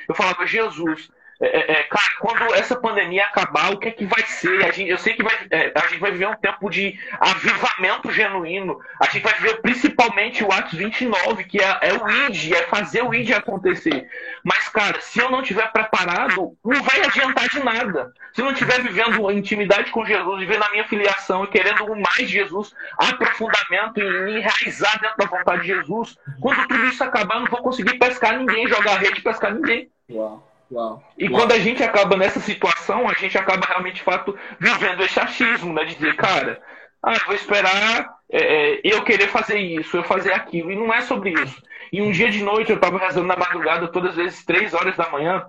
Eu 0.08 0.14
falava, 0.14 0.46
Jesus, 0.46 1.10
é, 1.40 1.46
é, 1.46 1.72
é, 1.72 1.82
cara, 1.84 2.10
quando 2.20 2.54
essa 2.54 2.76
pandemia 2.76 3.24
acabar, 3.24 3.72
o 3.72 3.78
que 3.78 3.88
é 3.88 3.92
que 3.92 4.04
vai 4.04 4.22
ser? 4.26 4.62
A 4.62 4.70
gente, 4.70 4.90
eu 4.90 4.98
sei 4.98 5.14
que 5.14 5.22
vai, 5.22 5.34
é, 5.50 5.72
a 5.74 5.86
gente 5.88 5.98
vai 5.98 6.12
viver 6.12 6.28
um 6.28 6.36
tempo 6.36 6.68
de 6.68 6.98
avivamento 7.18 8.12
genuíno. 8.12 8.78
A 9.00 9.06
gente 9.06 9.22
vai 9.22 9.32
viver 9.34 9.62
principalmente 9.62 10.44
o 10.44 10.52
Atos 10.52 10.74
29, 10.74 11.44
que 11.44 11.58
é, 11.58 11.78
é 11.80 11.94
o 11.94 12.10
ID, 12.26 12.52
é 12.52 12.64
fazer 12.64 13.02
o 13.02 13.14
ID 13.14 13.32
acontecer. 13.32 14.06
Mas, 14.44 14.68
cara, 14.68 15.00
se 15.00 15.18
eu 15.18 15.30
não 15.30 15.42
tiver 15.42 15.72
preparado, 15.72 16.54
não 16.62 16.82
vai 16.82 17.00
adiantar 17.00 17.48
de 17.48 17.60
nada. 17.60 18.12
Se 18.34 18.42
eu 18.42 18.44
não 18.44 18.52
estiver 18.52 18.82
vivendo 18.82 19.30
intimidade 19.30 19.90
com 19.90 20.04
Jesus, 20.04 20.40
vivendo 20.40 20.62
a 20.62 20.70
minha 20.70 20.86
filiação 20.88 21.44
e 21.44 21.48
querendo 21.48 21.86
mais 21.96 22.28
Jesus, 22.28 22.74
aprofundamento 22.98 23.98
e 23.98 24.24
me 24.24 24.40
enraizar 24.40 25.00
dentro 25.00 25.16
da 25.16 25.24
vontade 25.24 25.62
de 25.62 25.68
Jesus, 25.68 26.18
quando 26.38 26.68
tudo 26.68 26.84
isso 26.84 27.02
acabar, 27.02 27.36
eu 27.36 27.40
não 27.40 27.50
vou 27.50 27.62
conseguir 27.62 27.98
pescar 27.98 28.36
ninguém, 28.36 28.68
jogar 28.68 28.98
rede 28.98 29.20
e 29.20 29.22
pescar 29.22 29.54
ninguém. 29.54 29.90
Uau, 30.10 30.49
uau. 30.70 31.02
E 31.18 31.28
uau. 31.28 31.38
quando 31.38 31.52
a 31.52 31.58
gente 31.58 31.82
acaba 31.82 32.16
nessa 32.16 32.40
situação, 32.40 33.08
a 33.08 33.14
gente 33.14 33.36
acaba 33.36 33.66
realmente, 33.66 33.96
de 33.96 34.02
fato, 34.02 34.36
vivendo 34.58 35.02
esse 35.02 35.18
achismo, 35.18 35.72
né? 35.72 35.84
De 35.84 35.94
dizer, 35.94 36.16
cara, 36.16 36.60
ah, 37.02 37.14
eu 37.14 37.26
vou 37.26 37.34
esperar 37.34 38.08
é, 38.30 38.74
é, 38.74 38.80
eu 38.84 39.02
querer 39.02 39.28
fazer 39.28 39.58
isso, 39.58 39.96
eu 39.96 40.04
fazer 40.04 40.32
aquilo. 40.32 40.70
E 40.70 40.76
não 40.76 40.92
é 40.92 41.00
sobre 41.00 41.32
isso. 41.32 41.60
E 41.92 42.00
um 42.00 42.10
dia 42.10 42.30
de 42.30 42.42
noite 42.42 42.70
eu 42.70 42.76
estava 42.76 42.98
rezando 42.98 43.26
na 43.26 43.36
madrugada, 43.36 43.88
todas 43.88 44.10
as 44.10 44.16
vezes, 44.16 44.44
três 44.44 44.74
horas 44.74 44.96
da 44.96 45.10
manhã, 45.10 45.46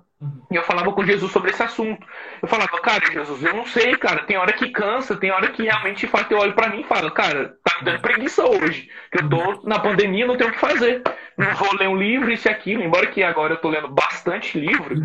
e 0.51 0.55
eu 0.55 0.63
falava 0.63 0.91
com 0.91 1.03
Jesus 1.03 1.31
sobre 1.31 1.49
esse 1.49 1.63
assunto. 1.63 2.05
Eu 2.41 2.47
falava, 2.47 2.79
cara, 2.79 3.11
Jesus, 3.11 3.43
eu 3.43 3.55
não 3.55 3.65
sei, 3.65 3.95
cara. 3.95 4.23
Tem 4.23 4.37
hora 4.37 4.53
que 4.53 4.69
cansa, 4.69 5.15
tem 5.15 5.31
hora 5.31 5.47
que 5.49 5.63
realmente 5.63 6.01
de 6.01 6.07
fato 6.07 6.31
eu 6.31 6.37
olho 6.37 6.53
pra 6.53 6.69
mim 6.69 6.81
e 6.81 6.83
falo, 6.83 7.09
cara, 7.11 7.55
tá 7.63 7.79
me 7.79 7.85
dando 7.85 8.01
preguiça 8.01 8.45
hoje. 8.45 8.87
Que 9.11 9.19
eu 9.19 9.29
tô 9.29 9.61
na 9.63 9.79
pandemia, 9.79 10.27
não 10.27 10.37
tenho 10.37 10.51
o 10.51 10.53
que 10.53 10.59
fazer. 10.59 11.01
Não 11.35 11.55
vou 11.55 11.73
ler 11.75 11.87
um 11.87 11.95
livro, 11.95 12.31
isso 12.31 12.47
e 12.47 12.51
aquilo, 12.51 12.83
embora 12.83 13.07
que 13.07 13.23
agora 13.23 13.53
eu 13.53 13.57
tô 13.57 13.69
lendo 13.69 13.87
bastante 13.87 14.59
livro. 14.59 14.95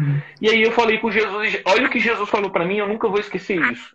E 0.41 0.51
aí 0.51 0.61
eu 0.61 0.73
falei 0.73 0.99
com 0.99 1.11
Jesus, 1.11 1.63
olha 1.65 1.87
o 1.87 1.91
que 1.91 1.99
Jesus 1.99 2.29
falou 2.29 2.51
pra 2.51 2.65
mim, 2.65 2.77
eu 2.77 2.89
nunca 2.89 3.09
vou 3.09 3.19
esquecer 3.19 3.59
isso. 3.73 3.95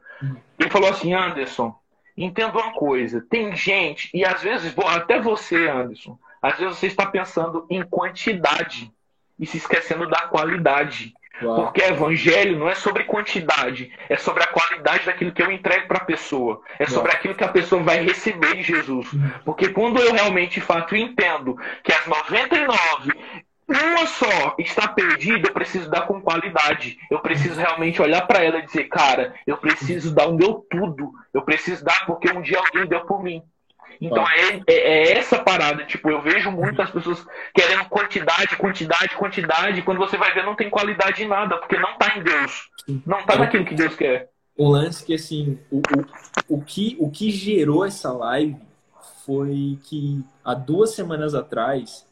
Ele 0.57 0.69
falou 0.69 0.89
assim, 0.89 1.13
Anderson, 1.13 1.75
entenda 2.17 2.57
uma 2.57 2.71
coisa, 2.73 3.23
tem 3.29 3.55
gente, 3.55 4.09
e 4.13 4.25
às 4.25 4.41
vezes, 4.41 4.73
até 4.87 5.19
você, 5.19 5.67
Anderson, 5.67 6.17
às 6.41 6.57
vezes 6.57 6.77
você 6.77 6.87
está 6.87 7.05
pensando 7.05 7.65
em 7.69 7.83
quantidade 7.83 8.91
e 9.39 9.45
se 9.45 9.57
esquecendo 9.57 10.07
da 10.07 10.21
qualidade. 10.21 11.13
Uau. 11.41 11.63
Porque 11.63 11.81
evangelho 11.81 12.59
não 12.59 12.69
é 12.69 12.75
sobre 12.75 13.03
quantidade, 13.05 13.91
é 14.07 14.15
sobre 14.15 14.43
a 14.43 14.47
qualidade 14.47 15.05
daquilo 15.05 15.31
que 15.31 15.41
eu 15.41 15.51
entrego 15.51 15.87
para 15.87 15.97
a 15.97 16.05
pessoa, 16.05 16.61
é 16.77 16.85
sobre 16.85 17.11
aquilo 17.11 17.33
que 17.33 17.43
a 17.43 17.47
pessoa 17.47 17.81
vai 17.81 18.03
receber 18.03 18.55
de 18.55 18.63
Jesus. 18.63 19.07
Porque 19.43 19.69
quando 19.69 19.99
eu 19.99 20.13
realmente, 20.13 20.55
de 20.55 20.61
fato, 20.61 20.95
entendo 20.95 21.57
que 21.83 21.91
as 21.91 22.05
99 22.05 23.11
uma 23.71 24.05
só 24.05 24.55
está 24.59 24.87
perdida, 24.89 25.47
eu 25.47 25.53
preciso 25.53 25.89
dar 25.89 26.01
com 26.01 26.21
qualidade. 26.21 26.97
Eu 27.09 27.19
preciso 27.19 27.59
realmente 27.59 28.01
olhar 28.01 28.27
para 28.27 28.43
ela 28.43 28.59
e 28.59 28.65
dizer, 28.65 28.85
cara, 28.85 29.33
eu 29.47 29.55
preciso 29.57 30.13
dar 30.13 30.27
o 30.27 30.35
meu 30.35 30.65
tudo. 30.69 31.13
Eu 31.33 31.41
preciso 31.41 31.83
dar 31.83 32.05
porque 32.05 32.29
um 32.29 32.41
dia 32.41 32.59
alguém 32.59 32.85
deu 32.85 33.05
por 33.05 33.23
mim. 33.23 33.41
Então 34.01 34.27
é, 34.27 34.61
é, 34.67 34.73
é 34.73 35.17
essa 35.19 35.37
parada. 35.37 35.85
Tipo, 35.85 36.09
eu 36.09 36.21
vejo 36.21 36.49
muitas 36.49 36.89
pessoas 36.89 37.23
querendo 37.53 37.85
quantidade, 37.85 38.57
quantidade, 38.57 39.15
quantidade. 39.15 39.81
Quando 39.83 39.99
você 39.99 40.17
vai 40.17 40.33
ver, 40.33 40.43
não 40.43 40.55
tem 40.55 40.71
qualidade 40.71 41.23
em 41.23 41.27
nada, 41.27 41.57
porque 41.57 41.77
não 41.77 41.95
tá 41.99 42.17
em 42.17 42.23
Deus. 42.23 42.67
Não 43.05 43.23
tá 43.23 43.37
naquilo 43.37 43.63
que 43.63 43.75
Deus 43.75 43.95
quer. 43.95 44.29
O 44.57 44.67
lance 44.67 45.05
que, 45.05 45.13
assim, 45.13 45.59
o, 45.71 45.77
o, 45.77 46.55
o, 46.55 46.61
que, 46.63 46.97
o 46.99 47.11
que 47.11 47.29
gerou 47.29 47.85
essa 47.85 48.11
live 48.11 48.57
foi 49.23 49.77
que 49.83 50.23
há 50.43 50.55
duas 50.55 50.95
semanas 50.95 51.35
atrás 51.35 52.07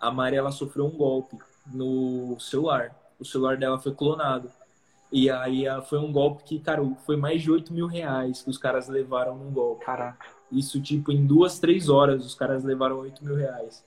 a 0.00 0.10
Mari 0.10 0.36
ela 0.36 0.52
sofreu 0.52 0.86
um 0.86 0.90
golpe 0.90 1.36
no 1.66 2.36
celular. 2.38 2.94
O 3.18 3.24
celular 3.24 3.56
dela 3.56 3.78
foi 3.78 3.92
clonado. 3.92 4.50
E 5.10 5.28
aí 5.28 5.64
foi 5.88 5.98
um 5.98 6.10
golpe 6.10 6.42
que, 6.44 6.58
cara, 6.58 6.82
foi 7.04 7.16
mais 7.16 7.42
de 7.42 7.50
8 7.50 7.72
mil 7.72 7.86
reais 7.86 8.42
que 8.42 8.50
os 8.50 8.58
caras 8.58 8.88
levaram 8.88 9.36
num 9.36 9.52
golpe. 9.52 9.84
Caraca. 9.84 10.26
Isso, 10.52 10.80
tipo, 10.80 11.10
em 11.10 11.24
duas, 11.26 11.58
três 11.58 11.88
horas 11.88 12.24
os 12.24 12.34
caras 12.34 12.62
levaram 12.62 12.98
8 12.98 13.24
mil 13.24 13.34
reais. 13.34 13.82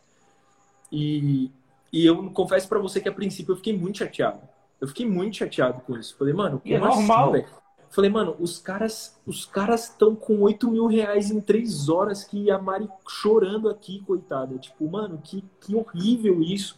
E, 0.92 1.52
e 1.94 2.06
eu 2.06 2.30
confesso 2.32 2.68
pra 2.68 2.80
você 2.80 3.00
que 3.00 3.10
a 3.10 3.14
princípio 3.14 3.54
eu 3.54 3.58
fiquei 3.58 3.78
muito 3.78 4.00
chateado. 4.00 4.42
Eu 4.80 4.88
fiquei 4.88 5.08
muito 5.08 5.38
chateado 5.38 5.82
com 5.82 5.98
isso. 5.98 6.16
Falei, 6.18 6.34
mano, 6.34 6.62
é 6.66 6.80
como 6.80 6.92
assim, 6.92 6.98
normal. 7.00 7.32
velho? 7.32 7.48
Falei, 7.90 8.10
mano, 8.10 8.36
os 8.40 8.60
caras 8.60 9.18
os 9.26 9.46
caras 9.46 9.90
estão 9.90 10.16
com 10.16 10.42
8 10.42 10.70
mil 10.70 10.86
reais 10.88 11.32
em 11.32 11.40
três 11.40 11.88
horas 11.88 12.24
que 12.24 12.52
a 12.52 12.58
Mari 12.58 12.90
chorando 13.08 13.70
aqui, 13.70 14.04
coitada. 14.06 14.58
Tipo, 14.58 14.90
mano, 14.90 15.20
que, 15.24 15.44
que 15.62 15.76
horrível 15.76 16.42
isso. 16.42 16.78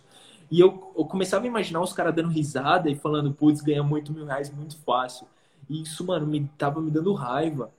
E 0.49 0.59
eu, 0.59 0.93
eu 0.97 1.05
começava 1.05 1.45
a 1.45 1.47
imaginar 1.47 1.81
os 1.81 1.91
caras 1.91 2.15
dando 2.15 2.29
risada 2.29 2.89
e 2.89 2.95
falando, 2.95 3.33
putz, 3.33 3.61
ganhamos 3.61 3.91
8 3.91 4.13
mil 4.13 4.25
reais 4.25 4.49
muito 4.53 4.77
fácil. 4.77 5.27
E 5.69 5.81
isso, 5.81 6.05
mano, 6.05 6.25
me 6.25 6.49
tava 6.57 6.81
me 6.81 6.91
dando 6.91 7.13
raiva. 7.13 7.71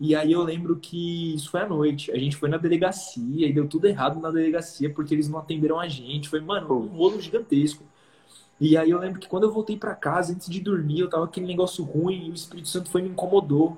E 0.00 0.14
aí 0.14 0.32
eu 0.32 0.42
lembro 0.42 0.76
que 0.76 1.34
isso 1.34 1.50
foi 1.50 1.60
à 1.60 1.68
noite. 1.68 2.10
A 2.10 2.18
gente 2.18 2.36
foi 2.36 2.48
na 2.48 2.56
delegacia 2.56 3.46
e 3.46 3.52
deu 3.52 3.68
tudo 3.68 3.86
errado 3.86 4.20
na 4.20 4.30
delegacia 4.30 4.90
porque 4.90 5.14
eles 5.14 5.28
não 5.28 5.38
atenderam 5.38 5.78
a 5.78 5.88
gente. 5.88 6.28
Foi, 6.28 6.40
mano, 6.40 6.78
um 6.78 6.86
rolo 6.88 7.20
gigantesco. 7.20 7.84
E 8.60 8.76
aí 8.76 8.90
eu 8.90 8.98
lembro 8.98 9.20
que 9.20 9.28
quando 9.28 9.44
eu 9.44 9.52
voltei 9.52 9.76
para 9.76 9.94
casa, 9.94 10.32
antes 10.32 10.48
de 10.48 10.60
dormir, 10.60 11.00
eu 11.00 11.08
tava 11.08 11.24
aquele 11.24 11.46
negócio 11.46 11.84
ruim 11.84 12.26
e 12.26 12.30
o 12.30 12.34
Espírito 12.34 12.68
Santo 12.68 12.90
foi 12.90 13.02
me 13.02 13.08
incomodou. 13.08 13.76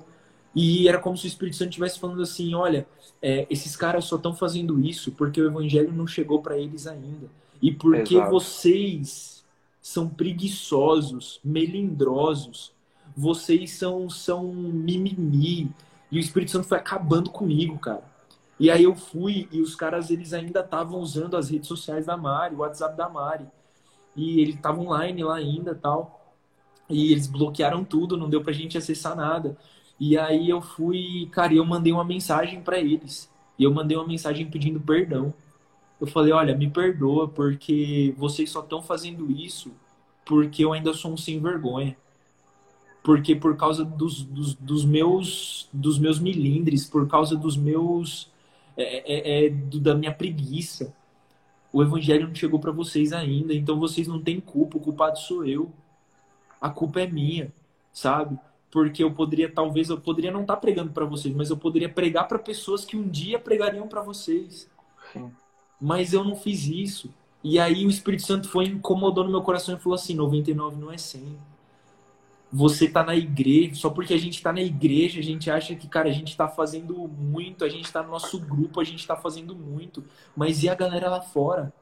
E 0.55 0.89
era 0.89 0.99
como 0.99 1.17
se 1.17 1.27
o 1.27 1.29
Espírito 1.29 1.57
Santo 1.57 1.71
estivesse 1.71 1.99
falando 1.99 2.23
assim: 2.23 2.55
olha, 2.55 2.87
é, 3.21 3.47
esses 3.51 3.77
caras 3.77 4.05
só 4.07 4.17
estão 4.17 4.35
fazendo 4.35 4.81
isso 4.81 5.13
porque 5.13 5.41
o 5.41 5.47
evangelho 5.47 5.93
não 5.93 6.07
chegou 6.07 6.41
para 6.41 6.59
eles 6.59 6.87
ainda. 6.87 7.29
E 7.61 7.73
porque 7.73 8.17
Exato. 8.17 8.31
vocês 8.31 9.45
são 9.81 10.09
preguiçosos, 10.09 11.41
melindrosos, 11.45 12.73
vocês 13.17 13.73
são, 13.73 14.11
são 14.11 14.53
mimimi. 14.53 15.71
E 16.11 16.19
o 16.19 16.21
Espírito 16.21 16.53
Santo 16.53 16.69
foi 16.69 16.79
acabando 16.79 17.31
comigo, 17.31 17.79
cara. 17.79 18.03
E 18.59 18.71
aí 18.71 18.85
eu 18.85 18.95
fui 18.95 19.49
e 19.53 19.61
os 19.61 19.75
caras 19.75 20.11
eles 20.11 20.33
ainda 20.33 20.61
estavam 20.61 21.01
usando 21.01 21.37
as 21.37 21.51
redes 21.51 21.69
sociais 21.69 22.07
da 22.07 22.17
Mari, 22.17 22.55
o 22.55 22.59
WhatsApp 22.59 22.97
da 22.97 23.09
Mari. 23.09 23.47
E 24.15 24.41
eles 24.41 24.55
estavam 24.55 24.87
online 24.87 25.23
lá 25.23 25.37
ainda, 25.37 25.75
tal. 25.75 26.35
E 26.89 27.13
eles 27.13 27.27
bloquearam 27.27 27.85
tudo, 27.85 28.17
não 28.17 28.31
deu 28.31 28.43
pra 28.43 28.53
gente 28.53 28.79
acessar 28.79 29.15
nada. 29.17 29.57
E 30.01 30.17
aí 30.17 30.49
eu 30.49 30.61
fui, 30.61 31.29
cara, 31.33 31.53
eu 31.55 31.65
mandei 31.65 31.93
uma 31.93 32.05
mensagem 32.05 32.63
para 32.63 32.79
eles. 32.79 33.31
E 33.59 33.65
eu 33.65 33.73
mandei 33.73 33.97
uma 33.97 34.07
mensagem 34.07 34.49
pedindo 34.49 34.81
perdão. 34.81 35.35
Eu 36.01 36.07
falei, 36.07 36.33
olha, 36.33 36.57
me 36.57 36.71
perdoa 36.71 37.29
porque 37.29 38.15
vocês 38.17 38.51
só 38.51 38.61
estão 38.61 38.83
fazendo 38.83 39.31
isso 39.31 39.73
porque 40.25 40.65
eu 40.65 40.73
ainda 40.73 40.93
sou 40.93 41.13
um 41.13 41.17
sem 41.17 41.41
vergonha. 41.41 41.97
Porque 43.07 43.37
por 43.37 43.57
causa 43.57 43.85
dos, 43.85 44.25
dos, 44.25 44.55
dos 44.55 44.85
meus 44.85 45.69
dos 45.73 45.97
meus 45.97 46.19
milindres, 46.19 46.85
por 46.85 47.07
causa 47.07 47.37
dos 47.37 47.57
meus 47.57 48.29
é, 48.77 49.45
é, 49.45 49.47
é 49.47 49.51
da 49.51 49.95
minha 49.95 50.13
preguiça, 50.13 50.93
o 51.73 51.85
evangelho 51.85 52.27
não 52.27 52.35
chegou 52.35 52.59
para 52.59 52.73
vocês 52.73 53.13
ainda. 53.13 53.55
Então 53.55 53.79
vocês 53.79 54.09
não 54.09 54.21
têm 54.21 54.41
culpa, 54.41 54.77
o 54.77 54.81
culpado 54.81 55.21
sou 55.21 55.47
eu. 55.47 55.71
A 56.61 56.69
culpa 56.69 57.01
é 57.01 57.07
minha, 57.07 57.53
sabe? 57.93 58.37
porque 58.73 59.05
eu 59.05 59.13
poderia 59.13 59.49
talvez 59.49 59.89
eu 59.89 60.01
poderia 60.01 60.33
não 60.33 60.41
estar 60.41 60.57
tá 60.57 60.61
pregando 60.61 60.91
para 60.91 61.05
vocês, 61.05 61.33
mas 61.33 61.49
eu 61.49 61.57
poderia 61.57 61.89
pregar 61.89 62.27
para 62.27 62.41
pessoas 62.41 62.85
que 62.85 62.97
um 62.97 63.09
dia 63.09 63.39
pregariam 63.39 63.87
para 63.87 64.03
vocês. 64.03 64.69
Sim. 65.13 65.31
Mas 65.81 66.13
eu 66.13 66.25
não 66.25 66.35
fiz 66.35 66.67
isso. 66.67 67.09
E 67.45 67.57
aí 67.57 67.87
o 67.87 67.89
Espírito 67.89 68.25
Santo 68.25 68.49
foi 68.49 68.65
incomodou 68.65 69.23
no 69.23 69.31
meu 69.31 69.43
coração 69.43 69.77
e 69.77 69.79
falou 69.79 69.95
assim: 69.95 70.15
99 70.15 70.77
não 70.77 70.91
é 70.91 70.99
100. 70.99 71.56
Você 72.53 72.89
tá 72.89 73.03
na 73.03 73.17
igreja, 73.17 73.75
só 73.75 73.91
porque 73.91 74.15
a 74.15 74.19
gente 74.19 74.41
tá 74.41 74.53
na 74.53 74.63
igreja, 74.63 75.19
a 75.19 75.23
gente 75.23 75.51
acha 75.51 75.75
que, 75.75 75.89
cara, 75.89 76.09
a 76.09 76.13
gente 76.13 76.37
tá 76.37 76.49
fazendo 76.49 76.95
muito, 77.09 77.65
a 77.65 77.69
gente 77.69 77.93
tá 77.93 78.03
no 78.03 78.11
nosso 78.11 78.39
grupo, 78.39 78.81
a 78.81 78.85
gente 78.85 79.07
tá 79.07 79.17
fazendo 79.17 79.55
muito. 79.55 80.05
Mas 80.35 80.63
e 80.63 80.69
a 80.69 80.75
galera 80.75 81.11
lá 81.11 81.21
fora? 81.21 81.73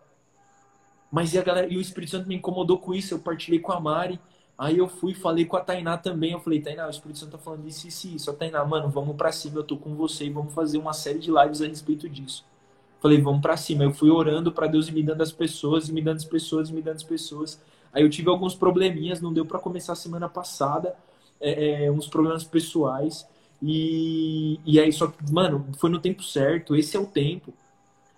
Mas 1.10 1.34
e 1.34 1.38
a 1.38 1.42
galera? 1.42 1.72
E 1.72 1.76
o 1.76 1.80
Espírito 1.80 2.10
Santo 2.10 2.28
me 2.28 2.34
incomodou 2.34 2.78
com 2.78 2.94
isso, 2.94 3.14
eu 3.14 3.18
partilhei 3.18 3.60
com 3.60 3.72
a 3.72 3.78
Mari. 3.78 4.18
Aí 4.56 4.78
eu 4.78 4.88
fui 4.88 5.14
falei 5.14 5.44
com 5.44 5.56
a 5.56 5.60
Tainá 5.60 5.96
também. 5.98 6.32
Eu 6.32 6.40
falei, 6.40 6.60
Tainá, 6.60 6.86
o 6.86 6.90
Espírito 6.90 7.18
Santo 7.18 7.32
tá 7.32 7.38
falando 7.38 7.66
isso, 7.68 7.86
isso 7.86 8.06
e 8.06 8.16
isso. 8.16 8.30
A 8.30 8.34
Tainá, 8.34 8.64
mano, 8.64 8.88
vamos 8.88 9.16
pra 9.16 9.30
cima, 9.32 9.58
eu 9.58 9.64
tô 9.64 9.76
com 9.76 9.94
você 9.94 10.24
e 10.26 10.30
vamos 10.30 10.54
fazer 10.54 10.78
uma 10.78 10.92
série 10.92 11.18
de 11.18 11.30
lives 11.30 11.60
a 11.60 11.66
respeito 11.66 12.08
disso. 12.08 12.44
Falei, 13.00 13.20
vamos 13.20 13.42
pra 13.42 13.56
cima. 13.56 13.84
Eu 13.84 13.92
fui 13.92 14.10
orando 14.10 14.50
para 14.50 14.66
Deus 14.66 14.88
e 14.88 14.92
me 14.92 15.02
dando 15.02 15.22
as 15.22 15.30
pessoas, 15.30 15.88
e 15.88 15.92
me 15.92 16.00
dando 16.00 16.16
as 16.16 16.24
pessoas, 16.24 16.70
e 16.70 16.72
me 16.72 16.80
dando 16.80 16.96
as 16.96 17.02
pessoas. 17.02 17.60
Aí 17.94 18.02
eu 18.02 18.10
tive 18.10 18.28
alguns 18.28 18.54
probleminhas, 18.54 19.20
não 19.20 19.32
deu 19.32 19.46
para 19.46 19.58
começar 19.60 19.92
a 19.92 19.96
semana 19.96 20.28
passada, 20.28 20.96
é, 21.40 21.84
é, 21.84 21.90
uns 21.90 22.08
problemas 22.08 22.42
pessoais. 22.42 23.26
E, 23.62 24.58
e 24.66 24.80
aí, 24.80 24.92
só 24.92 25.06
que, 25.06 25.32
mano, 25.32 25.66
foi 25.78 25.88
no 25.88 26.00
tempo 26.00 26.22
certo, 26.22 26.74
esse 26.74 26.96
é 26.96 27.00
o 27.00 27.06
tempo. 27.06 27.54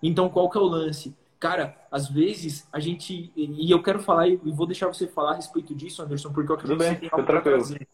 Então, 0.02 0.28
qual 0.28 0.48
que 0.48 0.56
é 0.56 0.60
o 0.60 0.64
lance? 0.64 1.14
Cara, 1.38 1.76
às 1.90 2.08
vezes 2.08 2.66
a 2.72 2.80
gente. 2.80 3.30
E 3.36 3.70
eu 3.70 3.82
quero 3.82 4.00
falar, 4.00 4.28
e 4.28 4.36
vou 4.36 4.66
deixar 4.66 4.86
você 4.86 5.06
falar 5.06 5.32
a 5.32 5.36
respeito 5.36 5.74
disso, 5.74 6.02
Anderson, 6.02 6.32
porque 6.32 6.50
eu 6.50 6.56
acredito 6.56 6.78
que 6.78 6.84
você 6.84 6.94
tem 6.96 7.10
algo 7.12 7.26
para 7.26 7.40
trazer. 7.42 7.86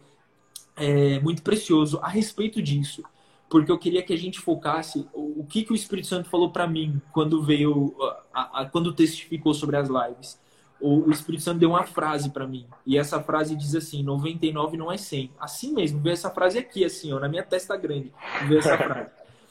É 0.76 1.18
muito 1.20 1.42
precioso 1.42 1.98
a 2.00 2.08
respeito 2.08 2.62
disso. 2.62 3.02
Porque 3.50 3.70
eu 3.70 3.78
queria 3.78 4.02
que 4.02 4.14
a 4.14 4.16
gente 4.16 4.40
focasse 4.40 5.06
o 5.12 5.44
que, 5.44 5.62
que 5.64 5.72
o 5.72 5.74
Espírito 5.74 6.06
Santo 6.06 6.30
falou 6.30 6.50
para 6.50 6.66
mim 6.66 7.02
quando 7.12 7.42
veio, 7.42 7.94
a, 8.32 8.62
a, 8.62 8.64
quando 8.64 8.94
testificou 8.94 9.52
sobre 9.52 9.76
as 9.76 9.88
lives. 9.90 10.40
O, 10.82 11.10
Espírito 11.10 11.44
Santo 11.44 11.60
deu 11.60 11.70
uma 11.70 11.84
frase 11.84 12.30
para 12.30 12.46
mim. 12.46 12.66
E 12.84 12.98
essa 12.98 13.22
frase 13.22 13.54
diz 13.54 13.74
assim: 13.74 14.02
99 14.02 14.76
não 14.76 14.90
é 14.90 14.96
100. 14.96 15.30
Assim 15.38 15.72
mesmo, 15.72 16.00
veio 16.00 16.12
essa 16.12 16.28
frase 16.28 16.58
aqui, 16.58 16.84
assim, 16.84 17.12
ó, 17.12 17.20
na 17.20 17.28
minha 17.28 17.44
testa 17.44 17.76
grande. 17.76 18.12
Veio 18.48 18.58
essa 18.58 18.76
frase: 18.78 19.10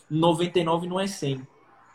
99 0.10 0.88
não 0.88 1.00
é 1.00 1.08
100 1.08 1.48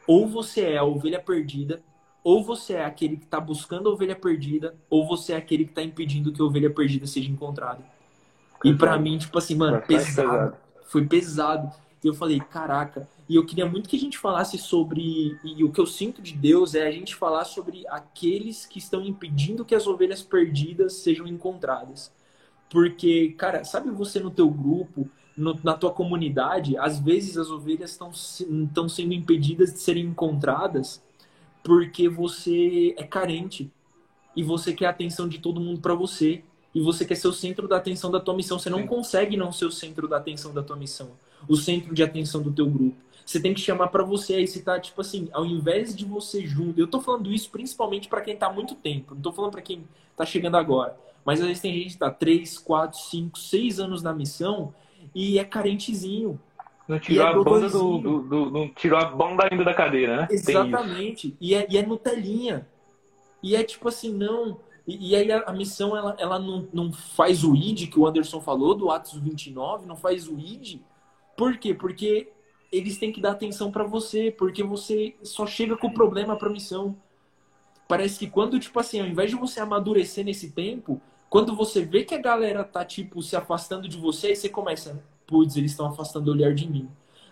ou 0.07 0.29
você 0.29 0.62
é 0.62 0.79
a 0.79 0.85
ovelha 0.85 1.20
perdida, 1.20 1.83
ou 2.22 2.42
você 2.42 2.75
é 2.75 2.85
aquele 2.85 3.16
que 3.16 3.25
está 3.25 3.40
buscando 3.40 3.88
a 3.88 3.92
ovelha 3.92 4.14
perdida, 4.14 4.75
ou 4.88 5.07
você 5.07 5.33
é 5.33 5.37
aquele 5.37 5.64
que 5.64 5.70
está 5.70 5.83
impedindo 5.83 6.33
que 6.33 6.40
a 6.40 6.44
ovelha 6.44 6.70
perdida 6.70 7.07
seja 7.07 7.31
encontrada. 7.31 7.85
E 8.64 8.75
para 8.75 8.99
mim, 8.99 9.18
tipo 9.18 9.37
assim, 9.37 9.55
mano, 9.55 9.81
pesado, 9.83 10.29
pesado. 10.29 10.57
Foi 10.87 11.05
pesado. 11.05 11.86
E 12.07 12.09
eu 12.09 12.14
falei, 12.14 12.38
caraca. 12.38 13.09
E 13.29 13.35
eu 13.35 13.45
queria 13.45 13.66
muito 13.66 13.88
que 13.88 13.97
a 13.97 13.99
gente 13.99 14.16
falasse 14.16 14.57
sobre. 14.59 15.37
E 15.42 15.64
o 15.64 15.73
que 15.73 15.81
eu 15.81 15.87
sinto 15.87 16.23
de 16.23 16.35
Deus 16.35 16.77
é 16.77 16.87
a 16.87 16.90
gente 16.92 17.16
falar 17.16 17.45
sobre 17.45 17.85
aqueles 17.88 18.64
que 18.64 18.79
estão 18.79 19.05
impedindo 19.05 19.64
que 19.64 19.75
as 19.75 19.88
ovelhas 19.88 20.23
perdidas 20.23 20.92
sejam 20.92 21.27
encontradas. 21.27 22.12
Porque, 22.71 23.35
cara, 23.37 23.64
sabe 23.64 23.90
você 23.90 24.21
no 24.21 24.31
teu 24.31 24.49
grupo, 24.49 25.11
no, 25.37 25.59
na 25.64 25.75
tua 25.75 25.90
comunidade, 25.90 26.79
às 26.79 27.01
vezes 27.01 27.37
as 27.37 27.51
ovelhas 27.51 27.90
estão 27.90 28.88
sendo 28.88 29.12
impedidas 29.12 29.73
de 29.73 29.81
serem 29.81 30.05
encontradas 30.05 31.03
porque 31.64 32.09
você 32.09 32.95
é 32.97 33.03
carente 33.03 33.69
e 34.37 34.45
você 34.45 34.73
quer 34.73 34.87
a 34.87 34.90
atenção 34.90 35.29
de 35.29 35.40
todo 35.40 35.61
mundo 35.61 35.81
para 35.81 35.95
você 35.97 36.45
e 36.73 36.81
você 36.81 37.05
quer 37.05 37.16
ser 37.16 37.27
o 37.27 37.33
centro 37.33 37.66
da 37.66 37.79
atenção 37.79 38.12
da 38.12 38.21
tua 38.21 38.37
missão. 38.37 38.61
Você 38.61 38.71
não 38.71 38.83
Sim. 38.83 38.87
consegue 38.87 39.37
não 39.37 39.51
ser 39.51 39.64
o 39.64 39.73
centro 39.73 40.07
da 40.07 40.19
atenção 40.19 40.55
da 40.55 40.62
tua 40.62 40.77
missão, 40.77 41.11
o 41.49 41.57
centro 41.57 41.95
de 41.95 42.03
atenção 42.03 42.43
do 42.43 42.53
teu 42.53 42.67
grupo. 42.67 42.97
Você 43.25 43.41
tem 43.41 43.53
que 43.53 43.61
chamar 43.61 43.89
para 43.89 44.05
você 44.05 44.35
aí, 44.35 44.47
você 44.47 44.63
tá 44.63 44.79
tipo 44.79 45.01
assim, 45.01 45.29
ao 45.33 45.45
invés 45.45 45.95
de 45.97 46.05
você 46.05 46.47
junto. 46.47 46.79
Eu 46.79 46.87
tô 46.87 47.01
falando 47.01 47.33
isso 47.33 47.51
principalmente 47.51 48.09
para 48.09 48.21
quem 48.21 48.37
tá 48.37 48.47
há 48.47 48.53
muito 48.53 48.75
tempo, 48.75 49.15
não 49.15 49.21
tô 49.21 49.33
falando 49.33 49.53
para 49.53 49.63
quem 49.63 49.85
tá 50.17 50.25
chegando 50.25 50.57
agora. 50.57 50.97
Mas 51.25 51.41
às 51.41 51.47
vezes 51.47 51.61
tem 51.61 51.75
gente 51.75 51.95
que 51.95 51.99
tá 51.99 52.11
3, 52.11 52.57
4, 52.59 52.99
5, 52.99 53.39
6 53.39 53.81
anos 53.81 54.03
na 54.03 54.15
missão 54.15 54.73
e 55.13 55.41
é 55.41 55.45
carentezinho. 55.45 56.39
Não 56.87 57.01
tirou, 57.01 57.27
é 57.27 57.31
a 57.31 57.43
banda 57.43 57.69
do, 57.69 57.99
do, 57.99 58.23
do, 58.23 58.51
não 58.51 58.69
tirou 58.69 58.97
a 58.97 59.07
banda 59.07 59.49
ainda 59.51 59.65
da 59.65 59.75
cadeira, 59.75 60.19
né? 60.19 60.29
Exatamente. 60.31 61.37
E 61.41 61.53
é, 61.53 61.67
e 61.69 61.77
é 61.77 61.85
Nutelinha. 61.85 62.65
E 63.43 63.57
é 63.57 63.65
tipo 63.65 63.89
assim, 63.89 64.13
não. 64.13 64.61
E, 64.87 65.11
e 65.11 65.17
aí 65.17 65.33
a, 65.33 65.43
a, 65.47 65.53
missão, 65.53 65.97
ela, 65.97 66.15
ela 66.17 66.39
não, 66.39 66.69
não 66.73 66.93
faz 66.93 67.43
o 67.43 67.57
ID 67.57 67.91
que 67.91 67.99
o 67.99 68.07
Anderson 68.07 68.41
falou, 68.41 68.73
do 68.73 68.89
Atos 68.89 69.15
29, 69.15 69.85
não 69.85 69.97
faz 69.97 70.29
o 70.29 70.39
ID. 70.39 70.79
Por 71.37 71.59
quê? 71.59 71.75
Porque 71.75 72.29
eles 72.72 72.99
têm 72.99 73.12
que 73.12 73.20
dar 73.20 73.33
atenção 73.33 73.70
para 73.70 73.85
você, 73.85 74.31
porque 74.31 74.62
você 74.62 75.14
só 75.22 75.46
chega 75.46 75.77
com 75.77 75.88
o 75.88 75.94
problema 75.94 76.37
pra 76.37 76.51
missão. 76.51 76.96
Parece 77.88 78.18
que 78.18 78.27
quando, 78.27 78.59
tipo 78.59 78.79
assim, 78.81 79.01
ao 79.01 79.07
invés 79.07 79.31
de 79.31 79.37
você 79.37 79.61
amadurecer 79.61 80.25
nesse 80.25 80.51
tempo, 80.51 81.01
quando 81.31 81.55
você 81.55 81.85
vê 81.85 82.05
que 82.05 82.14
a 82.14 82.20
galera 82.20 82.64
tá, 82.64 82.85
tipo, 82.85 83.22
se 83.22 83.37
afastando 83.37 83.88
de 83.88 83.96
você, 83.96 84.29
aí 84.29 84.37
você 84.37 84.49
começa, 84.49 85.03
putz, 85.27 85.57
eles 85.57 85.72
estão 85.72 85.87
afastando 85.87 86.31
o 86.31 86.35
olhar 86.35 86.55
de 86.55 86.68
mim. 86.68 86.88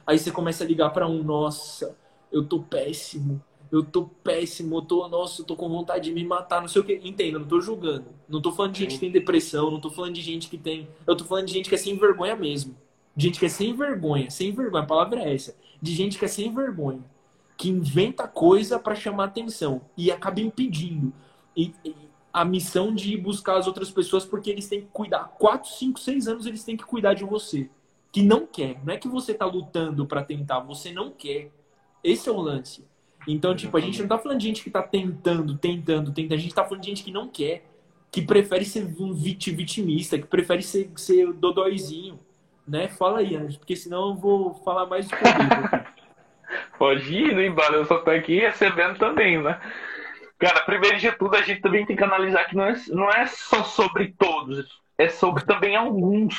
Aí 0.06 0.18
você 0.18 0.30
começa 0.30 0.62
a 0.62 0.66
ligar 0.66 0.90
para 0.90 1.08
um, 1.08 1.22
nossa, 1.22 1.96
eu 2.30 2.44
tô 2.44 2.60
péssimo, 2.60 3.42
eu 3.72 3.82
tô 3.82 4.04
péssimo, 4.04 4.76
eu 4.76 4.82
tô, 4.82 5.08
nossa, 5.08 5.42
eu 5.42 5.46
tô 5.46 5.56
com 5.56 5.68
vontade 5.68 6.04
de 6.04 6.12
me 6.12 6.24
matar, 6.24 6.60
não 6.60 6.68
sei 6.68 6.80
o 6.80 6.84
que. 6.84 7.00
Entenda, 7.02 7.38
não 7.38 7.46
tô 7.46 7.60
julgando. 7.60 8.06
Não 8.28 8.40
tô 8.40 8.52
falando 8.52 8.72
de 8.72 8.80
gente 8.80 8.94
que 8.94 9.00
tem 9.00 9.10
depressão, 9.10 9.70
não 9.70 9.80
tô 9.80 9.90
falando 9.90 10.14
de 10.14 10.22
gente 10.22 10.48
que 10.48 10.58
tem. 10.58 10.88
Eu 11.06 11.16
tô 11.16 11.24
falando 11.24 11.46
de 11.46 11.52
gente 11.52 11.68
que 11.68 11.74
é 11.74 11.78
sem 11.78 11.96
vergonha 11.98 12.36
mesmo. 12.36 12.76
De 13.16 13.26
gente 13.26 13.38
que 13.38 13.46
é 13.46 13.48
sem 13.48 13.74
vergonha, 13.74 14.30
sem 14.30 14.52
vergonha, 14.52 14.82
a 14.82 14.86
palavra 14.86 15.20
é 15.22 15.34
essa. 15.34 15.56
De 15.80 15.94
gente 15.94 16.18
que 16.18 16.24
é 16.24 16.28
sem 16.28 16.52
vergonha. 16.52 17.04
Que 17.56 17.68
inventa 17.68 18.26
coisa 18.26 18.78
para 18.78 18.94
chamar 18.94 19.24
atenção 19.24 19.82
e 19.96 20.10
acaba 20.10 20.40
impedindo. 20.40 21.12
E, 21.56 21.72
e, 21.84 21.94
a 22.32 22.44
missão 22.44 22.92
de 22.92 23.14
ir 23.14 23.16
buscar 23.18 23.56
as 23.56 23.68
outras 23.68 23.92
pessoas 23.92 24.24
porque 24.24 24.50
eles 24.50 24.66
têm 24.66 24.80
que 24.80 24.88
cuidar. 24.92 25.32
Quatro, 25.38 25.70
cinco, 25.70 26.00
seis 26.00 26.26
anos 26.26 26.46
eles 26.46 26.64
têm 26.64 26.76
que 26.76 26.84
cuidar 26.84 27.14
de 27.14 27.22
você. 27.22 27.70
Que 28.10 28.22
não 28.22 28.44
quer. 28.44 28.84
Não 28.84 28.92
é 28.92 28.96
que 28.96 29.06
você 29.06 29.32
tá 29.32 29.46
lutando 29.46 30.04
para 30.04 30.24
tentar, 30.24 30.58
você 30.58 30.90
não 30.90 31.12
quer. 31.12 31.52
Esse 32.02 32.28
é 32.28 32.32
o 32.32 32.40
lance. 32.40 32.84
Então, 33.26 33.54
tipo, 33.54 33.76
a 33.76 33.80
gente 33.80 34.00
não 34.00 34.08
tá 34.08 34.18
falando 34.18 34.40
de 34.40 34.46
gente 34.48 34.64
que 34.64 34.70
tá 34.70 34.82
tentando, 34.82 35.56
tentando, 35.56 36.12
tentando. 36.12 36.34
A 36.34 36.40
gente 36.40 36.54
tá 36.54 36.64
falando 36.64 36.82
de 36.82 36.88
gente 36.88 37.04
que 37.04 37.12
não 37.12 37.28
quer. 37.28 37.70
Que 38.10 38.22
prefere 38.22 38.64
ser 38.64 38.84
um 38.98 39.12
vitimista, 39.12 40.18
que 40.18 40.26
prefere 40.26 40.62
ser, 40.62 40.90
ser 40.96 41.32
dodóizinho. 41.32 42.18
Né? 42.66 42.88
Fala 42.88 43.18
aí, 43.18 43.36
porque 43.58 43.76
senão 43.76 44.10
eu 44.10 44.14
vou 44.14 44.54
falar 44.54 44.86
mais 44.86 45.06
que 45.08 45.14
eu 45.14 45.18
Pode 46.78 47.12
ir 47.12 47.34
no 47.34 47.42
embalo, 47.42 47.76
eu 47.76 47.84
só 47.84 47.98
tô 47.98 48.10
aqui 48.10 48.40
recebendo 48.40 48.98
também, 48.98 49.42
né? 49.42 49.58
Cara, 50.38 50.60
primeiro 50.60 50.98
de 50.98 51.10
tudo, 51.12 51.36
a 51.36 51.42
gente 51.42 51.60
também 51.60 51.86
tem 51.86 51.96
que 51.96 52.04
analisar 52.04 52.44
que 52.44 52.56
não 52.56 52.64
é, 52.64 52.74
não 52.88 53.10
é 53.10 53.26
só 53.26 53.62
sobre 53.62 54.14
todos, 54.18 54.66
é 54.98 55.08
sobre 55.08 55.44
também 55.44 55.76
alguns. 55.76 56.34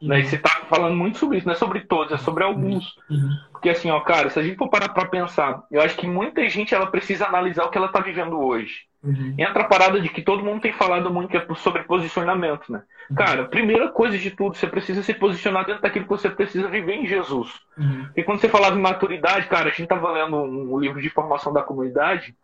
Né? 0.00 0.02
Uhum. 0.02 0.08
Né? 0.08 0.20
E 0.20 0.24
você 0.26 0.38
tá 0.38 0.50
falando 0.68 0.96
muito 0.96 1.18
sobre 1.18 1.38
isso, 1.38 1.46
não 1.46 1.54
é 1.54 1.56
sobre 1.56 1.80
todos, 1.80 2.12
é 2.12 2.18
sobre 2.18 2.44
alguns. 2.44 2.96
Uhum. 3.10 3.30
Porque 3.52 3.70
assim, 3.70 3.90
ó, 3.90 4.00
cara, 4.00 4.30
se 4.30 4.38
a 4.38 4.42
gente 4.42 4.56
for 4.56 4.68
parar 4.68 4.90
pra 4.90 5.06
pensar, 5.06 5.64
eu 5.70 5.80
acho 5.80 5.96
que 5.96 6.06
muita 6.06 6.48
gente 6.48 6.74
ela 6.74 6.86
precisa 6.86 7.26
analisar 7.26 7.64
o 7.64 7.70
que 7.70 7.78
ela 7.78 7.88
tá 7.88 8.00
vivendo 8.00 8.38
hoje. 8.38 8.87
Uhum. 9.02 9.34
Entra 9.38 9.62
a 9.62 9.68
parada 9.68 10.00
de 10.00 10.08
que 10.08 10.22
todo 10.22 10.44
mundo 10.44 10.60
tem 10.60 10.72
falado 10.72 11.12
muito 11.12 11.36
é 11.36 11.46
sobre 11.56 11.84
posicionamento, 11.84 12.72
né? 12.72 12.82
Uhum. 13.08 13.16
Cara, 13.16 13.44
primeira 13.44 13.88
coisa 13.88 14.18
de 14.18 14.30
tudo, 14.30 14.56
você 14.56 14.66
precisa 14.66 15.02
se 15.02 15.14
posicionar 15.14 15.64
dentro 15.64 15.82
daquilo 15.82 16.04
que 16.04 16.10
você 16.10 16.28
precisa 16.28 16.68
viver 16.68 16.94
em 16.94 17.06
Jesus. 17.06 17.60
Uhum. 17.76 18.08
E 18.16 18.22
quando 18.24 18.40
você 18.40 18.48
falava 18.48 18.76
em 18.76 18.82
maturidade, 18.82 19.46
cara, 19.46 19.68
a 19.68 19.72
gente 19.72 19.86
tava 19.86 20.10
lendo 20.10 20.36
um 20.36 20.78
livro 20.78 21.00
de 21.00 21.08
formação 21.10 21.52
da 21.52 21.62
comunidade 21.62 22.34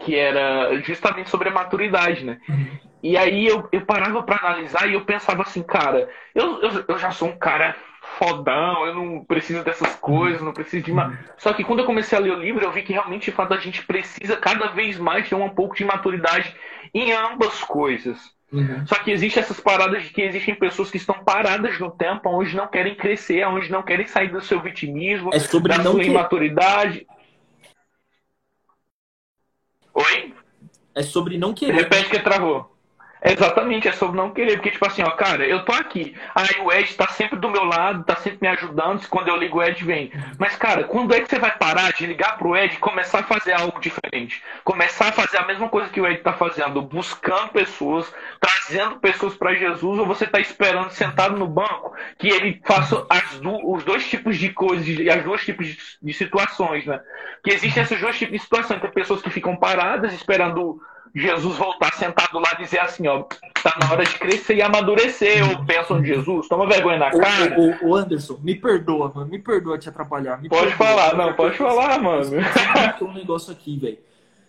que 0.00 0.16
era 0.16 0.80
justamente 0.82 1.30
sobre 1.30 1.48
a 1.48 1.52
maturidade, 1.52 2.24
né? 2.24 2.38
Uhum. 2.48 2.78
E 3.02 3.16
aí 3.16 3.46
eu, 3.46 3.68
eu 3.70 3.82
parava 3.82 4.22
para 4.22 4.36
analisar 4.36 4.88
e 4.88 4.94
eu 4.94 5.04
pensava 5.04 5.42
assim, 5.42 5.62
cara, 5.62 6.08
eu, 6.34 6.60
eu, 6.60 6.84
eu, 6.88 6.98
já 6.98 7.10
sou 7.10 7.28
um 7.28 7.38
cara 7.38 7.76
fodão, 8.16 8.86
eu 8.86 8.94
não 8.94 9.24
preciso 9.24 9.62
dessas 9.62 9.94
coisas, 9.96 10.42
não 10.42 10.52
preciso 10.52 10.84
de. 10.84 10.92
Ma... 10.92 11.18
Só 11.36 11.52
que 11.52 11.64
quando 11.64 11.80
eu 11.80 11.86
comecei 11.86 12.16
a 12.16 12.20
ler 12.20 12.32
o 12.32 12.40
livro, 12.40 12.64
eu 12.64 12.72
vi 12.72 12.82
que 12.82 12.92
realmente, 12.92 13.26
de 13.26 13.32
fato, 13.32 13.54
a 13.54 13.58
gente 13.58 13.84
precisa 13.84 14.36
cada 14.36 14.68
vez 14.68 14.98
mais 14.98 15.28
ter 15.28 15.34
um 15.34 15.48
pouco 15.48 15.76
de 15.76 15.84
maturidade 15.84 16.54
em 16.94 17.12
ambas 17.12 17.62
coisas. 17.62 18.18
Uhum. 18.50 18.86
Só 18.86 18.94
que 18.96 19.10
existe 19.10 19.38
essas 19.38 19.60
paradas 19.60 20.02
de 20.02 20.10
que 20.10 20.22
existem 20.22 20.54
pessoas 20.54 20.90
que 20.90 20.96
estão 20.96 21.22
paradas 21.22 21.78
no 21.78 21.90
tempo, 21.90 22.30
onde 22.30 22.56
não 22.56 22.66
querem 22.66 22.94
crescer, 22.94 23.46
onde 23.46 23.70
não 23.70 23.82
querem 23.82 24.06
sair 24.06 24.32
do 24.32 24.40
seu 24.40 24.60
vitimismo, 24.60 25.30
é 25.32 25.38
sobre 25.38 25.76
da 25.76 25.82
sua 25.82 26.00
que... 26.00 26.06
imaturidade. 26.06 27.06
Oi? 29.92 30.34
É 30.94 31.02
sobre 31.02 31.36
não 31.36 31.52
querer. 31.52 31.74
Repete 31.74 32.08
que 32.08 32.20
travou. 32.20 32.77
Exatamente, 33.22 33.88
é 33.88 33.92
sobre 33.92 34.16
não 34.16 34.30
querer. 34.30 34.56
Porque, 34.56 34.70
tipo 34.70 34.86
assim, 34.86 35.02
ó, 35.02 35.10
cara, 35.10 35.44
eu 35.44 35.64
tô 35.64 35.72
aqui. 35.72 36.14
Aí 36.34 36.60
o 36.60 36.72
Ed 36.72 36.94
tá 36.94 37.08
sempre 37.08 37.38
do 37.38 37.50
meu 37.50 37.64
lado, 37.64 38.04
tá 38.04 38.16
sempre 38.16 38.38
me 38.42 38.48
ajudando. 38.48 39.06
Quando 39.08 39.28
eu 39.28 39.36
ligo, 39.36 39.58
o 39.58 39.62
Ed 39.62 39.84
vem. 39.84 40.12
Mas, 40.38 40.56
cara, 40.56 40.84
quando 40.84 41.14
é 41.14 41.20
que 41.20 41.28
você 41.28 41.38
vai 41.38 41.56
parar 41.56 41.92
de 41.92 42.06
ligar 42.06 42.38
pro 42.38 42.56
Ed 42.56 42.74
e 42.74 42.78
começar 42.78 43.20
a 43.20 43.24
fazer 43.24 43.52
algo 43.52 43.80
diferente? 43.80 44.42
Começar 44.64 45.08
a 45.08 45.12
fazer 45.12 45.38
a 45.38 45.46
mesma 45.46 45.68
coisa 45.68 45.90
que 45.90 46.00
o 46.00 46.06
Ed 46.06 46.22
tá 46.22 46.32
fazendo, 46.32 46.80
buscando 46.80 47.48
pessoas, 47.48 48.12
trazendo 48.40 49.00
pessoas 49.00 49.34
para 49.34 49.54
Jesus, 49.54 49.98
ou 49.98 50.06
você 50.06 50.26
tá 50.26 50.38
esperando 50.40 50.90
sentado 50.90 51.36
no 51.36 51.46
banco 51.46 51.94
que 52.18 52.28
ele 52.28 52.60
faça 52.64 53.06
do, 53.40 53.72
os 53.72 53.84
dois 53.84 54.08
tipos 54.08 54.36
de 54.36 54.50
coisas 54.50 54.86
e 54.86 55.10
as 55.10 55.22
duas 55.24 55.44
tipos 55.44 55.66
de, 55.66 55.78
de 56.00 56.12
situações, 56.12 56.86
né? 56.86 57.00
Que 57.42 57.50
existem 57.50 57.82
esses 57.82 58.00
dois 58.00 58.16
tipos 58.16 58.34
de 58.34 58.42
situações. 58.42 58.80
Tem 58.80 58.90
pessoas 58.90 59.22
que 59.22 59.30
ficam 59.30 59.56
paradas 59.56 60.12
esperando 60.12 60.80
Jesus 61.14 61.56
voltar 61.56 61.92
sentado 61.94 62.38
lá 62.38 62.50
e 62.54 62.62
dizer 62.62 62.80
assim, 62.80 63.06
ó, 63.08 63.24
tá 63.62 63.76
na 63.80 63.90
hora 63.90 64.04
de 64.04 64.18
crescer 64.18 64.56
e 64.56 64.62
amadurecer, 64.62 65.48
ou 65.48 65.64
pensam 65.64 66.00
de 66.00 66.08
Jesus, 66.08 66.48
toma 66.48 66.66
vergonha 66.66 66.98
na 66.98 67.10
cara. 67.10 67.56
Ô, 67.82 67.94
Anderson, 67.94 68.38
me 68.42 68.54
perdoa, 68.54 69.12
mano, 69.14 69.30
me 69.30 69.38
perdoa 69.38 69.78
te 69.78 69.88
atrapalhar. 69.88 70.40
pode 70.48 70.48
perdoa, 70.48 70.76
falar, 70.76 71.16
não, 71.16 71.32
pode 71.34 71.56
falar, 71.56 72.00
mano. 72.00 72.30
um 73.02 73.12
negócio 73.12 73.52
aqui, 73.52 73.78
velho. 73.78 73.98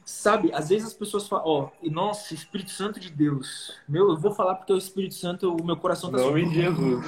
Sabe, 0.05 0.51
às 0.53 0.69
vezes 0.69 0.87
as 0.87 0.93
pessoas 0.93 1.27
falam, 1.27 1.45
ó, 1.45 1.69
nossa, 1.83 2.33
Espírito 2.33 2.71
Santo 2.71 2.99
de 2.99 3.11
Deus. 3.11 3.75
Meu, 3.87 4.09
eu 4.09 4.17
vou 4.17 4.31
falar 4.31 4.55
porque 4.55 4.73
o 4.73 4.77
Espírito 4.77 5.13
Santo, 5.13 5.55
o 5.55 5.63
meu 5.63 5.77
coração 5.77 6.09
tá 6.09 6.17
Nome 6.17 6.49
de 6.49 6.55
Jesus. 6.55 7.05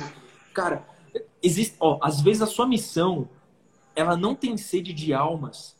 Cara, 0.54 0.84
existe, 1.42 1.76
ó, 1.80 1.98
às 2.02 2.22
vezes 2.22 2.44
a 2.44 2.46
sua 2.46 2.68
missão, 2.68 3.28
ela 3.96 4.16
não 4.16 4.36
tem 4.36 4.56
sede 4.56 4.94
de 4.94 5.14
almas, 5.14 5.76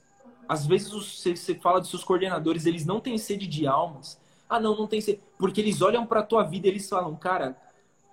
às 0.52 0.68
vezes 0.68 0.90
você 0.90 1.56
fala 1.56 1.80
dos 1.80 1.90
seus 1.90 2.04
coordenadores, 2.04 2.66
eles 2.66 2.86
não 2.86 3.00
têm 3.00 3.18
sede 3.18 3.48
de 3.48 3.66
almas. 3.66 4.20
Ah, 4.50 4.60
não, 4.60 4.76
não 4.76 4.86
tem 4.86 5.00
sede. 5.00 5.22
Porque 5.38 5.62
eles 5.62 5.82
olham 5.82 6.06
para 6.06 6.20
a 6.20 6.24
tua 6.24 6.44
vida 6.44 6.68
e 6.68 6.72
eles 6.72 6.90
falam, 6.90 7.16
cara, 7.16 7.56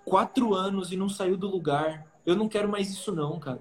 quatro 0.04 0.54
anos 0.54 0.92
e 0.92 0.96
não 0.96 1.08
saiu 1.08 1.36
do 1.36 1.50
lugar. 1.50 2.06
Eu 2.24 2.36
não 2.36 2.48
quero 2.48 2.68
mais 2.68 2.92
isso 2.92 3.10
não, 3.10 3.40
cara. 3.40 3.60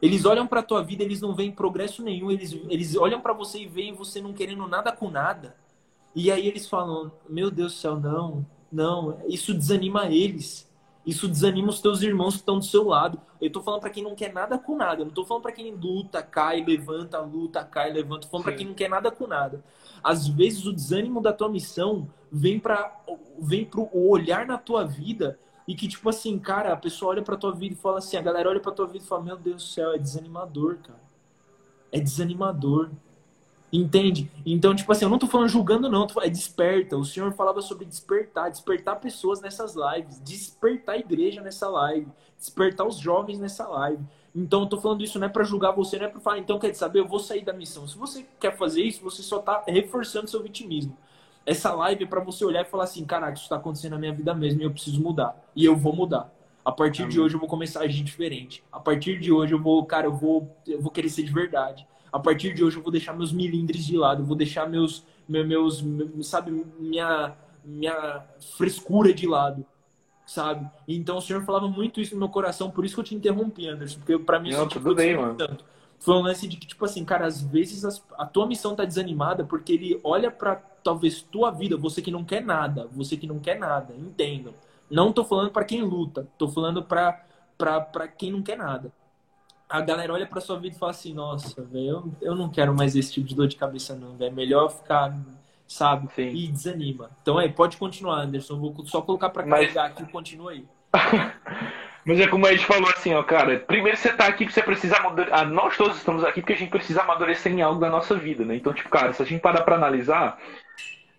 Eles 0.00 0.24
olham 0.24 0.46
para 0.46 0.60
a 0.60 0.62
tua 0.62 0.80
vida, 0.80 1.02
eles 1.02 1.20
não 1.20 1.34
veem 1.34 1.50
progresso 1.50 2.00
nenhum. 2.00 2.30
Eles, 2.30 2.52
eles 2.68 2.94
olham 2.94 3.20
para 3.20 3.32
você 3.32 3.62
e 3.62 3.66
veem 3.66 3.92
você 3.92 4.22
não 4.22 4.32
querendo 4.32 4.68
nada 4.68 4.92
com 4.92 5.10
nada. 5.10 5.56
E 6.14 6.30
aí 6.30 6.46
eles 6.46 6.68
falam, 6.68 7.10
meu 7.28 7.50
Deus 7.50 7.72
do 7.72 7.78
céu, 7.78 7.98
não, 7.98 8.46
não. 8.70 9.20
Isso 9.26 9.52
desanima 9.52 10.06
eles. 10.06 10.67
Isso 11.08 11.26
desanima 11.26 11.70
os 11.70 11.80
teus 11.80 12.02
irmãos 12.02 12.34
que 12.34 12.40
estão 12.40 12.58
do 12.58 12.64
seu 12.66 12.86
lado. 12.86 13.18
Eu 13.40 13.50
tô 13.50 13.62
falando 13.62 13.80
para 13.80 13.88
quem 13.88 14.04
não 14.04 14.14
quer 14.14 14.30
nada 14.30 14.58
com 14.58 14.76
nada. 14.76 15.00
Eu 15.00 15.06
não 15.06 15.12
tô 15.12 15.24
falando 15.24 15.42
para 15.42 15.52
quem 15.52 15.74
luta, 15.74 16.22
cai, 16.22 16.62
levanta, 16.62 17.18
luta, 17.18 17.64
cai, 17.64 17.90
levanta. 17.90 18.26
Tô 18.26 18.28
falando 18.28 18.44
para 18.44 18.54
quem 18.54 18.66
não 18.66 18.74
quer 18.74 18.90
nada 18.90 19.10
com 19.10 19.26
nada. 19.26 19.64
Às 20.04 20.28
vezes 20.28 20.66
o 20.66 20.72
desânimo 20.72 21.22
da 21.22 21.32
tua 21.32 21.48
missão 21.48 22.06
vem 22.30 22.60
para 22.60 22.94
vem 23.38 23.64
pro 23.64 23.88
olhar 23.90 24.44
na 24.46 24.58
tua 24.58 24.84
vida 24.84 25.38
e 25.66 25.74
que 25.74 25.88
tipo 25.88 26.10
assim, 26.10 26.38
cara, 26.38 26.74
a 26.74 26.76
pessoa 26.76 27.12
olha 27.12 27.22
para 27.22 27.38
tua 27.38 27.52
vida 27.52 27.74
e 27.74 27.78
fala 27.78 28.00
assim, 28.00 28.18
a 28.18 28.22
galera 28.22 28.50
olha 28.50 28.60
para 28.60 28.72
tua 28.72 28.86
vida 28.86 29.02
e 29.02 29.08
fala: 29.08 29.22
"Meu 29.22 29.38
Deus 29.38 29.56
do 29.56 29.62
céu, 29.62 29.92
é 29.94 29.98
desanimador, 29.98 30.76
cara". 30.76 31.00
É 31.90 31.98
desanimador. 31.98 32.90
Entende? 33.70 34.30
Então, 34.46 34.74
tipo 34.74 34.90
assim, 34.90 35.04
eu 35.04 35.10
não 35.10 35.18
tô 35.18 35.26
falando 35.26 35.48
julgando, 35.48 35.90
não, 35.90 36.06
é 36.22 36.30
desperta. 36.30 36.96
O 36.96 37.04
Senhor 37.04 37.32
falava 37.32 37.60
sobre 37.60 37.84
despertar, 37.84 38.50
despertar 38.50 38.98
pessoas 38.98 39.40
nessas 39.42 39.74
lives, 39.74 40.20
despertar 40.20 40.94
a 40.94 40.98
igreja 40.98 41.42
nessa 41.42 41.68
live, 41.68 42.08
despertar 42.38 42.86
os 42.86 42.98
jovens 42.98 43.38
nessa 43.38 43.68
live. 43.68 44.02
Então, 44.34 44.62
eu 44.62 44.66
tô 44.66 44.80
falando 44.80 45.04
isso 45.04 45.18
não 45.18 45.26
é 45.26 45.30
para 45.30 45.44
julgar 45.44 45.72
você, 45.72 45.98
não 45.98 46.06
é 46.06 46.08
para 46.08 46.20
falar, 46.20 46.38
então 46.38 46.58
quer 46.58 46.72
saber, 46.74 47.00
eu 47.00 47.08
vou 47.08 47.18
sair 47.18 47.44
da 47.44 47.52
missão. 47.52 47.86
Se 47.86 47.98
você 47.98 48.24
quer 48.40 48.56
fazer 48.56 48.82
isso, 48.82 49.02
você 49.02 49.22
só 49.22 49.38
tá 49.38 49.62
reforçando 49.66 50.28
seu 50.28 50.42
vitimismo. 50.42 50.96
Essa 51.44 51.72
live 51.74 52.04
é 52.04 52.06
para 52.06 52.20
você 52.20 52.44
olhar 52.44 52.62
e 52.62 52.64
falar 52.64 52.84
assim: 52.84 53.04
caraca, 53.04 53.34
isso 53.34 53.48
tá 53.48 53.56
acontecendo 53.56 53.92
na 53.92 53.98
minha 53.98 54.12
vida 54.12 54.34
mesmo 54.34 54.60
e 54.60 54.64
eu 54.64 54.70
preciso 54.70 55.00
mudar. 55.00 55.34
E 55.56 55.64
eu 55.64 55.74
vou 55.76 55.94
mudar. 55.94 56.32
A 56.64 56.70
partir 56.70 57.02
Amém. 57.02 57.12
de 57.12 57.20
hoje 57.20 57.34
eu 57.34 57.40
vou 57.40 57.48
começar 57.48 57.80
a 57.80 57.84
agir 57.84 58.04
diferente. 58.04 58.62
A 58.70 58.78
partir 58.78 59.18
de 59.18 59.32
hoje 59.32 59.54
eu 59.54 59.58
vou, 59.58 59.84
cara, 59.86 60.06
eu 60.06 60.12
vou, 60.12 60.54
eu 60.66 60.80
vou 60.80 60.90
querer 60.90 61.08
ser 61.08 61.22
de 61.22 61.32
verdade 61.32 61.86
a 62.12 62.18
partir 62.18 62.54
de 62.54 62.64
hoje 62.64 62.76
eu 62.76 62.82
vou 62.82 62.92
deixar 62.92 63.12
meus 63.12 63.32
milindres 63.32 63.84
de 63.84 63.96
lado, 63.96 64.24
vou 64.24 64.36
deixar 64.36 64.68
meus, 64.68 65.04
meus, 65.28 65.82
meus 65.82 66.26
sabe, 66.26 66.64
minha, 66.78 67.34
minha 67.64 68.24
frescura 68.56 69.12
de 69.12 69.26
lado, 69.26 69.64
sabe? 70.26 70.68
Então 70.86 71.18
o 71.18 71.22
Senhor 71.22 71.42
falava 71.44 71.68
muito 71.68 72.00
isso 72.00 72.14
no 72.14 72.20
meu 72.20 72.28
coração, 72.28 72.70
por 72.70 72.84
isso 72.84 72.94
que 72.94 73.00
eu 73.00 73.04
te 73.04 73.14
interrompi, 73.14 73.68
Anderson, 73.68 73.98
porque 73.98 74.18
para 74.18 74.40
mim 74.40 74.50
Não, 74.50 74.66
isso 74.66 74.68
tudo 74.68 74.94
bem, 74.94 75.16
mano. 75.16 75.34
tanto. 75.34 75.64
Foi 76.00 76.14
um 76.14 76.22
lance 76.22 76.46
de 76.46 76.56
que, 76.56 76.66
tipo 76.66 76.84
assim, 76.84 77.04
cara, 77.04 77.26
às 77.26 77.42
vezes 77.42 77.84
as, 77.84 78.02
a 78.16 78.24
tua 78.24 78.46
missão 78.46 78.76
tá 78.76 78.84
desanimada 78.84 79.44
porque 79.44 79.72
ele 79.72 80.00
olha 80.04 80.30
para 80.30 80.56
talvez 80.82 81.22
tua 81.22 81.50
vida, 81.50 81.76
você 81.76 82.00
que 82.00 82.10
não 82.10 82.24
quer 82.24 82.40
nada, 82.40 82.86
você 82.92 83.16
que 83.16 83.26
não 83.26 83.40
quer 83.40 83.58
nada, 83.58 83.94
entendam. 83.96 84.54
Não 84.88 85.12
tô 85.12 85.24
falando 85.24 85.50
para 85.50 85.64
quem 85.64 85.82
luta, 85.82 86.26
tô 86.38 86.48
falando 86.48 86.82
para 86.82 87.24
para 87.58 88.06
quem 88.06 88.30
não 88.30 88.40
quer 88.40 88.56
nada 88.56 88.92
a 89.68 89.80
galera 89.80 90.12
olha 90.12 90.26
pra 90.26 90.40
sua 90.40 90.58
vida 90.58 90.74
e 90.74 90.78
fala 90.78 90.90
assim, 90.90 91.12
nossa, 91.12 91.62
velho, 91.62 92.12
eu, 92.20 92.30
eu 92.30 92.34
não 92.34 92.48
quero 92.48 92.74
mais 92.74 92.96
esse 92.96 93.12
tipo 93.12 93.26
de 93.26 93.34
dor 93.34 93.46
de 93.46 93.56
cabeça, 93.56 93.94
não, 93.94 94.16
velho. 94.16 94.30
É 94.30 94.34
melhor 94.34 94.70
ficar, 94.70 95.14
sabe? 95.66 96.08
Sim. 96.14 96.30
E 96.30 96.48
desanima. 96.48 97.10
Então 97.20 97.36
aí, 97.36 97.50
pode 97.50 97.76
continuar, 97.76 98.20
Anderson. 98.20 98.58
Vou 98.58 98.74
só 98.86 99.02
colocar 99.02 99.28
pra 99.28 99.44
carregar 99.44 99.82
Mas... 99.82 99.92
aqui 99.92 100.02
e 100.04 100.12
continua 100.12 100.52
aí. 100.52 100.64
Mas 102.06 102.20
é 102.20 102.26
como 102.26 102.46
a 102.46 102.52
gente 102.52 102.64
falou 102.64 102.88
assim, 102.88 103.12
ó, 103.12 103.22
cara. 103.22 103.58
Primeiro 103.58 103.98
você 103.98 104.10
tá 104.10 104.26
aqui 104.26 104.44
porque 104.44 104.54
você 104.54 104.62
precisa 104.62 104.96
amadurecer. 104.96 105.34
Ah, 105.34 105.44
nós 105.44 105.76
todos 105.76 105.98
estamos 105.98 106.24
aqui 106.24 106.40
porque 106.40 106.54
a 106.54 106.56
gente 106.56 106.70
precisa 106.70 107.02
amadurecer 107.02 107.52
em 107.52 107.60
algo 107.60 107.78
da 107.78 107.90
nossa 107.90 108.14
vida, 108.14 108.46
né? 108.46 108.56
Então, 108.56 108.72
tipo, 108.72 108.88
cara, 108.88 109.12
se 109.12 109.22
a 109.22 109.26
gente 109.26 109.42
parar 109.42 109.60
pra 109.60 109.76
analisar, 109.76 110.38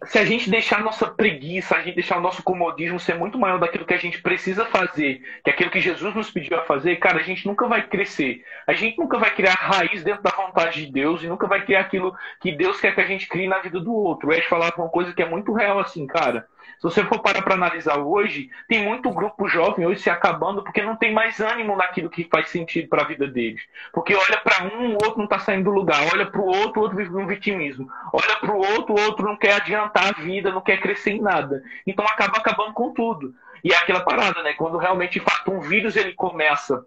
se 0.06 0.18
a 0.18 0.24
gente 0.24 0.50
deixar 0.50 0.80
a 0.80 0.84
nossa 0.84 1.08
preguiça, 1.08 1.76
a 1.76 1.82
gente 1.82 1.96
deixar 1.96 2.18
o 2.18 2.22
nosso 2.22 2.42
comodismo 2.42 3.00
ser 3.00 3.16
muito 3.16 3.38
maior 3.38 3.60
daquilo 3.60 3.86
que 3.86 3.94
a 3.94 3.98
gente 3.98 4.22
precisa 4.22 4.66
fazer, 4.66 5.22
que 5.44 5.50
é 5.50 5.54
aquilo 5.54 5.70
que 5.70 5.82
Jesus 5.82 6.16
nos 6.16 6.32
pediu 6.32 6.58
a 6.58 6.64
fazer, 6.64 6.96
cara, 6.98 7.20
a 7.20 7.24
gente 7.24 7.46
nunca 7.46 7.68
vai 7.68 7.86
crescer. 7.86 8.44
A 8.66 8.74
gente 8.74 8.98
nunca 8.98 9.18
vai 9.18 9.34
criar 9.36 9.54
raiz 9.54 10.02
dentro 10.02 10.24
da 10.24 10.32
vontade 10.32 10.86
de 10.86 10.92
Deus 10.92 11.22
e 11.22 11.28
nunca 11.28 11.48
vai 11.48 11.66
criar 11.66 11.82
aquilo 11.82 12.16
que 12.40 12.52
Deus 12.52 12.80
quer 12.80 12.96
que 12.96 13.02
a 13.02 13.06
gente 13.06 13.28
crie 13.28 13.48
na 13.48 13.60
vida 13.60 13.80
do 13.80 13.94
outro. 13.94 14.30
O 14.30 14.34
Ed 14.34 14.48
falava 14.48 14.82
uma 14.82 14.90
coisa 14.90 15.14
que 15.14 15.22
é 15.22 15.30
muito 15.30 15.52
real 15.52 15.80
assim, 15.80 16.08
cara. 16.08 16.48
Se 16.80 16.84
você 16.84 17.04
for 17.04 17.20
parar 17.20 17.42
para 17.42 17.56
analisar 17.56 17.98
hoje, 17.98 18.50
tem 18.66 18.82
muito 18.82 19.12
grupo 19.12 19.50
jovem 19.50 19.86
hoje 19.86 20.02
se 20.02 20.10
acabando 20.10 20.64
porque 20.64 20.82
não 20.82 20.96
tem 20.96 21.14
mais 21.14 21.42
ânimo 21.42 21.76
naquilo 21.76 22.10
que 22.10 22.24
faz 22.24 22.48
sentido 22.48 22.88
para 22.88 23.02
a 23.02 23.06
vida 23.06 23.28
deles. 23.28 23.62
Porque 23.92 24.16
olha 24.16 24.38
para 24.38 24.64
um, 24.64 24.92
o 24.92 24.94
outro 24.94 25.18
não 25.18 25.26
está 25.26 25.40
saindo 25.40 25.66
do 25.66 25.72
lugar. 25.72 26.02
Olha 26.14 26.26
para 26.26 26.40
o 26.40 26.46
outro, 26.46 26.80
o 26.80 26.84
outro 26.84 26.98
vive 26.98 27.14
um 27.14 27.28
vitimismo. 27.28 27.92
Olha 28.14 28.38
para 28.38 28.54
o 28.54 28.58
outro, 28.58 28.96
o 28.96 29.02
outro 29.02 29.26
não 29.26 29.36
quer 29.36 29.56
adiantar 29.56 30.08
a 30.08 30.22
vida, 30.22 30.54
não 30.54 30.62
quer 30.62 30.80
crescer 30.80 31.12
em 31.12 31.22
nada. 31.22 31.62
Então 31.86 32.06
acaba 32.06 32.38
acabando 32.38 32.72
com 32.72 32.94
tudo. 32.94 33.36
E 33.62 33.74
é 33.74 33.76
aquela 33.76 34.00
parada, 34.00 34.42
né? 34.42 34.54
Quando 34.54 34.78
realmente, 34.78 35.20
de 35.20 35.20
fato, 35.20 35.52
um 35.52 35.60
vírus 35.60 35.98
ele 35.98 36.14
começa 36.14 36.86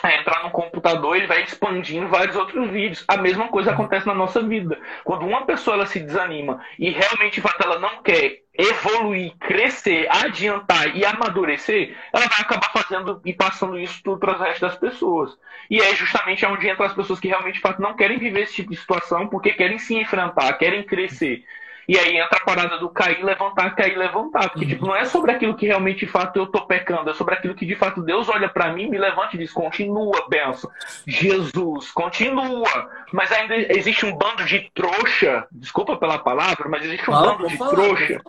a 0.00 0.14
entrar 0.14 0.44
no 0.44 0.52
computador, 0.52 1.16
ele 1.16 1.26
vai 1.26 1.42
expandindo 1.42 2.06
vários 2.06 2.36
outros 2.36 2.70
vídeos. 2.70 3.04
A 3.08 3.16
mesma 3.16 3.48
coisa 3.48 3.72
acontece 3.72 4.06
na 4.06 4.14
nossa 4.14 4.40
vida. 4.40 4.78
Quando 5.02 5.26
uma 5.26 5.44
pessoa 5.44 5.74
ela 5.74 5.86
se 5.86 5.98
desanima 5.98 6.64
e 6.78 6.90
realmente, 6.90 7.34
de 7.34 7.40
fato, 7.40 7.60
ela 7.60 7.80
não 7.80 8.02
quer 8.04 8.41
evoluir, 8.54 9.34
crescer, 9.38 10.06
adiantar 10.10 10.94
e 10.96 11.04
amadurecer, 11.04 11.96
ela 12.12 12.26
vai 12.26 12.40
acabar 12.40 12.70
fazendo 12.70 13.20
e 13.24 13.32
passando 13.32 13.78
isso 13.78 14.02
tudo 14.02 14.18
para 14.18 14.36
o 14.36 14.38
resto 14.38 14.60
das 14.60 14.76
pessoas. 14.76 15.36
E 15.70 15.80
é 15.80 15.94
justamente 15.94 16.44
onde 16.44 16.68
entra 16.68 16.86
as 16.86 16.94
pessoas 16.94 17.18
que 17.18 17.28
realmente, 17.28 17.54
de 17.54 17.60
fato, 17.60 17.80
não 17.80 17.94
querem 17.94 18.18
viver 18.18 18.42
esse 18.42 18.56
tipo 18.56 18.70
de 18.70 18.76
situação 18.76 19.26
porque 19.26 19.52
querem 19.52 19.78
se 19.78 19.94
enfrentar, 19.94 20.52
querem 20.54 20.82
crescer. 20.84 21.44
E 21.88 21.98
aí 21.98 22.16
entra 22.16 22.38
a 22.38 22.44
parada 22.44 22.78
do 22.78 22.88
cair, 22.88 23.22
levantar, 23.24 23.74
cair, 23.74 23.96
levantar. 23.96 24.50
Porque, 24.50 24.66
tipo, 24.66 24.86
não 24.86 24.94
é 24.94 25.04
sobre 25.04 25.32
aquilo 25.32 25.56
que 25.56 25.66
realmente, 25.66 26.06
de 26.06 26.12
fato, 26.12 26.36
eu 26.36 26.46
tô 26.46 26.62
pecando. 26.66 27.10
É 27.10 27.14
sobre 27.14 27.34
aquilo 27.34 27.54
que, 27.54 27.66
de 27.66 27.74
fato, 27.74 28.02
Deus 28.02 28.28
olha 28.28 28.48
para 28.48 28.72
mim, 28.72 28.88
me 28.88 28.98
levanta 28.98 29.34
e 29.34 29.38
diz, 29.38 29.52
continua, 29.52 30.26
benção. 30.28 30.70
Jesus, 31.06 31.90
continua. 31.90 32.90
Mas 33.12 33.32
ainda 33.32 33.56
existe 33.56 34.06
um 34.06 34.16
bando 34.16 34.44
de 34.44 34.70
trouxa, 34.74 35.46
desculpa 35.50 35.96
pela 35.96 36.18
palavra, 36.18 36.68
mas 36.68 36.84
existe 36.84 37.10
um 37.10 37.12
Fala, 37.12 37.32
bando 37.32 37.48
de 37.48 37.56
falar, 37.56 37.70
trouxa 37.70 38.20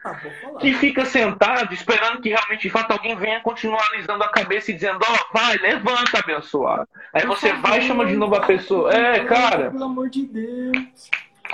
que 0.59 0.73
fica 0.73 1.05
sentado 1.05 1.73
esperando 1.73 2.21
que 2.21 2.29
realmente, 2.29 2.63
de 2.63 2.69
fato, 2.69 2.91
alguém 2.91 3.15
venha 3.15 3.39
continuar 3.41 3.87
alisando 3.93 4.23
a 4.23 4.29
cabeça 4.29 4.71
e 4.71 4.73
dizendo, 4.73 4.99
ó, 5.01 5.13
oh, 5.13 5.37
vai, 5.37 5.57
levanta, 5.57 6.19
abençoado. 6.19 6.87
Aí 7.13 7.25
você 7.25 7.53
vai 7.53 7.79
e 7.79 7.81
chama 7.83 8.05
de 8.05 8.15
novo 8.15 8.35
a 8.35 8.41
pessoa. 8.41 8.93
É, 8.93 9.23
cara. 9.25 9.71
Pelo 9.71 9.85
amor 9.85 10.09
de 10.09 10.25
Deus. 10.25 11.09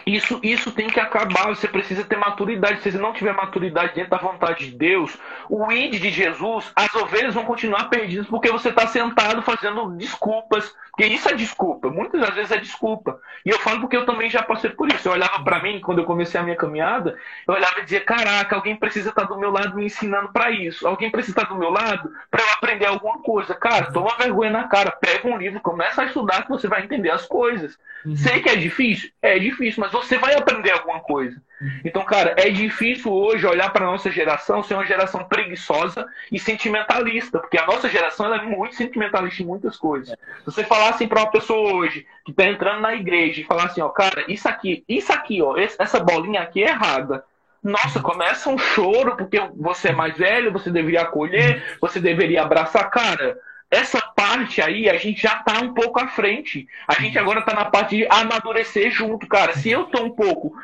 Isso, 0.05 0.39
isso 0.43 0.71
tem 0.71 0.87
que 0.87 0.99
acabar. 0.99 1.47
Você 1.47 1.67
precisa 1.67 2.03
ter 2.03 2.17
maturidade. 2.17 2.81
Se 2.81 2.91
você 2.91 2.97
não 2.97 3.13
tiver 3.13 3.33
maturidade 3.33 3.95
dentro 3.95 4.11
da 4.11 4.17
vontade 4.17 4.69
de 4.69 4.77
Deus, 4.77 5.17
o 5.49 5.71
id 5.71 5.99
de 5.99 6.09
Jesus, 6.09 6.71
as 6.75 6.93
ovelhas 6.95 7.33
vão 7.33 7.45
continuar 7.45 7.85
perdidas 7.85 8.27
porque 8.27 8.51
você 8.51 8.69
está 8.69 8.87
sentado 8.87 9.41
fazendo 9.41 9.91
desculpas. 9.91 10.73
Porque 10.99 11.13
isso 11.13 11.29
é 11.29 11.33
desculpa. 11.33 11.89
Muitas 11.89 12.19
das 12.19 12.35
vezes 12.35 12.51
é 12.51 12.57
desculpa. 12.57 13.21
E 13.45 13.49
eu 13.49 13.57
falo 13.59 13.79
porque 13.79 13.95
eu 13.95 14.05
também 14.05 14.29
já 14.29 14.43
passei 14.43 14.69
por 14.69 14.91
isso. 14.91 15.07
Eu 15.07 15.13
olhava 15.13 15.41
para 15.45 15.63
mim, 15.63 15.79
quando 15.79 15.99
eu 15.99 16.05
comecei 16.05 16.37
a 16.37 16.43
minha 16.43 16.57
caminhada, 16.57 17.17
eu 17.47 17.53
olhava 17.53 17.79
e 17.79 17.83
dizia: 17.83 18.01
Caraca, 18.01 18.57
alguém 18.57 18.75
precisa 18.75 19.07
estar 19.07 19.21
tá 19.21 19.33
do 19.33 19.39
meu 19.39 19.49
lado 19.49 19.77
me 19.77 19.85
ensinando 19.85 20.33
para 20.33 20.51
isso. 20.51 20.85
Alguém 20.85 21.09
precisa 21.09 21.31
estar 21.31 21.47
tá 21.47 21.53
do 21.53 21.59
meu 21.59 21.69
lado 21.69 22.11
para 22.29 22.43
eu 22.43 22.49
aprender 22.51 22.85
alguma 22.85 23.19
coisa. 23.19 23.55
Cara, 23.55 23.93
toma 23.93 24.17
vergonha 24.17 24.51
na 24.51 24.67
cara. 24.67 24.91
Pega 24.91 25.25
um 25.25 25.37
livro, 25.37 25.61
começa 25.61 26.01
a 26.01 26.05
estudar 26.05 26.43
que 26.43 26.49
você 26.49 26.67
vai 26.67 26.83
entender 26.83 27.11
as 27.11 27.25
coisas. 27.25 27.77
Uhum. 28.05 28.17
Sei 28.17 28.41
que 28.41 28.49
é 28.49 28.57
difícil? 28.57 29.09
É 29.21 29.39
difícil, 29.39 29.81
mas 29.81 29.88
você 29.91 30.17
vai 30.17 30.35
aprender 30.35 30.71
alguma 30.71 30.99
coisa. 30.99 31.41
Então, 31.83 32.03
cara, 32.03 32.35
é 32.37 32.49
difícil 32.49 33.11
hoje 33.11 33.45
olhar 33.45 33.71
para 33.71 33.85
nossa 33.85 34.09
geração 34.09 34.63
ser 34.63 34.75
uma 34.75 34.85
geração 34.85 35.25
preguiçosa 35.25 36.07
e 36.31 36.39
sentimentalista, 36.39 37.39
porque 37.39 37.57
a 37.57 37.65
nossa 37.65 37.89
geração 37.89 38.33
é 38.33 38.41
muito 38.41 38.75
sentimentalista 38.75 39.43
em 39.43 39.45
muitas 39.45 39.75
coisas. 39.75 40.09
Se 40.09 40.45
você 40.45 40.63
falar 40.63 40.89
assim 40.89 41.07
para 41.07 41.21
uma 41.21 41.31
pessoa 41.31 41.73
hoje 41.73 42.05
que 42.25 42.31
está 42.31 42.45
entrando 42.45 42.81
na 42.81 42.95
igreja 42.95 43.41
e 43.41 43.45
falar 43.45 43.65
assim, 43.65 43.81
ó, 43.81 43.89
cara, 43.89 44.23
isso 44.27 44.47
aqui, 44.47 44.83
isso 44.87 45.11
aqui, 45.11 45.41
ó, 45.41 45.55
essa 45.57 45.99
bolinha 45.99 46.41
aqui 46.41 46.63
é 46.63 46.69
errada. 46.69 47.23
Nossa, 47.61 47.99
começa 47.99 48.49
um 48.49 48.57
choro 48.57 49.17
porque 49.17 49.37
você 49.57 49.89
é 49.89 49.93
mais 49.93 50.17
velho, 50.17 50.53
você 50.53 50.71
deveria 50.71 51.01
acolher, 51.01 51.77
você 51.81 51.99
deveria 51.99 52.41
abraçar, 52.41 52.89
cara 52.89 53.37
essa 53.71 54.01
parte 54.01 54.61
aí 54.61 54.89
a 54.89 54.97
gente 54.97 55.21
já 55.21 55.35
tá 55.35 55.59
um 55.61 55.73
pouco 55.73 55.99
à 55.99 56.07
frente. 56.07 56.67
A 56.87 56.95
gente 56.95 57.17
agora 57.19 57.41
tá 57.41 57.53
na 57.53 57.65
parte 57.65 57.97
de 57.97 58.07
amadurecer 58.09 58.91
junto, 58.91 59.27
cara. 59.27 59.53
Se 59.53 59.69
eu 59.69 59.85
tô 59.85 60.03
um 60.03 60.09
pouco 60.09 60.55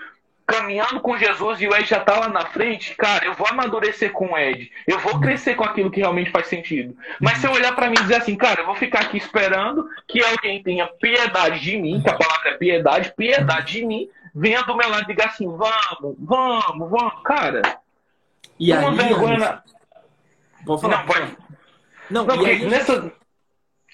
caminhando 0.45 0.99
com 0.99 1.17
Jesus 1.17 1.59
e 1.59 1.67
o 1.67 1.75
Ed 1.75 1.87
já 1.87 1.99
tá 1.99 2.19
lá 2.19 2.29
na 2.29 2.45
frente, 2.45 2.95
cara, 2.95 3.25
eu 3.25 3.33
vou 3.33 3.47
amadurecer 3.47 4.11
com 4.11 4.33
o 4.33 4.37
Ed. 4.37 4.71
Eu 4.85 4.99
vou 4.99 5.19
crescer 5.19 5.55
com 5.55 5.63
aquilo 5.63 5.89
que 5.89 5.99
realmente 5.99 6.29
faz 6.29 6.47
sentido. 6.47 6.95
Mas 7.19 7.39
se 7.39 7.47
eu 7.47 7.51
olhar 7.51 7.75
para 7.75 7.89
mim 7.89 7.95
e 7.97 8.01
dizer 8.01 8.17
assim, 8.17 8.35
cara, 8.35 8.61
eu 8.61 8.65
vou 8.65 8.75
ficar 8.75 9.01
aqui 9.01 9.17
esperando 9.17 9.87
que 10.07 10.23
alguém 10.23 10.61
tenha 10.61 10.87
piedade 10.87 11.59
de 11.59 11.77
mim, 11.77 12.01
que 12.01 12.09
a 12.09 12.15
palavra 12.15 12.51
é 12.51 12.57
piedade, 12.57 13.13
piedade 13.15 13.73
de 13.73 13.85
mim, 13.85 14.07
venha 14.33 14.61
do 14.63 14.75
meu 14.75 14.89
lado 14.89 15.03
e 15.03 15.07
diga 15.07 15.25
assim, 15.25 15.47
vamos, 15.47 16.15
vamos, 16.19 16.89
vamos, 16.89 17.23
cara. 17.23 17.61
E 18.59 18.71
uma 18.71 18.89
aí, 18.89 18.95
vergonha. 18.95 19.63
Vou 20.63 20.77
falar, 20.77 20.97
não, 20.97 21.05
pode. 21.05 21.37
Não, 22.09 22.25
não 22.25 22.37
porque 22.37 22.55
nessa. 22.65 23.11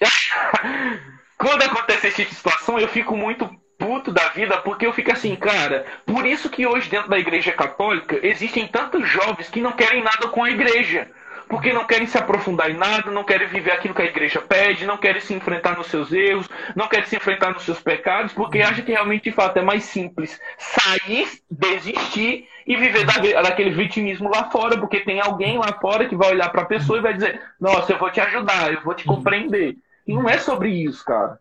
Quando 1.38 1.62
acontece 1.62 2.06
esse 2.06 2.16
tipo 2.16 2.30
de 2.30 2.36
situação, 2.36 2.78
eu 2.78 2.86
fico 2.86 3.16
muito 3.16 3.50
puto 3.78 4.12
da 4.12 4.28
vida, 4.28 4.58
porque 4.58 4.86
eu 4.86 4.92
fico 4.92 5.10
assim, 5.10 5.34
cara, 5.34 5.84
por 6.06 6.24
isso 6.24 6.48
que 6.48 6.64
hoje 6.64 6.88
dentro 6.88 7.10
da 7.10 7.18
igreja 7.18 7.50
católica 7.50 8.18
existem 8.24 8.68
tantos 8.68 9.08
jovens 9.08 9.50
que 9.50 9.60
não 9.60 9.72
querem 9.72 10.04
nada 10.04 10.28
com 10.28 10.44
a 10.44 10.50
igreja. 10.50 11.10
Porque 11.52 11.70
não 11.70 11.84
querem 11.84 12.06
se 12.06 12.16
aprofundar 12.16 12.70
em 12.70 12.78
nada, 12.78 13.10
não 13.10 13.24
querem 13.24 13.46
viver 13.46 13.72
aquilo 13.72 13.92
que 13.92 14.00
a 14.00 14.06
igreja 14.06 14.40
pede, 14.40 14.86
não 14.86 14.96
querem 14.96 15.20
se 15.20 15.34
enfrentar 15.34 15.76
nos 15.76 15.88
seus 15.88 16.10
erros, 16.10 16.48
não 16.74 16.88
querem 16.88 17.04
se 17.04 17.14
enfrentar 17.14 17.52
nos 17.52 17.64
seus 17.64 17.78
pecados, 17.78 18.32
porque 18.32 18.62
acham 18.62 18.82
que 18.82 18.92
realmente, 18.92 19.24
de 19.24 19.32
fato, 19.32 19.58
é 19.58 19.62
mais 19.62 19.84
simples 19.84 20.40
sair, 20.56 21.28
desistir 21.50 22.48
e 22.66 22.74
viver 22.74 23.04
da, 23.04 23.42
daquele 23.42 23.68
vitimismo 23.68 24.30
lá 24.30 24.50
fora, 24.50 24.78
porque 24.78 25.00
tem 25.00 25.20
alguém 25.20 25.58
lá 25.58 25.78
fora 25.78 26.08
que 26.08 26.16
vai 26.16 26.30
olhar 26.30 26.48
para 26.48 26.62
a 26.62 26.64
pessoa 26.64 26.98
e 26.98 27.02
vai 27.02 27.12
dizer: 27.12 27.38
Nossa, 27.60 27.92
eu 27.92 27.98
vou 27.98 28.10
te 28.10 28.18
ajudar, 28.22 28.72
eu 28.72 28.80
vou 28.80 28.94
te 28.94 29.04
compreender. 29.04 29.76
E 30.06 30.14
não 30.14 30.26
é 30.26 30.38
sobre 30.38 30.70
isso, 30.70 31.04
cara. 31.04 31.38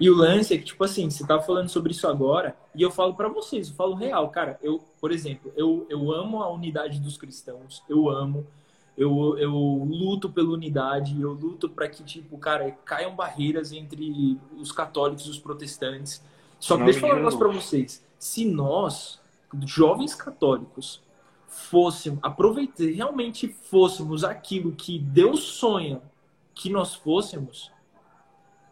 E 0.00 0.08
o 0.08 0.14
lance 0.14 0.54
é 0.54 0.56
que, 0.56 0.64
tipo 0.64 0.82
assim, 0.82 1.10
você 1.10 1.26
tá 1.26 1.38
falando 1.38 1.68
sobre 1.68 1.92
isso 1.92 2.08
agora, 2.08 2.56
e 2.74 2.80
eu 2.80 2.90
falo 2.90 3.12
para 3.12 3.28
vocês, 3.28 3.68
eu 3.68 3.74
falo 3.74 3.94
real, 3.94 4.30
cara. 4.30 4.58
Eu, 4.62 4.82
por 4.98 5.12
exemplo, 5.12 5.52
eu, 5.54 5.86
eu 5.90 6.10
amo 6.12 6.42
a 6.42 6.50
unidade 6.50 6.98
dos 6.98 7.18
cristãos, 7.18 7.84
eu 7.90 8.08
amo, 8.08 8.46
eu, 8.98 9.38
eu 9.38 9.52
luto 9.52 10.28
pela 10.28 10.50
unidade, 10.50 11.18
eu 11.20 11.32
luto 11.32 11.70
para 11.70 11.88
que, 11.88 12.02
tipo, 12.02 12.36
cara, 12.36 12.70
caiam 12.84 13.16
barreiras 13.16 13.72
entre 13.72 14.38
os 14.58 14.70
católicos 14.72 15.24
e 15.26 15.30
os 15.30 15.38
protestantes. 15.38 16.22
Só 16.60 16.76
que 16.76 16.84
deixa 16.84 16.98
eu 16.98 17.02
falar 17.02 17.14
um 17.14 17.16
negócio 17.18 17.38
pra 17.38 17.48
vocês. 17.48 18.04
Se 18.18 18.44
nós, 18.44 19.20
jovens 19.64 20.14
católicos, 20.14 21.00
fôssemos, 21.46 22.18
aproveitar, 22.22 22.84
realmente 22.84 23.48
fôssemos 23.48 24.24
aquilo 24.24 24.72
que 24.72 24.98
Deus 24.98 25.40
sonha 25.40 26.02
que 26.54 26.68
nós 26.68 26.94
fôssemos, 26.94 27.70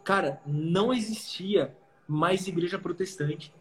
Cara, 0.06 0.40
não 0.46 0.94
existia 0.94 1.76
mais 2.06 2.46
igreja 2.46 2.78
protestante. 2.78 3.52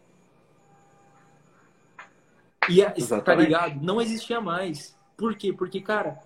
E 2.68 2.80
a, 2.80 2.92
tá 3.20 3.34
ligado? 3.34 3.82
Não 3.82 4.00
existia 4.00 4.40
mais. 4.40 4.96
Por 5.16 5.34
quê? 5.34 5.52
Porque, 5.52 5.80
cara, 5.80 6.22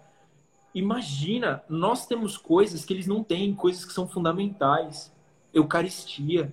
imagina, 0.74 1.62
nós 1.68 2.06
temos 2.06 2.36
coisas 2.36 2.84
que 2.84 2.92
eles 2.92 3.06
não 3.06 3.22
têm, 3.22 3.54
coisas 3.54 3.84
que 3.84 3.92
são 3.92 4.06
fundamentais. 4.06 5.12
Eucaristia. 5.52 6.50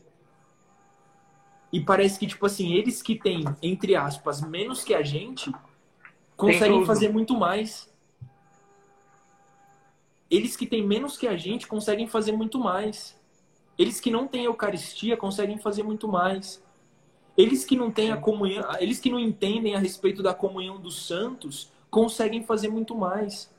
E 1.71 1.79
parece 1.81 2.17
que, 2.17 2.27
tipo 2.27 2.45
assim, 2.45 2.73
eles 2.73 3.01
que 3.01 3.15
têm, 3.15 3.43
entre 3.61 3.95
aspas, 3.95 4.41
menos 4.41 4.83
que 4.83 4.93
a 4.93 5.03
gente, 5.03 5.51
conseguem 6.35 6.85
fazer 6.85 7.09
muito 7.09 7.35
mais. 7.35 7.91
Eles 10.29 10.55
que 10.55 10.65
têm 10.65 10.85
menos 10.85 11.17
que 11.17 11.27
a 11.27 11.37
gente 11.37 11.67
conseguem 11.67 12.07
fazer 12.07 12.31
muito 12.31 12.59
mais. 12.59 13.17
Eles 13.77 13.99
que 13.99 14.11
não 14.11 14.27
têm 14.27 14.45
Eucaristia 14.45 15.15
conseguem 15.15 15.57
fazer 15.57 15.83
muito 15.83 16.07
mais. 16.07 16.63
Eles 17.37 17.63
que 17.63 17.75
não 17.75 17.91
têm 17.91 18.11
a 18.11 18.17
comunhão, 18.17 18.65
eles 18.79 18.99
que 18.99 19.11
não 19.11 19.19
entendem 19.19 19.75
a 19.75 19.79
respeito 19.79 20.23
da 20.23 20.33
comunhão 20.33 20.79
dos 20.79 21.05
santos, 21.05 21.71
conseguem 21.89 22.43
fazer 22.43 22.67
muito 22.67 22.95
mais. 22.95 23.53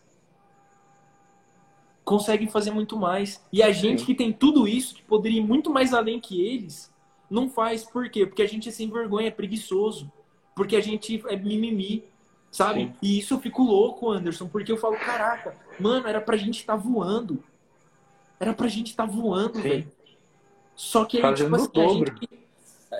Conseguem 2.09 2.49
fazer 2.49 2.71
muito 2.71 2.97
mais. 2.97 3.45
E 3.53 3.63
a 3.63 3.71
gente 3.71 4.05
que 4.05 4.15
tem 4.15 4.33
tudo 4.33 4.67
isso, 4.67 4.95
que 4.95 5.03
poderia 5.03 5.41
ir 5.41 5.45
muito 5.45 5.71
mais 5.71 5.93
além 5.93 6.19
que 6.19 6.41
eles, 6.41 6.91
não 7.31 7.51
faz. 7.51 7.85
Por 7.85 8.09
quê? 8.09 8.25
Porque 8.25 8.43
a 8.43 8.49
gente 8.49 8.69
é 8.69 8.73
sem 8.73 8.91
vergonha, 8.91 9.29
é 9.29 9.31
preguiçoso. 9.31 10.11
Porque 10.55 10.75
a 10.75 10.81
gente 10.81 11.23
é 11.29 11.37
mimimi, 11.37 12.03
sabe? 12.51 12.85
Sim. 12.85 12.95
E 13.03 13.19
isso 13.19 13.35
eu 13.35 13.41
fico 13.41 13.63
louco, 13.63 14.11
Anderson, 14.11 14.49
porque 14.49 14.73
eu 14.73 14.79
falo, 14.79 14.97
caraca, 14.97 15.55
mano, 15.79 16.09
era 16.09 16.21
pra 16.21 16.37
gente 16.37 16.61
estar 16.61 16.77
tá 16.77 16.83
voando. 16.83 17.45
Era 18.41 18.55
pra 18.55 18.69
gente 18.69 18.89
estar 18.89 19.07
tá 19.07 19.13
voando, 19.13 19.61
velho. 19.61 19.87
Só 20.75 21.05
que 21.05 21.21
aí, 21.21 21.35
tipo 21.35 21.55
assim, 21.55 21.71
a 21.77 21.89
gente... 21.89 22.29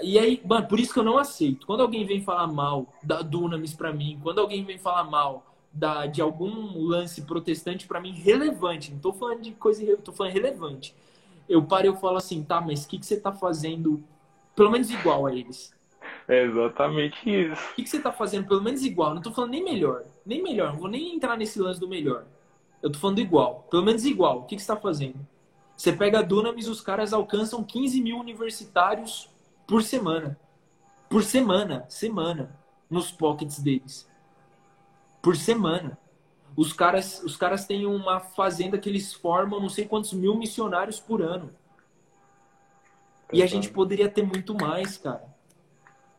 E 0.03 0.19
aí, 0.19 0.41
mano, 0.45 0.67
por 0.67 0.79
isso 0.79 0.93
que 0.93 0.99
eu 0.99 1.05
não 1.05 1.17
aceito. 1.17 1.67
Quando 1.67 1.81
alguém 1.81 2.05
vem 2.05 2.23
falar 2.23 2.47
mal 2.47 2.87
da 3.03 3.23
Dunamis 3.23 3.73
para 3.73 3.91
mim, 3.93 4.21
quando 4.23 4.39
alguém 4.41 4.63
vem 4.65 4.77
falar 4.77 5.05
mal 5.05 5.48
da, 5.73 6.07
de 6.07 6.21
algum 6.21 6.79
lance 6.79 7.23
protestante 7.23 7.87
para 7.87 8.01
mim 8.01 8.13
relevante, 8.13 8.93
não 8.93 8.99
tô 8.99 9.13
falando 9.13 9.43
de 9.43 9.53
coisa, 9.53 9.97
tô 9.99 10.13
falando 10.13 10.33
relevante. 10.33 10.95
Eu 11.49 11.63
paro 11.63 11.87
e 11.87 11.89
eu 11.89 11.97
falo 11.97 12.17
assim, 12.17 12.43
tá, 12.43 12.61
mas 12.61 12.85
o 12.85 12.89
que, 12.89 12.99
que 12.99 13.07
você 13.07 13.19
tá 13.19 13.33
fazendo 13.33 14.03
pelo 14.55 14.71
menos 14.71 14.91
igual 14.91 15.27
a 15.27 15.35
eles? 15.35 15.73
É 16.27 16.43
exatamente 16.45 17.19
isso. 17.29 17.71
O 17.73 17.75
que, 17.75 17.83
que 17.83 17.89
você 17.89 18.01
tá 18.01 18.13
fazendo 18.13 18.47
pelo 18.47 18.63
menos 18.63 18.85
igual? 18.85 19.15
Não 19.15 19.23
tô 19.23 19.33
falando 19.33 19.53
nem 19.53 19.65
melhor, 19.65 20.05
nem 20.27 20.43
melhor, 20.43 20.73
não 20.73 20.81
vou 20.81 20.91
nem 20.91 21.15
entrar 21.15 21.37
nesse 21.37 21.59
lance 21.59 21.81
do 21.81 21.89
melhor. 21.89 22.25
Eu 22.83 22.91
tô 22.91 22.99
falando 22.99 23.19
igual, 23.19 23.67
pelo 23.71 23.83
menos 23.83 24.05
igual. 24.05 24.41
O 24.41 24.43
que, 24.45 24.57
que 24.57 24.63
você 24.63 24.69
tá 24.69 24.77
fazendo? 24.77 25.19
Você 25.77 25.93
pega 25.93 26.19
a 26.19 26.23
Dunamis, 26.23 26.69
os 26.69 26.81
caras 26.81 27.13
alcançam 27.13 27.63
15 27.63 28.01
mil 28.03 28.19
universitários 28.19 29.31
por 29.67 29.83
semana. 29.83 30.39
Por 31.09 31.23
semana, 31.23 31.87
semana, 31.89 32.59
nos 32.91 33.11
pockets 33.11 33.61
deles. 33.61 34.08
Por 35.21 35.37
semana. 35.37 35.99
Os 36.57 36.73
caras, 36.73 37.23
os 37.23 37.37
caras 37.37 37.67
têm 37.67 37.87
uma 37.87 38.19
fazenda 38.19 38.79
que 38.79 38.89
eles 38.89 39.13
formam 39.13 39.61
não 39.61 39.69
sei 39.69 39.87
quantos 39.87 40.13
mil 40.13 40.37
missionários 40.37 40.99
por 40.99 41.23
ano. 41.23 41.51
E 43.33 43.43
a 43.43 43.47
gente 43.47 43.71
poderia 43.71 44.09
ter 44.09 44.23
muito 44.23 44.55
mais, 44.55 44.97
cara. 44.97 45.23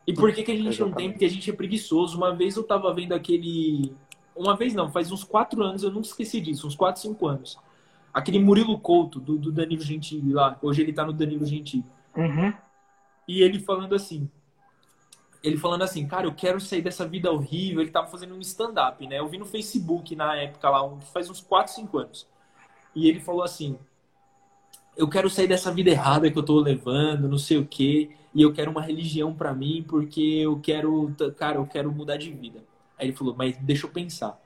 E 0.06 0.14
por 0.14 0.32
que, 0.32 0.42
que 0.42 0.50
a 0.50 0.56
gente 0.56 0.68
Exatamente. 0.68 0.90
não 0.90 0.96
tem? 0.96 1.10
Porque 1.10 1.24
a 1.24 1.28
gente 1.28 1.50
é 1.50 1.52
preguiçoso. 1.52 2.16
Uma 2.16 2.34
vez 2.34 2.56
eu 2.56 2.62
tava 2.62 2.92
vendo 2.94 3.12
aquele. 3.12 3.92
Uma 4.34 4.56
vez 4.56 4.72
não, 4.74 4.90
faz 4.90 5.12
uns 5.12 5.24
quatro 5.24 5.62
anos, 5.62 5.82
eu 5.82 5.90
nunca 5.90 6.06
esqueci 6.06 6.40
disso, 6.40 6.66
uns 6.66 6.74
quatro, 6.74 7.02
cinco 7.02 7.26
anos 7.26 7.58
Aquele 8.14 8.38
Murilo 8.38 8.78
Couto, 8.78 9.20
do, 9.20 9.36
do 9.36 9.52
Danilo 9.52 9.82
Gentili 9.82 10.32
lá. 10.32 10.58
Hoje 10.62 10.82
ele 10.82 10.92
tá 10.92 11.04
no 11.04 11.12
Danilo 11.12 11.44
Gentili. 11.44 11.84
Uhum. 12.16 12.52
E 13.28 13.42
ele 13.42 13.60
falando 13.60 13.94
assim. 13.94 14.28
Ele 15.42 15.56
falando 15.56 15.82
assim, 15.82 16.06
cara, 16.06 16.26
eu 16.26 16.34
quero 16.34 16.60
sair 16.60 16.82
dessa 16.82 17.06
vida 17.06 17.30
horrível. 17.30 17.80
Ele 17.80 17.90
tava 17.90 18.08
fazendo 18.08 18.34
um 18.34 18.40
stand-up, 18.40 19.06
né? 19.06 19.18
Eu 19.18 19.28
vi 19.28 19.38
no 19.38 19.46
Facebook 19.46 20.14
na 20.14 20.36
época 20.36 20.68
lá, 20.68 20.98
faz 21.12 21.30
uns 21.30 21.40
4, 21.40 21.72
5 21.72 21.98
anos. 21.98 22.26
E 22.94 23.08
ele 23.08 23.20
falou 23.20 23.42
assim: 23.42 23.78
Eu 24.96 25.08
quero 25.08 25.30
sair 25.30 25.46
dessa 25.46 25.72
vida 25.72 25.90
errada 25.90 26.30
que 26.30 26.38
eu 26.38 26.42
tô 26.42 26.60
levando, 26.60 27.28
não 27.28 27.38
sei 27.38 27.58
o 27.58 27.66
quê. 27.66 28.10
E 28.34 28.42
eu 28.42 28.52
quero 28.52 28.70
uma 28.70 28.82
religião 28.82 29.34
para 29.34 29.54
mim, 29.54 29.84
porque 29.88 30.20
eu 30.20 30.60
quero, 30.60 31.14
cara, 31.36 31.56
eu 31.56 31.66
quero 31.66 31.90
mudar 31.90 32.16
de 32.16 32.30
vida. 32.30 32.62
Aí 32.98 33.06
ele 33.06 33.16
falou: 33.16 33.34
Mas 33.36 33.56
deixa 33.56 33.86
eu 33.86 33.90
pensar. 33.90 34.38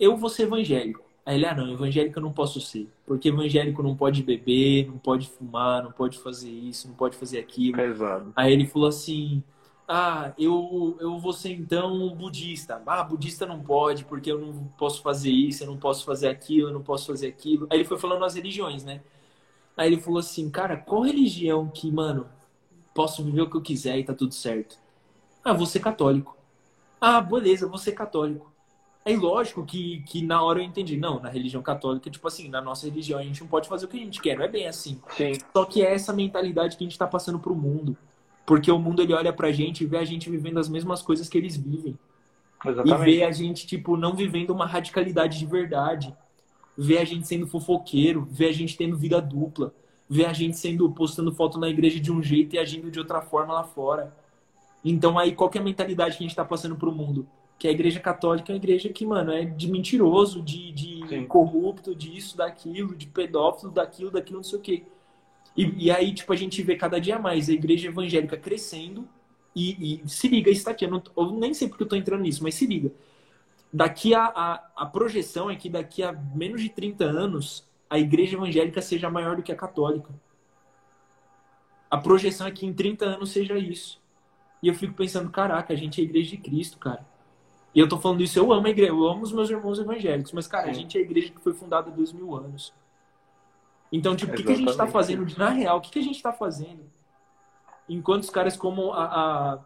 Eu 0.00 0.16
vou 0.16 0.30
ser 0.30 0.44
evangélico 0.44 1.11
Aí 1.24 1.36
ele, 1.36 1.46
ah, 1.46 1.54
não, 1.54 1.72
evangélico 1.72 2.18
eu 2.18 2.22
não 2.22 2.32
posso 2.32 2.60
ser. 2.60 2.88
Porque 3.06 3.28
evangélico 3.28 3.82
não 3.82 3.96
pode 3.96 4.22
beber, 4.22 4.88
não 4.88 4.98
pode 4.98 5.28
fumar, 5.28 5.82
não 5.82 5.92
pode 5.92 6.18
fazer 6.18 6.50
isso, 6.50 6.88
não 6.88 6.94
pode 6.94 7.16
fazer 7.16 7.38
aquilo. 7.38 7.76
Pesado. 7.76 8.32
Aí 8.34 8.52
ele 8.52 8.66
falou 8.66 8.88
assim: 8.88 9.42
ah, 9.86 10.32
eu, 10.38 10.96
eu 11.00 11.18
vou 11.18 11.32
ser 11.32 11.52
então 11.52 12.14
budista. 12.16 12.82
Ah, 12.86 13.04
budista 13.04 13.46
não 13.46 13.60
pode, 13.62 14.04
porque 14.04 14.32
eu 14.32 14.38
não 14.38 14.64
posso 14.78 15.02
fazer 15.02 15.30
isso, 15.30 15.62
eu 15.62 15.68
não 15.68 15.76
posso 15.76 16.04
fazer 16.04 16.28
aquilo, 16.28 16.68
eu 16.68 16.72
não 16.72 16.82
posso 16.82 17.06
fazer 17.06 17.28
aquilo. 17.28 17.66
Aí 17.70 17.78
ele 17.78 17.84
foi 17.84 17.98
falando 17.98 18.24
as 18.24 18.34
religiões, 18.34 18.84
né? 18.84 19.02
Aí 19.76 19.92
ele 19.92 20.00
falou 20.00 20.18
assim, 20.18 20.50
cara, 20.50 20.76
qual 20.76 21.02
religião 21.02 21.68
que, 21.68 21.90
mano, 21.90 22.28
posso 22.94 23.24
viver 23.24 23.42
o 23.42 23.50
que 23.50 23.56
eu 23.56 23.62
quiser 23.62 23.98
e 23.98 24.04
tá 24.04 24.14
tudo 24.14 24.34
certo? 24.34 24.78
Ah, 25.44 25.52
vou 25.52 25.66
ser 25.66 25.80
católico. 25.80 26.36
Ah, 27.00 27.20
beleza, 27.20 27.66
vou 27.66 27.78
ser 27.78 27.92
católico. 27.92 28.51
É 29.04 29.16
lógico 29.16 29.64
que, 29.64 30.02
que 30.06 30.22
na 30.22 30.42
hora 30.42 30.60
eu 30.60 30.64
entendi. 30.64 30.96
Não, 30.96 31.20
na 31.20 31.28
religião 31.28 31.60
católica, 31.62 32.08
tipo 32.08 32.26
assim, 32.28 32.48
na 32.48 32.60
nossa 32.60 32.86
religião 32.86 33.18
a 33.18 33.22
gente 33.22 33.40
não 33.40 33.48
pode 33.48 33.68
fazer 33.68 33.86
o 33.86 33.88
que 33.88 33.96
a 33.96 34.00
gente 34.00 34.20
quer, 34.20 34.36
não 34.36 34.44
é 34.44 34.48
bem 34.48 34.68
assim. 34.68 35.00
Sim. 35.16 35.32
Só 35.52 35.64
que 35.64 35.82
é 35.82 35.92
essa 35.92 36.12
mentalidade 36.12 36.76
que 36.76 36.84
a 36.84 36.86
gente 36.86 36.98
tá 36.98 37.06
passando 37.06 37.38
pro 37.38 37.54
mundo. 37.54 37.96
Porque 38.46 38.70
o 38.70 38.78
mundo 38.78 39.02
ele 39.02 39.12
olha 39.12 39.32
pra 39.32 39.50
gente 39.50 39.82
e 39.82 39.86
vê 39.86 39.98
a 39.98 40.04
gente 40.04 40.30
vivendo 40.30 40.58
as 40.58 40.68
mesmas 40.68 41.02
coisas 41.02 41.28
que 41.28 41.36
eles 41.36 41.56
vivem. 41.56 41.98
Exatamente. 42.64 43.00
E 43.00 43.04
vê 43.04 43.24
a 43.24 43.32
gente, 43.32 43.66
tipo, 43.66 43.96
não 43.96 44.14
vivendo 44.14 44.50
uma 44.50 44.66
radicalidade 44.66 45.38
de 45.38 45.46
verdade. 45.46 46.14
Vê 46.78 46.98
a 46.98 47.04
gente 47.04 47.26
sendo 47.26 47.46
fofoqueiro, 47.46 48.26
vê 48.30 48.46
a 48.46 48.52
gente 48.52 48.76
tendo 48.76 48.96
vida 48.96 49.20
dupla, 49.20 49.74
vê 50.08 50.24
a 50.24 50.32
gente 50.32 50.56
sendo 50.56 50.90
postando 50.90 51.32
foto 51.32 51.58
na 51.58 51.68
igreja 51.68 52.00
de 52.00 52.10
um 52.10 52.22
jeito 52.22 52.54
e 52.54 52.58
agindo 52.58 52.90
de 52.90 52.98
outra 52.98 53.20
forma 53.20 53.52
lá 53.52 53.64
fora. 53.64 54.14
Então 54.84 55.18
aí 55.18 55.32
qual 55.32 55.50
que 55.50 55.58
é 55.58 55.60
a 55.60 55.64
mentalidade 55.64 56.16
que 56.16 56.24
a 56.24 56.26
gente 56.26 56.36
tá 56.36 56.44
passando 56.44 56.76
pro 56.76 56.92
mundo? 56.92 57.26
Que 57.62 57.68
a 57.68 57.70
igreja 57.70 58.00
católica 58.00 58.50
é 58.50 58.54
uma 58.54 58.56
igreja 58.56 58.88
que, 58.88 59.06
mano, 59.06 59.30
é 59.30 59.44
de 59.44 59.70
mentiroso, 59.70 60.42
de, 60.42 60.72
de 60.72 61.06
Sim. 61.06 61.26
corrupto, 61.26 61.94
disso, 61.94 62.36
daquilo, 62.36 62.92
de 62.92 63.06
pedófilo, 63.06 63.70
daquilo, 63.70 64.10
daquilo, 64.10 64.38
não 64.38 64.42
sei 64.42 64.58
o 64.58 64.60
quê. 64.60 64.82
E, 65.56 65.84
e 65.84 65.88
aí, 65.88 66.12
tipo, 66.12 66.32
a 66.32 66.34
gente 66.34 66.60
vê 66.60 66.74
cada 66.74 67.00
dia 67.00 67.20
mais 67.20 67.48
a 67.48 67.52
igreja 67.52 67.86
evangélica 67.86 68.36
crescendo 68.36 69.08
e, 69.54 70.02
e 70.02 70.08
se 70.08 70.26
liga, 70.26 70.50
isso 70.50 70.64
tá 70.64 70.72
aqui. 70.72 70.86
Eu, 70.86 70.90
não, 70.90 71.00
eu 71.16 71.30
nem 71.30 71.54
sei 71.54 71.68
porque 71.68 71.84
eu 71.84 71.88
tô 71.88 71.94
entrando 71.94 72.22
nisso, 72.22 72.42
mas 72.42 72.56
se 72.56 72.66
liga. 72.66 72.90
Daqui 73.72 74.12
a, 74.12 74.24
a, 74.24 74.70
a 74.78 74.86
projeção 74.86 75.48
é 75.48 75.54
que 75.54 75.68
daqui 75.68 76.02
a 76.02 76.12
menos 76.12 76.62
de 76.62 76.68
30 76.68 77.04
anos 77.04 77.64
a 77.88 77.96
igreja 77.96 78.36
evangélica 78.36 78.82
seja 78.82 79.08
maior 79.08 79.36
do 79.36 79.42
que 79.44 79.52
a 79.52 79.56
católica. 79.56 80.12
A 81.88 81.96
projeção 81.96 82.44
é 82.44 82.50
que 82.50 82.66
em 82.66 82.74
30 82.74 83.04
anos 83.04 83.30
seja 83.30 83.56
isso. 83.56 84.02
E 84.60 84.66
eu 84.66 84.74
fico 84.74 84.94
pensando, 84.94 85.30
caraca, 85.30 85.72
a 85.72 85.76
gente 85.76 86.00
é 86.00 86.02
a 86.02 86.08
igreja 86.08 86.30
de 86.30 86.38
Cristo, 86.38 86.76
cara. 86.76 87.11
E 87.74 87.80
eu 87.80 87.88
tô 87.88 87.98
falando 87.98 88.22
isso, 88.22 88.38
eu 88.38 88.52
amo 88.52 88.66
a 88.66 88.70
igreja, 88.70 88.92
eu 88.92 89.06
amo 89.06 89.22
os 89.22 89.32
meus 89.32 89.48
irmãos 89.48 89.78
evangélicos, 89.78 90.32
mas, 90.32 90.46
cara, 90.46 90.70
a 90.70 90.72
gente 90.72 90.96
é 90.96 91.00
a 91.00 91.04
igreja 91.04 91.30
que 91.30 91.40
foi 91.40 91.54
fundada 91.54 91.90
há 91.90 91.92
dois 91.92 92.12
mil 92.12 92.34
anos. 92.34 92.72
Então, 93.90 94.14
tipo, 94.16 94.32
o 94.32 94.34
que, 94.34 94.42
que 94.42 94.52
a 94.52 94.56
gente 94.56 94.76
tá 94.76 94.86
fazendo? 94.86 95.26
Na 95.38 95.50
real, 95.50 95.78
o 95.78 95.80
que, 95.80 95.90
que 95.90 95.98
a 95.98 96.02
gente 96.02 96.22
tá 96.22 96.32
fazendo? 96.32 96.80
Enquanto 97.88 98.22
os 98.22 98.30
caras 98.30 98.56
como 98.56 98.92
a, 98.92 99.04
a 99.04 99.58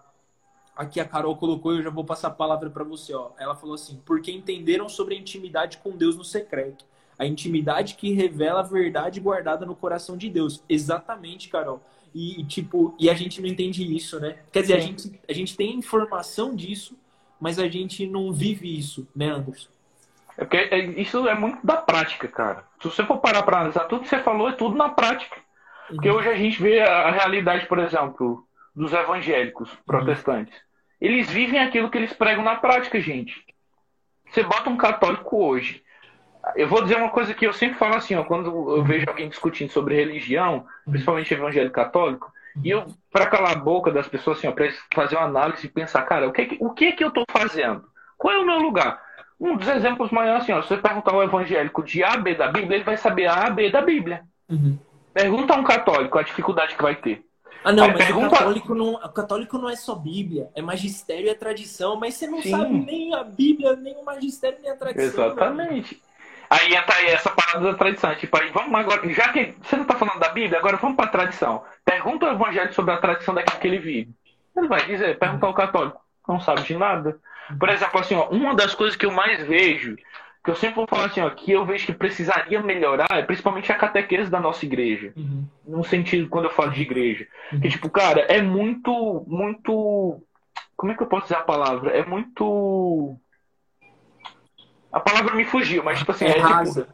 aqui 0.76 1.00
a 1.00 1.04
Carol 1.04 1.36
colocou, 1.36 1.74
eu 1.74 1.82
já 1.82 1.90
vou 1.90 2.04
passar 2.04 2.28
a 2.28 2.32
palavra 2.32 2.68
para 2.68 2.84
você, 2.84 3.14
ó. 3.14 3.30
Ela 3.38 3.54
falou 3.54 3.74
assim: 3.74 4.00
"Porque 4.04 4.30
entenderam 4.30 4.88
sobre 4.88 5.14
a 5.14 5.18
intimidade 5.18 5.78
com 5.78 5.96
Deus 5.96 6.16
no 6.16 6.24
secreto, 6.24 6.84
a 7.18 7.24
intimidade 7.24 7.94
que 7.94 8.12
revela 8.12 8.60
a 8.60 8.64
verdade 8.64 9.20
guardada 9.20 9.64
no 9.64 9.76
coração 9.76 10.16
de 10.16 10.28
Deus". 10.28 10.62
Exatamente, 10.68 11.48
Carol. 11.48 11.80
E, 12.14 12.44
tipo, 12.44 12.94
e 12.98 13.10
a 13.10 13.14
gente 13.14 13.40
não 13.40 13.48
entende 13.48 13.84
isso, 13.94 14.18
né? 14.18 14.38
Quer 14.50 14.62
dizer, 14.62 14.74
a 14.74 14.80
gente, 14.80 15.20
a 15.28 15.32
gente 15.32 15.56
tem 15.56 15.74
informação 15.74 16.54
disso, 16.54 16.96
mas 17.40 17.58
a 17.58 17.68
gente 17.68 18.06
não 18.06 18.32
vive 18.32 18.78
isso, 18.78 19.06
né, 19.14 19.26
Anderson? 19.26 19.68
É 20.38 20.44
porque 20.44 20.56
é- 20.56 20.78
isso 21.00 21.26
é 21.28 21.34
muito 21.34 21.64
da 21.64 21.76
prática, 21.76 22.28
cara. 22.28 22.64
Se 22.80 22.88
você 22.88 23.04
for 23.04 23.18
parar 23.18 23.42
pra 23.42 23.58
analisar, 23.58 23.84
tudo 23.84 24.02
que 24.02 24.08
você 24.08 24.18
falou 24.18 24.48
é 24.48 24.52
tudo 24.52 24.76
na 24.76 24.88
prática. 24.88 25.36
Porque 25.88 26.10
hoje 26.10 26.28
a 26.28 26.34
gente 26.34 26.60
vê 26.60 26.80
a 26.80 27.10
realidade, 27.10 27.66
por 27.66 27.78
exemplo, 27.78 28.44
dos 28.74 28.92
evangélicos 28.92 29.70
protestantes. 29.86 30.54
Eles 31.00 31.30
vivem 31.30 31.60
aquilo 31.60 31.90
que 31.90 31.96
eles 31.96 32.12
pregam 32.12 32.42
na 32.44 32.56
prática, 32.56 33.00
gente. 33.00 33.44
Você 34.30 34.42
bota 34.42 34.68
um 34.68 34.76
católico 34.76 35.42
hoje. 35.44 35.82
Eu 36.54 36.68
vou 36.68 36.82
dizer 36.82 36.96
uma 36.96 37.10
coisa 37.10 37.34
que 37.34 37.46
eu 37.46 37.52
sempre 37.52 37.78
falo 37.78 37.94
assim, 37.94 38.14
ó, 38.14 38.24
quando 38.24 38.46
eu 38.76 38.84
vejo 38.84 39.06
alguém 39.08 39.28
discutindo 39.28 39.70
sobre 39.70 39.94
religião, 39.94 40.66
principalmente 40.84 41.32
evangélico 41.32 41.74
católico, 41.74 42.32
e 42.64 42.70
eu, 42.70 42.86
pra 43.12 43.26
calar 43.26 43.52
a 43.52 43.60
boca 43.60 43.90
das 43.90 44.08
pessoas, 44.08 44.38
assim, 44.38 44.52
eles 44.58 44.78
fazer 44.94 45.16
uma 45.16 45.26
análise 45.26 45.66
e 45.66 45.70
pensar, 45.70 46.02
cara, 46.02 46.26
o 46.28 46.32
que, 46.32 46.46
que- 46.46 46.58
o 46.60 46.70
que 46.70 46.92
que 46.92 47.04
eu 47.04 47.10
tô 47.10 47.24
fazendo? 47.30 47.84
Qual 48.18 48.34
é 48.34 48.38
o 48.38 48.46
meu 48.46 48.58
lugar? 48.58 49.00
Um 49.38 49.56
dos 49.56 49.68
exemplos 49.68 50.10
maiores, 50.10 50.42
assim, 50.42 50.52
ó, 50.52 50.62
se 50.62 50.68
você 50.68 50.78
perguntar 50.78 51.12
ao 51.12 51.22
evangélico 51.22 51.82
de 51.82 52.02
A, 52.02 52.16
B 52.16 52.34
da 52.34 52.48
Bíblia, 52.48 52.76
ele 52.76 52.84
vai 52.84 52.96
saber 52.96 53.26
A, 53.26 53.50
B 53.50 53.70
da 53.70 53.82
Bíblia. 53.82 54.22
Uhum. 54.48 54.78
Pergunta 55.12 55.54
a 55.54 55.56
um 55.58 55.64
católico 55.64 56.18
a 56.18 56.22
dificuldade 56.22 56.74
que 56.74 56.82
vai 56.82 56.96
ter. 56.96 57.24
Ah, 57.64 57.72
não, 57.72 57.84
Aí 57.84 57.92
mas 57.92 58.04
pergunta- 58.04 58.28
o, 58.28 58.30
católico 58.30 58.74
não, 58.74 58.94
o 58.94 59.08
católico 59.12 59.58
não 59.58 59.68
é 59.68 59.76
só 59.76 59.94
Bíblia, 59.94 60.48
é 60.54 60.62
magistério 60.62 61.26
e 61.26 61.28
é 61.30 61.34
tradição, 61.34 61.96
mas 61.96 62.14
você 62.14 62.26
não 62.26 62.40
Sim. 62.40 62.50
sabe 62.50 62.72
nem 62.78 63.14
a 63.14 63.24
Bíblia, 63.24 63.74
nem 63.76 63.94
o 63.96 64.04
magistério, 64.04 64.58
nem 64.62 64.70
a 64.70 64.76
tradição. 64.76 65.10
velho. 65.10 65.26
Exatamente. 65.32 66.02
Aí 66.48 66.74
entra 66.74 66.94
aí 66.96 67.06
essa 67.06 67.30
parada 67.30 67.72
da 67.72 67.74
tradição. 67.74 68.14
Tipo, 68.14 68.40
aí 68.40 68.50
vamos 68.50 68.74
agora. 68.74 69.08
Já 69.12 69.28
que 69.32 69.54
você 69.62 69.76
não 69.76 69.84
tá 69.84 69.94
falando 69.94 70.18
da 70.18 70.28
Bíblia, 70.28 70.58
agora 70.58 70.76
vamos 70.76 70.96
pra 70.96 71.06
tradição. 71.06 71.64
Pergunta 71.84 72.26
ao 72.26 72.32
evangelho 72.34 72.72
sobre 72.72 72.94
a 72.94 72.98
tradição 72.98 73.34
daquilo 73.34 73.60
que 73.60 73.66
ele 73.66 73.78
vive. 73.78 74.10
Ele 74.56 74.68
vai 74.68 74.84
dizer, 74.86 75.18
pergunta 75.18 75.46
ao 75.46 75.54
católico. 75.54 76.00
Não 76.26 76.40
sabe 76.40 76.62
de 76.62 76.76
nada. 76.76 77.18
Por 77.58 77.68
exemplo, 77.68 78.00
assim, 78.00 78.14
ó, 78.14 78.28
uma 78.28 78.54
das 78.54 78.74
coisas 78.74 78.96
que 78.96 79.06
eu 79.06 79.12
mais 79.12 79.46
vejo, 79.46 79.96
que 80.44 80.50
eu 80.50 80.56
sempre 80.56 80.76
vou 80.76 80.86
falar 80.88 81.06
assim, 81.06 81.20
ó, 81.20 81.30
que 81.30 81.52
eu 81.52 81.64
vejo 81.64 81.86
que 81.86 81.92
precisaria 81.92 82.60
melhorar, 82.62 83.08
é 83.10 83.22
principalmente 83.22 83.70
a 83.70 83.76
catequese 83.76 84.30
da 84.30 84.40
nossa 84.40 84.64
igreja. 84.64 85.12
Uhum. 85.16 85.44
No 85.66 85.84
sentido, 85.84 86.28
quando 86.28 86.46
eu 86.46 86.50
falo 86.50 86.70
de 86.70 86.82
igreja. 86.82 87.26
Uhum. 87.52 87.60
Que, 87.60 87.68
tipo, 87.68 87.88
cara, 87.90 88.20
é 88.22 88.40
muito. 88.40 89.24
Muito. 89.26 90.22
Como 90.76 90.92
é 90.92 90.96
que 90.96 91.02
eu 91.02 91.06
posso 91.06 91.24
dizer 91.24 91.36
a 91.36 91.42
palavra? 91.42 91.90
É 91.90 92.04
muito. 92.04 93.16
A 94.92 95.00
palavra 95.00 95.34
me 95.34 95.44
fugiu, 95.44 95.82
mas, 95.84 95.98
tipo 95.98 96.12
assim, 96.12 96.26
É 96.26 96.30
é, 96.30 96.42
tipo, 96.42 96.48
rasa. 96.48 96.88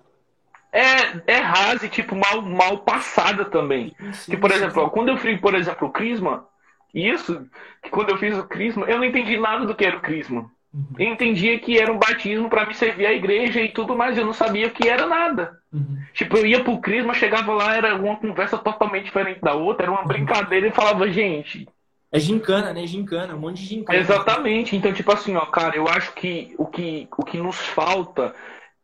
é, 0.72 1.34
é 1.34 1.36
rasa 1.38 1.86
e, 1.86 1.88
tipo, 1.88 2.16
mal, 2.16 2.43
mal 2.43 2.78
passada 2.78 3.45
também. 3.45 3.95
Que, 4.28 4.36
por 4.36 4.51
exemplo, 4.51 4.82
ó, 4.82 4.90
quando 4.90 5.11
eu 5.11 5.16
fiz, 5.18 5.40
por 5.40 5.55
exemplo, 5.55 5.88
o 5.88 5.93
Crisma, 5.93 6.47
isso, 6.95 7.47
que 7.82 7.90
quando 7.90 8.11
eu 8.11 8.18
fiz 8.18 8.36
o 8.36 8.47
Crisma, 8.47 8.86
eu 8.86 8.99
não 8.99 9.05
entendi 9.05 9.38
nada 9.38 9.66
do 9.66 9.74
que 9.74 9.84
era 9.84 9.97
o 9.97 10.01
Crisma. 10.01 10.51
Uhum. 10.72 10.86
Eu 10.99 11.12
entendia 11.12 11.59
que 11.59 11.78
era 11.78 11.93
um 11.93 11.99
batismo 11.99 12.49
para 12.49 12.66
me 12.66 12.74
servir 12.74 13.07
à 13.07 13.12
igreja 13.12 13.61
e 13.61 13.70
tudo 13.72 13.97
mais, 13.97 14.16
eu 14.16 14.24
não 14.24 14.32
sabia 14.32 14.68
o 14.68 14.70
que 14.70 14.88
era 14.88 15.07
nada. 15.07 15.59
Uhum. 15.72 15.99
Tipo, 16.14 16.38
eu 16.38 16.47
ia 16.47 16.64
pro 16.64 16.80
Crisma, 16.80 17.14
chegava 17.14 17.53
lá, 17.53 17.76
era 17.76 17.95
uma 17.97 18.16
conversa 18.16 18.57
totalmente 18.59 19.05
diferente 19.05 19.40
da 19.40 19.55
outra, 19.55 19.84
era 19.86 19.93
uma 19.93 20.05
brincadeira 20.07 20.66
e 20.66 20.72
falava, 20.72 21.11
gente, 21.11 21.68
É 22.12 22.18
gincana, 22.20 22.74
né? 22.74 22.86
Gincana, 22.86 23.34
um 23.34 23.38
monte 23.38 23.62
de 23.62 23.68
gincana. 23.68 23.98
Exatamente. 23.98 24.76
Então, 24.76 24.92
tipo 24.92 25.10
assim, 25.10 25.34
ó, 25.34 25.46
cara, 25.46 25.74
eu 25.76 25.88
acho 25.88 26.12
que 26.12 26.54
o 26.58 26.66
que, 26.66 27.08
o 27.16 27.24
que 27.24 27.38
nos 27.38 27.56
falta 27.56 28.34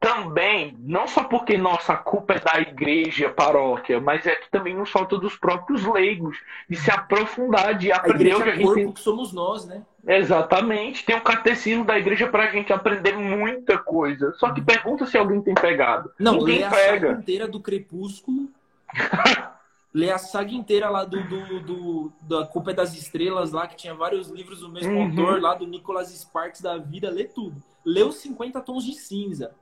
também, 0.01 0.77
não 0.79 1.07
só 1.09 1.25
porque 1.25 1.59
nossa 1.59 1.93
a 1.93 1.97
culpa 1.97 2.35
é 2.35 2.39
da 2.41 2.61
igreja, 2.61 3.29
paróquia, 3.29 4.01
mas 4.01 4.25
é 4.27 4.35
que 4.37 4.49
também 4.51 4.75
nos 4.75 4.89
falta 4.91 5.19
dos 5.19 5.37
próprios 5.37 5.85
leigos, 5.85 6.39
de 6.71 6.77
se 6.77 6.89
aprofundar, 6.91 7.75
de 7.75 7.91
A 7.93 7.97
aprender 7.97 8.35
o 8.35 8.39
igreja 8.39 8.45
que 8.45 8.49
a 8.49 8.53
é 8.53 8.57
gente 8.57 8.65
corpo 8.65 8.81
tem. 8.81 8.93
que 8.93 9.01
somos 9.01 9.33
nós, 9.33 9.67
né? 9.67 9.83
Exatamente. 10.07 11.05
Tem 11.05 11.17
o 11.17 11.21
catecismo 11.21 11.85
da 11.85 11.99
igreja 11.99 12.29
pra 12.29 12.47
gente 12.47 12.73
aprender 12.73 13.15
muita 13.17 13.77
coisa. 13.77 14.33
Só 14.39 14.53
que 14.53 14.63
pergunta 14.63 15.05
se 15.05 15.19
alguém 15.19 15.43
tem 15.43 15.55
pegado. 15.55 16.11
Não, 16.19 16.37
Ninguém 16.39 16.59
lê 16.61 16.65
a 16.65 16.71
pega. 16.71 17.13
inteira 17.13 17.47
do 17.49 17.61
Crepúsculo. 17.61 18.49
lê 19.95 20.11
a 20.11 20.19
saga 20.19 20.53
inteira 20.53 20.91
lá 20.91 21.05
do, 21.05 21.23
do, 21.29 21.61
do- 21.61 22.13
da 22.23 22.47
Culpa 22.47 22.71
é 22.71 22.75
das 22.75 22.95
Estrelas, 22.95 23.53
lá, 23.53 23.67
que 23.67 23.77
tinha 23.77 23.95
vários 23.95 24.29
livros 24.29 24.61
do 24.61 24.69
mesmo 24.69 24.93
Uhum. 24.93 25.05
autor, 25.09 25.41
lá 25.41 25.55
do 25.55 25.67
Nicholas 25.67 26.09
Sparks 26.11 26.61
da 26.61 26.77
vida, 26.77 27.11
lê 27.11 27.25
tudo. 27.25 27.63
Os 27.85 28.17
50 28.17 28.61
tons 28.61 28.85
de 28.85 28.93
cinza. 28.95 29.55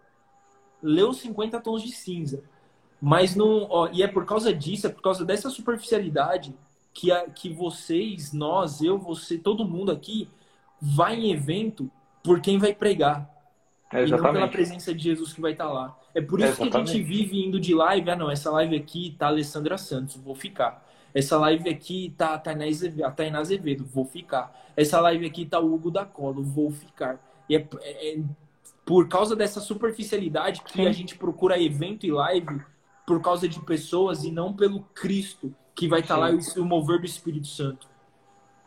Os 0.82 1.18
50 1.18 1.60
tons 1.60 1.82
de 1.82 1.92
cinza. 1.92 2.42
Mas 3.00 3.34
não. 3.36 3.66
Ó, 3.70 3.88
e 3.92 4.02
é 4.02 4.08
por 4.08 4.24
causa 4.24 4.52
disso, 4.52 4.86
é 4.86 4.90
por 4.90 5.02
causa 5.02 5.24
dessa 5.24 5.48
superficialidade 5.50 6.54
que, 6.92 7.12
a, 7.12 7.28
que 7.28 7.48
vocês, 7.52 8.32
nós, 8.32 8.80
eu, 8.80 8.98
você, 8.98 9.38
todo 9.38 9.64
mundo 9.66 9.92
aqui 9.92 10.28
vai 10.80 11.14
em 11.16 11.30
evento 11.32 11.90
por 12.22 12.40
quem 12.40 12.58
vai 12.58 12.74
pregar. 12.74 13.30
E 13.92 14.06
não 14.10 14.18
pela 14.32 14.48
presença 14.48 14.92
de 14.92 15.02
Jesus 15.02 15.32
que 15.32 15.40
vai 15.40 15.52
estar 15.52 15.68
lá. 15.70 15.96
É 16.14 16.20
por 16.20 16.40
isso 16.40 16.56
que 16.56 16.76
a 16.76 16.84
gente 16.84 17.02
vive 17.02 17.44
indo 17.44 17.60
de 17.60 17.74
live. 17.74 18.10
Ah, 18.10 18.16
não, 18.16 18.30
essa 18.30 18.50
live 18.50 18.76
aqui 18.76 19.14
tá 19.18 19.28
Alessandra 19.28 19.78
Santos, 19.78 20.16
vou 20.16 20.34
ficar. 20.34 20.84
Essa 21.14 21.38
live 21.38 21.70
aqui 21.70 22.12
tá 22.16 22.34
a 22.34 22.38
Tainá 22.38 23.38
Azevedo, 23.38 23.84
vou 23.84 24.04
ficar. 24.04 24.54
Essa 24.76 25.00
live 25.00 25.24
aqui 25.24 25.46
tá 25.46 25.60
o 25.60 25.72
Hugo 25.72 25.90
da 25.90 26.04
Colo, 26.04 26.42
vou 26.42 26.70
ficar. 26.70 27.18
E 27.48 27.56
é, 27.56 27.66
é- 27.80 28.18
é 28.18 28.22
por 28.84 29.08
causa 29.08 29.34
dessa 29.34 29.60
superficialidade 29.60 30.62
que 30.62 30.72
Sim. 30.72 30.86
a 30.86 30.92
gente 30.92 31.16
procura 31.16 31.60
evento 31.60 32.06
e 32.06 32.10
live 32.12 32.60
por 33.06 33.20
causa 33.20 33.48
de 33.48 33.60
pessoas 33.60 34.24
e 34.24 34.30
não 34.30 34.52
pelo 34.52 34.80
Cristo 34.94 35.54
que 35.74 35.88
vai 35.88 36.00
estar 36.00 36.14
Sim. 36.16 36.20
lá 36.20 36.30
e 36.30 36.60
o 36.60 36.64
mover 36.64 36.98
do 37.00 37.06
Espírito 37.06 37.46
Santo. 37.46 37.88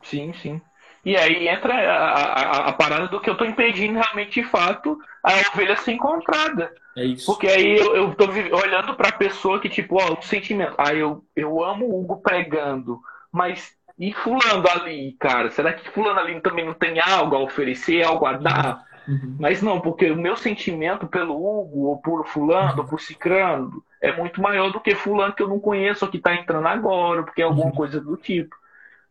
Sim, 0.02 0.34
sim. 0.34 0.62
E 1.06 1.16
aí 1.16 1.48
entra 1.48 1.74
a, 1.74 2.24
a, 2.24 2.70
a, 2.70 2.74
parada 2.74 3.08
do 3.08 3.20
que 3.20 3.30
eu 3.30 3.38
tô 3.38 3.46
impedindo 3.46 4.00
realmente 4.00 4.42
de 4.42 4.48
fato 4.48 5.00
a 5.24 5.32
ovelha 5.54 5.78
ser 5.78 5.94
encontrada. 5.94 6.74
É 6.96 7.04
isso. 7.04 7.26
Porque 7.26 7.48
aí 7.48 7.78
eu, 7.78 7.96
eu 7.96 8.16
tô 8.16 8.26
olhando 8.26 8.96
pra 8.96 9.12
pessoa 9.12 9.60
que, 9.60 9.70
tipo, 9.70 9.96
ó, 10.02 10.18
o 10.20 10.22
sentimento. 10.22 10.76
Ah, 10.78 10.94
eu, 10.94 11.24
eu 11.36 11.64
amo 11.64 11.86
o 11.86 12.02
Hugo 12.02 12.22
pregando, 12.22 13.00
mas 13.32 13.74
e 13.98 14.14
fulano 14.14 14.66
ali, 14.70 15.14
cara? 15.20 15.52
Será 15.52 15.74
que 15.74 15.90
fulano 15.92 16.20
ali 16.20 16.40
também 16.42 16.66
não 16.66 16.74
tem 16.74 17.00
algo 17.00 17.36
a 17.36 17.40
oferecer, 17.40 18.04
algo 18.04 18.26
a 18.26 18.34
dar? 18.34 18.86
Uhum. 19.08 19.38
Mas 19.40 19.62
não, 19.62 19.82
porque 19.82 20.10
o 20.12 20.16
meu 20.16 20.38
sentimento 20.38 21.08
pelo 21.08 21.36
Hugo, 21.36 21.88
ou 21.88 21.98
por 21.98 22.26
fulano, 22.28 22.74
uhum. 22.74 22.80
ou 22.80 22.86
por 22.86 23.02
cicrano, 23.02 23.84
é 24.02 24.16
muito 24.16 24.42
maior 24.42 24.72
do 24.72 24.80
que 24.80 24.96
fulano 24.96 25.34
que 25.34 25.44
eu 25.44 25.50
não 25.50 25.60
conheço, 25.60 26.06
ou 26.06 26.12
que 26.12 26.20
tá 26.20 26.34
entrando 26.34 26.68
agora, 26.68 27.24
porque 27.24 27.42
é 27.42 27.46
alguma 27.46 27.66
uhum. 27.66 27.72
coisa 27.76 28.00
do 28.00 28.16
tipo. 28.16 28.56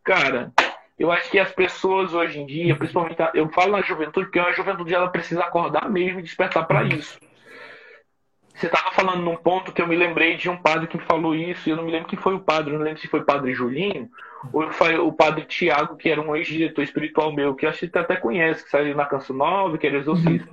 Cara, 0.03 0.53
eu 0.99 1.13
acho 1.13 1.31
que 1.31 1.39
as 1.39 1.53
pessoas 1.53 2.13
hoje 2.13 2.41
em 2.41 2.47
dia, 2.47 2.75
principalmente, 2.75 3.17
eu 3.35 3.49
falo 3.51 3.73
na 3.73 3.83
juventude, 3.83 4.27
porque 4.27 4.39
a 4.39 4.53
juventude 4.53 4.95
ela 4.95 5.09
precisa 5.09 5.43
acordar 5.43 5.89
mesmo 5.89 6.19
e 6.19 6.23
despertar 6.23 6.67
para 6.67 6.83
isso. 6.85 7.19
Você 8.53 8.67
estava 8.67 8.91
falando 8.91 9.23
num 9.23 9.37
ponto 9.37 9.73
que 9.73 9.81
eu 9.81 9.87
me 9.87 9.95
lembrei 9.95 10.37
de 10.37 10.51
um 10.51 10.57
padre 10.57 10.89
que 10.89 10.99
falou 10.99 11.37
isso, 11.37 11.69
e 11.69 11.71
eu 11.71 11.77
não 11.77 11.85
me 11.85 11.93
lembro 11.93 12.09
quem 12.09 12.19
foi 12.19 12.35
o 12.35 12.41
padre, 12.41 12.75
eu 12.75 12.79
não 12.79 12.85
lembro 12.85 13.01
se 13.01 13.07
foi 13.07 13.21
o 13.21 13.25
padre 13.25 13.55
Julinho, 13.55 14.11
ou 14.53 14.69
foi 14.73 14.99
o 14.99 15.13
padre 15.13 15.45
Tiago, 15.45 15.97
que 15.97 16.11
era 16.11 16.21
um 16.21 16.35
ex-diretor 16.35 16.83
espiritual 16.83 17.33
meu, 17.33 17.55
que 17.55 17.65
acho 17.65 17.79
que 17.79 17.89
você 17.89 17.99
até 17.99 18.17
conhece, 18.17 18.65
que 18.65 18.71
saiu 18.71 18.97
na 18.97 19.07
Canção 19.07 19.37
Nova, 19.37 19.79
que 19.79 19.87
era 19.87 19.99
exorcista. 19.99 20.49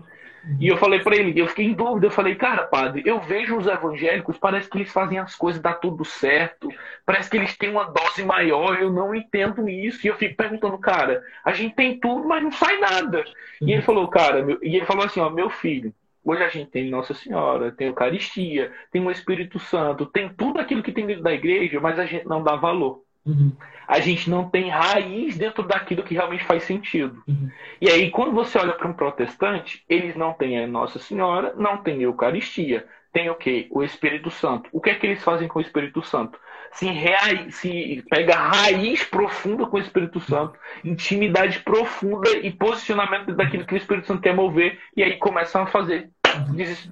E 0.59 0.67
eu 0.67 0.77
falei 0.77 0.99
para 0.99 1.15
ele, 1.15 1.39
eu 1.39 1.47
fiquei 1.47 1.65
em 1.65 1.73
dúvida, 1.73 2.07
eu 2.07 2.11
falei, 2.11 2.35
cara, 2.35 2.63
padre, 2.63 3.01
eu 3.05 3.19
vejo 3.19 3.57
os 3.57 3.67
evangélicos, 3.67 4.37
parece 4.37 4.69
que 4.69 4.77
eles 4.77 4.91
fazem 4.91 5.17
as 5.17 5.35
coisas, 5.35 5.61
dá 5.61 5.73
tudo 5.73 6.05
certo, 6.05 6.69
parece 7.05 7.29
que 7.29 7.37
eles 7.37 7.57
têm 7.57 7.69
uma 7.69 7.85
dose 7.85 8.23
maior, 8.23 8.79
eu 8.79 8.91
não 8.91 9.13
entendo 9.15 9.67
isso. 9.67 10.05
E 10.05 10.09
eu 10.09 10.15
fico 10.15 10.35
perguntando, 10.35 10.77
cara, 10.77 11.23
a 11.43 11.51
gente 11.51 11.75
tem 11.75 11.99
tudo, 11.99 12.27
mas 12.27 12.43
não 12.43 12.51
sai 12.51 12.77
nada. 12.79 13.23
E 13.61 13.71
ele 13.71 13.81
falou, 13.81 14.07
cara, 14.07 14.43
meu... 14.43 14.59
e 14.61 14.75
ele 14.75 14.85
falou 14.85 15.05
assim, 15.05 15.19
ó, 15.19 15.29
meu 15.29 15.49
filho, 15.49 15.93
Hoje 16.25 16.43
a 16.43 16.49
gente 16.49 16.71
tem 16.71 16.89
Nossa 16.89 17.13
Senhora, 17.13 17.71
tem 17.71 17.87
Eucaristia, 17.87 18.73
tem 18.91 18.99
o 19.05 19.11
Espírito 19.11 19.59
Santo, 19.59 20.07
tem 20.07 20.27
tudo 20.33 20.59
aquilo 20.59 20.81
que 20.81 20.91
tem 20.91 21.05
dentro 21.05 21.21
da 21.21 21.31
igreja, 21.31 21.79
mas 21.79 21.99
a 21.99 22.05
gente 22.07 22.25
não 22.25 22.41
dá 22.41 22.55
valor. 22.55 23.04
Uhum. 23.25 23.51
A 23.87 23.99
gente 23.99 24.29
não 24.29 24.49
tem 24.49 24.69
raiz 24.69 25.37
dentro 25.37 25.63
daquilo 25.63 26.03
que 26.03 26.13
realmente 26.13 26.43
faz 26.43 26.63
sentido. 26.63 27.23
Uhum. 27.27 27.49
E 27.81 27.89
aí, 27.89 28.09
quando 28.11 28.31
você 28.31 28.57
olha 28.57 28.73
para 28.73 28.87
um 28.87 28.93
protestante, 28.93 29.83
eles 29.89 30.15
não 30.15 30.33
têm 30.33 30.63
a 30.63 30.67
Nossa 30.67 30.99
Senhora, 30.99 31.53
não 31.57 31.77
tem 31.77 31.99
a 31.99 32.03
Eucaristia. 32.03 32.85
Tem 33.11 33.29
o 33.29 33.35
quê? 33.35 33.67
O 33.71 33.81
Espírito 33.81 34.29
Santo. 34.29 34.69
O 34.73 34.81
que 34.81 34.89
é 34.89 34.95
que 34.95 35.07
eles 35.07 35.23
fazem 35.23 35.47
com 35.47 35.59
o 35.59 35.61
Espírito 35.61 36.03
Santo? 36.03 36.37
Se, 36.73 36.85
rea... 36.87 37.49
se 37.49 38.03
pega 38.09 38.35
raiz 38.35 39.03
profunda 39.05 39.65
com 39.65 39.77
o 39.77 39.79
Espírito 39.79 40.19
Santo, 40.19 40.59
intimidade 40.83 41.59
profunda 41.59 42.29
e 42.29 42.51
posicionamento 42.51 43.33
daquilo 43.33 43.65
que 43.65 43.73
o 43.73 43.77
Espírito 43.77 44.07
Santo 44.07 44.21
quer 44.21 44.35
mover, 44.35 44.79
e 44.97 45.01
aí 45.01 45.17
começam 45.17 45.63
a 45.63 45.67
fazer. 45.67 46.09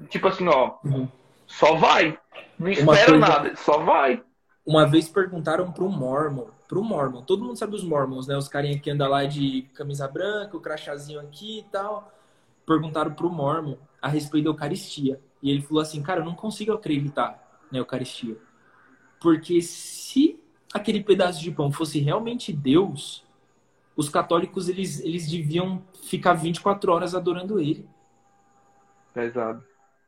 Tipo 0.09 0.29
assim, 0.29 0.47
ó, 0.47 0.75
uhum. 0.85 1.09
só 1.45 1.75
vai. 1.75 2.17
Não 2.57 2.69
espera 2.69 3.11
coisa... 3.11 3.17
nada, 3.17 3.55
só 3.57 3.79
vai. 3.79 4.21
Uma 4.65 4.85
vez 4.85 5.09
perguntaram 5.09 5.71
para 5.71 5.83
um 5.83 5.89
Mormon, 5.89 6.47
um 6.71 6.83
Mormon, 6.83 7.21
todo 7.21 7.43
mundo 7.43 7.57
sabe 7.57 7.75
os 7.75 7.83
Mormons, 7.83 8.27
né? 8.27 8.37
Os 8.37 8.47
carinha 8.47 8.79
que 8.79 8.89
andam 8.89 9.09
lá 9.09 9.25
de 9.25 9.63
camisa 9.73 10.07
branca, 10.07 10.55
o 10.55 10.61
crachazinho 10.61 11.19
aqui 11.19 11.59
e 11.59 11.63
tal. 11.63 12.11
Perguntaram 12.65 13.13
para 13.13 13.27
o 13.27 13.29
Mormon 13.29 13.77
a 14.01 14.07
respeito 14.07 14.45
da 14.45 14.49
Eucaristia. 14.51 15.19
E 15.41 15.51
ele 15.51 15.61
falou 15.61 15.81
assim, 15.81 16.01
cara, 16.01 16.21
eu 16.21 16.25
não 16.25 16.35
consigo 16.35 16.71
acreditar 16.71 17.61
na 17.71 17.79
Eucaristia. 17.79 18.37
Porque 19.19 19.61
se 19.61 20.39
aquele 20.73 21.03
pedaço 21.03 21.41
de 21.41 21.51
pão 21.51 21.71
fosse 21.71 21.99
realmente 21.99 22.51
Deus, 22.53 23.25
os 23.95 24.09
católicos 24.09 24.69
eles, 24.69 24.99
eles 25.01 25.29
deviam 25.29 25.83
ficar 26.03 26.33
24 26.33 26.91
horas 26.91 27.13
adorando 27.13 27.59
ele. 27.59 27.87
Pesado. 29.13 29.63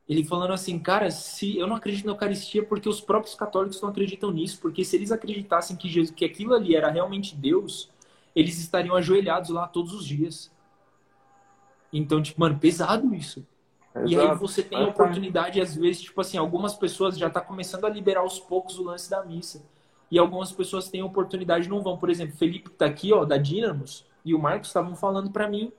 Ele 0.07 0.23
falando 0.23 0.53
assim, 0.53 0.77
cara, 0.77 1.09
se 1.09 1.57
eu 1.57 1.65
não 1.65 1.75
acredito 1.75 2.05
na 2.05 2.11
Eucaristia 2.11 2.63
porque 2.63 2.87
os 2.87 3.01
próprios 3.01 3.33
católicos 3.33 3.81
não 3.81 3.89
acreditam 3.89 4.29
nisso, 4.31 4.59
porque 4.61 4.85
se 4.85 4.95
eles 4.95 5.11
acreditassem 5.11 5.75
que 5.75 5.89
Jesus, 5.89 6.15
que 6.15 6.23
aquilo 6.23 6.53
ali 6.53 6.75
era 6.75 6.91
realmente 6.91 7.35
Deus, 7.35 7.89
eles 8.35 8.59
estariam 8.59 8.95
ajoelhados 8.95 9.49
lá 9.49 9.67
todos 9.67 9.93
os 9.93 10.05
dias. 10.05 10.51
Então, 11.91 12.21
tipo, 12.21 12.39
mano, 12.39 12.59
pesado 12.59 13.15
isso. 13.15 13.45
Exato. 13.95 14.11
E 14.11 14.19
aí 14.19 14.35
você 14.35 14.61
tem 14.61 14.77
a 14.77 14.87
oportunidade, 14.87 15.59
às 15.59 15.75
vezes, 15.75 16.01
tipo 16.01 16.19
assim, 16.21 16.37
algumas 16.37 16.75
pessoas 16.75 17.17
já 17.17 17.29
tá 17.29 17.41
começando 17.41 17.85
a 17.85 17.89
liberar 17.89 18.19
aos 18.19 18.37
poucos 18.37 18.77
o 18.77 18.83
lance 18.83 19.09
da 19.09 19.23
missa. 19.23 19.63
E 20.11 20.19
algumas 20.19 20.51
pessoas 20.51 20.87
têm 20.87 21.01
a 21.01 21.05
oportunidade 21.05 21.65
e 21.65 21.69
não 21.69 21.81
vão. 21.81 21.97
Por 21.97 22.09
exemplo, 22.11 22.35
Felipe 22.35 22.69
tá 22.69 22.85
aqui, 22.85 23.11
ó, 23.11 23.25
da 23.25 23.37
Dínamos, 23.37 24.05
e 24.23 24.35
o 24.35 24.39
Marcos 24.39 24.67
estavam 24.67 24.95
falando 24.95 25.31
para 25.31 25.47
mim 25.47 25.71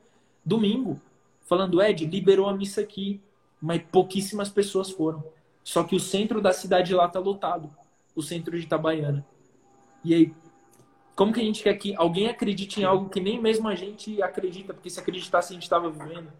domingo, 0.44 0.98
falando, 1.42 1.80
Ed, 1.82 2.06
liberou 2.06 2.48
a 2.48 2.54
missa 2.54 2.80
aqui 2.80 3.20
mas 3.60 3.82
pouquíssimas 3.90 4.48
pessoas 4.48 4.90
foram. 4.90 5.24
Só 5.62 5.82
que 5.82 5.96
o 5.96 6.00
centro 6.00 6.40
da 6.40 6.52
cidade 6.52 6.94
lá 6.94 7.08
tá 7.08 7.18
lotado, 7.18 7.70
o 8.14 8.22
centro 8.22 8.56
de 8.58 8.64
Itabaiana. 8.64 9.26
E 10.04 10.14
aí, 10.14 10.32
como 11.14 11.32
que 11.32 11.40
a 11.40 11.44
gente 11.44 11.62
quer 11.62 11.74
que 11.74 11.94
alguém 11.96 12.28
acredite 12.28 12.80
em 12.80 12.84
algo 12.84 13.08
que 13.08 13.20
nem 13.20 13.40
mesmo 13.40 13.68
a 13.68 13.74
gente 13.74 14.22
acredita? 14.22 14.72
Porque 14.72 14.90
se 14.90 15.00
acreditasse, 15.00 15.52
a 15.52 15.54
gente 15.54 15.64
estava 15.64 15.90
vivendo. 15.90 16.32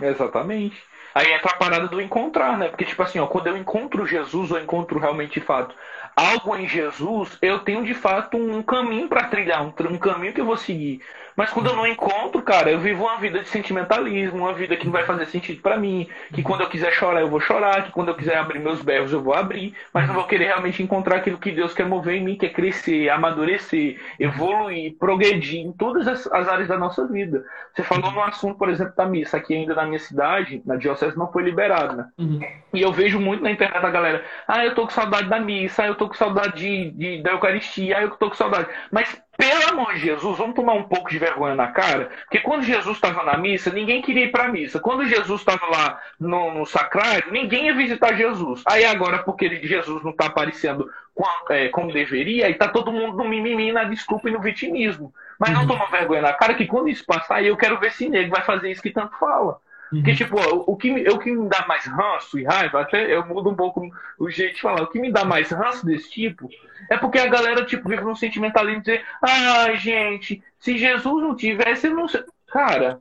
Exatamente. 0.00 0.76
Aí 1.14 1.32
entra 1.32 1.50
a 1.50 1.56
parada 1.56 1.88
do 1.88 2.00
encontrar, 2.00 2.58
né? 2.58 2.68
Porque, 2.68 2.84
tipo 2.84 3.02
assim, 3.02 3.18
ó, 3.18 3.26
quando 3.26 3.46
eu 3.46 3.56
encontro 3.56 4.06
Jesus, 4.06 4.50
eu 4.50 4.58
encontro 4.58 4.98
realmente 4.98 5.40
de 5.40 5.46
fato 5.46 5.74
algo 6.16 6.56
em 6.56 6.66
Jesus, 6.66 7.36
eu 7.42 7.58
tenho 7.58 7.84
de 7.84 7.92
fato 7.92 8.38
um 8.38 8.62
caminho 8.62 9.06
para 9.06 9.28
trilhar, 9.28 9.62
um, 9.62 9.72
um 9.90 9.98
caminho 9.98 10.32
que 10.32 10.40
eu 10.40 10.46
vou 10.46 10.56
seguir. 10.56 11.02
Mas 11.36 11.50
quando 11.50 11.66
eu 11.66 11.76
não 11.76 11.86
encontro, 11.86 12.40
cara, 12.42 12.70
eu 12.70 12.80
vivo 12.80 13.04
uma 13.04 13.18
vida 13.18 13.40
de 13.40 13.48
sentimentalismo, 13.48 14.38
uma 14.38 14.54
vida 14.54 14.76
que 14.76 14.86
não 14.86 14.92
vai 14.92 15.04
fazer 15.04 15.26
sentido 15.26 15.60
para 15.60 15.76
mim, 15.76 16.08
que 16.32 16.42
quando 16.42 16.62
eu 16.62 16.68
quiser 16.68 16.92
chorar 16.92 17.20
eu 17.20 17.28
vou 17.28 17.40
chorar, 17.40 17.84
que 17.84 17.92
quando 17.92 18.08
eu 18.08 18.14
quiser 18.14 18.38
abrir 18.38 18.58
meus 18.58 18.80
berros 18.80 19.12
eu 19.12 19.22
vou 19.22 19.34
abrir, 19.34 19.74
mas 19.92 20.06
não 20.06 20.14
vou 20.14 20.24
querer 20.24 20.46
realmente 20.46 20.82
encontrar 20.82 21.16
aquilo 21.16 21.38
que 21.38 21.52
Deus 21.52 21.74
quer 21.74 21.86
mover 21.86 22.16
em 22.16 22.24
mim, 22.24 22.36
que 22.36 22.46
é 22.46 22.48
crescer, 22.48 23.10
amadurecer, 23.10 24.00
evoluir, 24.18 24.96
progredir 24.98 25.60
em 25.60 25.72
todas 25.72 26.08
as, 26.08 26.26
as 26.28 26.48
áreas 26.48 26.68
da 26.68 26.78
nossa 26.78 27.06
vida. 27.06 27.44
Você 27.74 27.82
falou 27.82 28.10
no 28.10 28.22
assunto, 28.22 28.56
por 28.56 28.70
exemplo, 28.70 28.94
da 28.96 29.04
missa, 29.04 29.36
aqui 29.36 29.54
ainda 29.54 29.74
na 29.74 29.84
minha 29.84 29.98
cidade, 29.98 30.62
na 30.64 30.76
diocese 30.76 31.18
não 31.18 31.30
foi 31.30 31.42
liberado, 31.42 31.96
né? 31.96 32.08
Uhum. 32.16 32.40
E 32.72 32.80
eu 32.80 32.92
vejo 32.92 33.20
muito 33.20 33.42
na 33.42 33.50
internet 33.50 33.84
a 33.84 33.90
galera, 33.90 34.24
ah, 34.48 34.64
eu 34.64 34.74
tô 34.74 34.84
com 34.84 34.90
saudade 34.90 35.28
da 35.28 35.38
missa, 35.38 35.82
ah, 35.82 35.86
eu 35.86 35.94
tô 35.94 36.08
com 36.08 36.14
saudade 36.14 36.56
de, 36.56 36.90
de 36.92 37.22
da 37.22 37.32
Eucaristia, 37.32 37.98
ah, 37.98 38.02
eu 38.02 38.10
tô 38.10 38.30
com 38.30 38.36
saudade. 38.36 38.68
Mas 38.90 39.20
pelo 39.36 39.68
amor 39.68 39.94
de 39.94 40.00
Jesus, 40.00 40.38
vamos 40.38 40.54
tomar 40.54 40.72
um 40.72 40.84
pouco 40.84 41.10
de 41.10 41.18
vergonha 41.18 41.54
na 41.54 41.68
cara, 41.68 42.10
porque 42.24 42.40
quando 42.40 42.62
Jesus 42.62 42.96
estava 42.96 43.22
na 43.22 43.36
missa, 43.36 43.70
ninguém 43.70 44.00
queria 44.00 44.24
ir 44.24 44.32
para 44.32 44.44
a 44.44 44.48
missa. 44.48 44.80
Quando 44.80 45.04
Jesus 45.04 45.40
estava 45.40 45.66
lá 45.66 46.00
no, 46.18 46.54
no, 46.54 46.66
sacrário, 46.66 47.30
ninguém 47.30 47.66
ia 47.66 47.74
visitar 47.74 48.14
Jesus. 48.14 48.62
Aí 48.66 48.84
agora, 48.84 49.18
porque 49.18 49.60
Jesus 49.66 50.02
não 50.02 50.10
está 50.10 50.26
aparecendo 50.26 50.90
como, 51.14 51.30
é, 51.50 51.68
como 51.68 51.92
deveria, 51.92 52.46
aí 52.46 52.52
está 52.52 52.68
todo 52.68 52.92
mundo 52.92 53.16
no 53.16 53.28
mimimi, 53.28 53.72
na 53.72 53.84
desculpa 53.84 54.28
e 54.28 54.32
no 54.32 54.40
vitimismo. 54.40 55.12
Mas 55.38 55.50
não 55.50 55.62
uhum. 55.62 55.66
toma 55.66 55.86
vergonha 55.90 56.22
na 56.22 56.32
cara 56.32 56.54
que 56.54 56.66
quando 56.66 56.88
isso 56.88 57.04
passar, 57.04 57.42
eu 57.42 57.56
quero 57.56 57.78
ver 57.78 57.92
se 57.92 58.08
nego 58.08 58.30
vai 58.30 58.42
fazer 58.42 58.70
isso 58.70 58.82
que 58.82 58.90
tanto 58.90 59.18
fala. 59.18 59.58
Porque, 59.90 60.10
uhum. 60.10 60.16
tipo, 60.16 60.36
o 60.38 60.76
que, 60.76 60.92
me, 60.92 61.08
o 61.08 61.18
que 61.18 61.30
me 61.30 61.48
dá 61.48 61.64
mais 61.66 61.86
ranço 61.86 62.38
e 62.38 62.44
raiva, 62.44 62.80
até 62.80 63.14
eu 63.14 63.24
mudo 63.24 63.50
um 63.50 63.54
pouco 63.54 63.88
o 64.18 64.28
jeito 64.28 64.56
de 64.56 64.60
falar, 64.60 64.82
o 64.82 64.88
que 64.88 64.98
me 64.98 65.12
dá 65.12 65.24
mais 65.24 65.50
ranço 65.50 65.86
desse 65.86 66.10
tipo 66.10 66.48
é 66.90 66.96
porque 66.96 67.18
a 67.18 67.26
galera, 67.26 67.64
tipo, 67.64 67.88
vive 67.88 68.02
num 68.02 68.14
sentimentalismo 68.14 68.82
de 68.82 68.92
dizer, 68.92 69.06
ah, 69.22 69.72
gente, 69.74 70.42
se 70.58 70.76
Jesus 70.76 71.22
não 71.22 71.34
tivesse, 71.36 71.88
não 71.88 72.08
sei. 72.08 72.24
Cara, 72.48 73.00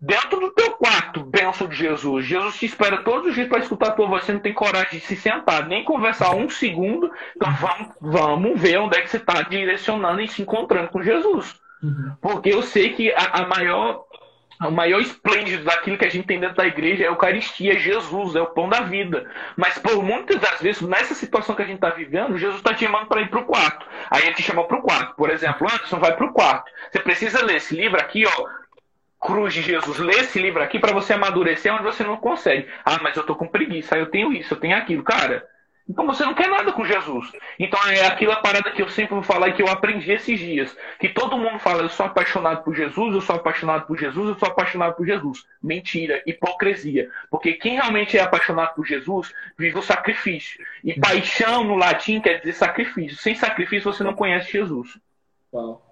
dentro 0.00 0.40
do 0.40 0.50
teu 0.52 0.72
quarto, 0.72 1.24
benção 1.24 1.66
de 1.66 1.76
Jesus, 1.76 2.26
Jesus 2.26 2.58
te 2.58 2.66
espera 2.66 3.02
todos 3.02 3.28
os 3.28 3.34
dias 3.34 3.48
para 3.48 3.60
escutar 3.60 3.88
a 3.88 3.92
tua 3.92 4.06
voz, 4.06 4.24
você 4.24 4.32
não 4.32 4.40
tem 4.40 4.52
coragem 4.52 4.98
de 4.98 5.06
se 5.06 5.16
sentar, 5.16 5.66
nem 5.66 5.84
conversar 5.84 6.34
um 6.34 6.48
segundo, 6.48 7.10
então 7.34 7.52
vamos, 7.54 7.88
vamos 8.00 8.60
ver 8.60 8.78
onde 8.78 8.96
é 8.96 9.02
que 9.02 9.10
você 9.10 9.16
está 9.16 9.42
direcionando 9.42 10.20
e 10.20 10.28
se 10.28 10.42
encontrando 10.42 10.88
com 10.88 11.02
Jesus. 11.02 11.60
Uhum. 11.82 12.16
Porque 12.20 12.48
eu 12.48 12.62
sei 12.62 12.92
que 12.94 13.12
a, 13.12 13.42
a 13.42 13.46
maior 13.46 14.05
o 14.60 14.70
maior 14.70 15.00
esplêndido 15.00 15.64
daquilo 15.64 15.98
que 15.98 16.04
a 16.04 16.10
gente 16.10 16.26
tem 16.26 16.40
dentro 16.40 16.56
da 16.56 16.66
igreja 16.66 17.04
é 17.04 17.06
a 17.06 17.10
Eucaristia, 17.10 17.74
é 17.74 17.78
Jesus, 17.78 18.34
é 18.34 18.40
o 18.40 18.46
pão 18.46 18.68
da 18.68 18.80
vida. 18.80 19.30
Mas 19.56 19.78
por 19.78 20.02
muitas 20.02 20.40
das 20.40 20.60
vezes, 20.60 20.80
nessa 20.82 21.14
situação 21.14 21.54
que 21.54 21.62
a 21.62 21.66
gente 21.66 21.76
está 21.76 21.90
vivendo, 21.90 22.38
Jesus 22.38 22.58
está 22.58 22.72
te 22.72 22.84
chamando 22.84 23.06
para 23.06 23.20
ir 23.20 23.28
para 23.28 23.40
o 23.40 23.44
quarto. 23.44 23.86
Aí 24.10 24.22
ele 24.22 24.34
te 24.34 24.42
chama 24.42 24.64
para 24.64 24.78
o 24.78 24.82
quarto. 24.82 25.14
Por 25.14 25.30
exemplo, 25.30 25.66
Anderson, 25.70 25.98
vai 25.98 26.16
para 26.16 26.26
o 26.26 26.32
quarto. 26.32 26.70
Você 26.90 26.98
precisa 27.00 27.44
ler 27.44 27.56
esse 27.56 27.76
livro 27.76 28.00
aqui, 28.00 28.24
ó. 28.26 28.66
Cruz 29.18 29.54
de 29.54 29.62
Jesus, 29.62 29.98
lê 29.98 30.14
esse 30.14 30.38
livro 30.38 30.62
aqui 30.62 30.78
para 30.78 30.92
você 30.92 31.14
amadurecer 31.14 31.74
onde 31.74 31.82
você 31.82 32.04
não 32.04 32.16
consegue. 32.16 32.68
Ah, 32.84 32.98
mas 33.02 33.16
eu 33.16 33.24
tô 33.24 33.34
com 33.34 33.48
preguiça, 33.48 33.96
eu 33.96 34.06
tenho 34.06 34.32
isso, 34.32 34.54
eu 34.54 34.58
tenho 34.58 34.76
aquilo. 34.76 35.02
Cara, 35.02 35.44
então 35.88 36.04
você 36.06 36.24
não 36.24 36.34
quer 36.34 36.48
nada 36.48 36.72
com 36.72 36.84
Jesus. 36.84 37.30
Então 37.58 37.78
é 37.88 38.06
aquela 38.06 38.36
parada 38.36 38.70
que 38.72 38.82
eu 38.82 38.88
sempre 38.88 39.14
vou 39.14 39.22
falar 39.22 39.48
e 39.48 39.52
que 39.52 39.62
eu 39.62 39.68
aprendi 39.68 40.10
esses 40.10 40.38
dias. 40.38 40.76
Que 40.98 41.08
todo 41.08 41.38
mundo 41.38 41.58
fala, 41.60 41.82
eu 41.82 41.88
sou 41.88 42.06
apaixonado 42.06 42.64
por 42.64 42.74
Jesus, 42.74 43.14
eu 43.14 43.20
sou 43.20 43.36
apaixonado 43.36 43.86
por 43.86 43.96
Jesus, 43.96 44.28
eu 44.28 44.34
sou 44.34 44.48
apaixonado 44.48 44.96
por 44.96 45.06
Jesus. 45.06 45.46
Mentira, 45.62 46.22
hipocrisia. 46.26 47.08
Porque 47.30 47.52
quem 47.52 47.74
realmente 47.74 48.18
é 48.18 48.22
apaixonado 48.22 48.74
por 48.74 48.84
Jesus 48.84 49.32
vive 49.56 49.78
o 49.78 49.82
sacrifício. 49.82 50.64
E 50.82 50.98
paixão 50.98 51.62
no 51.62 51.76
latim 51.76 52.20
quer 52.20 52.38
dizer 52.40 52.54
sacrifício. 52.54 53.16
Sem 53.18 53.36
sacrifício 53.36 53.92
você 53.92 54.02
não 54.02 54.14
conhece 54.14 54.50
Jesus. 54.50 54.98
Uau. 55.52 55.82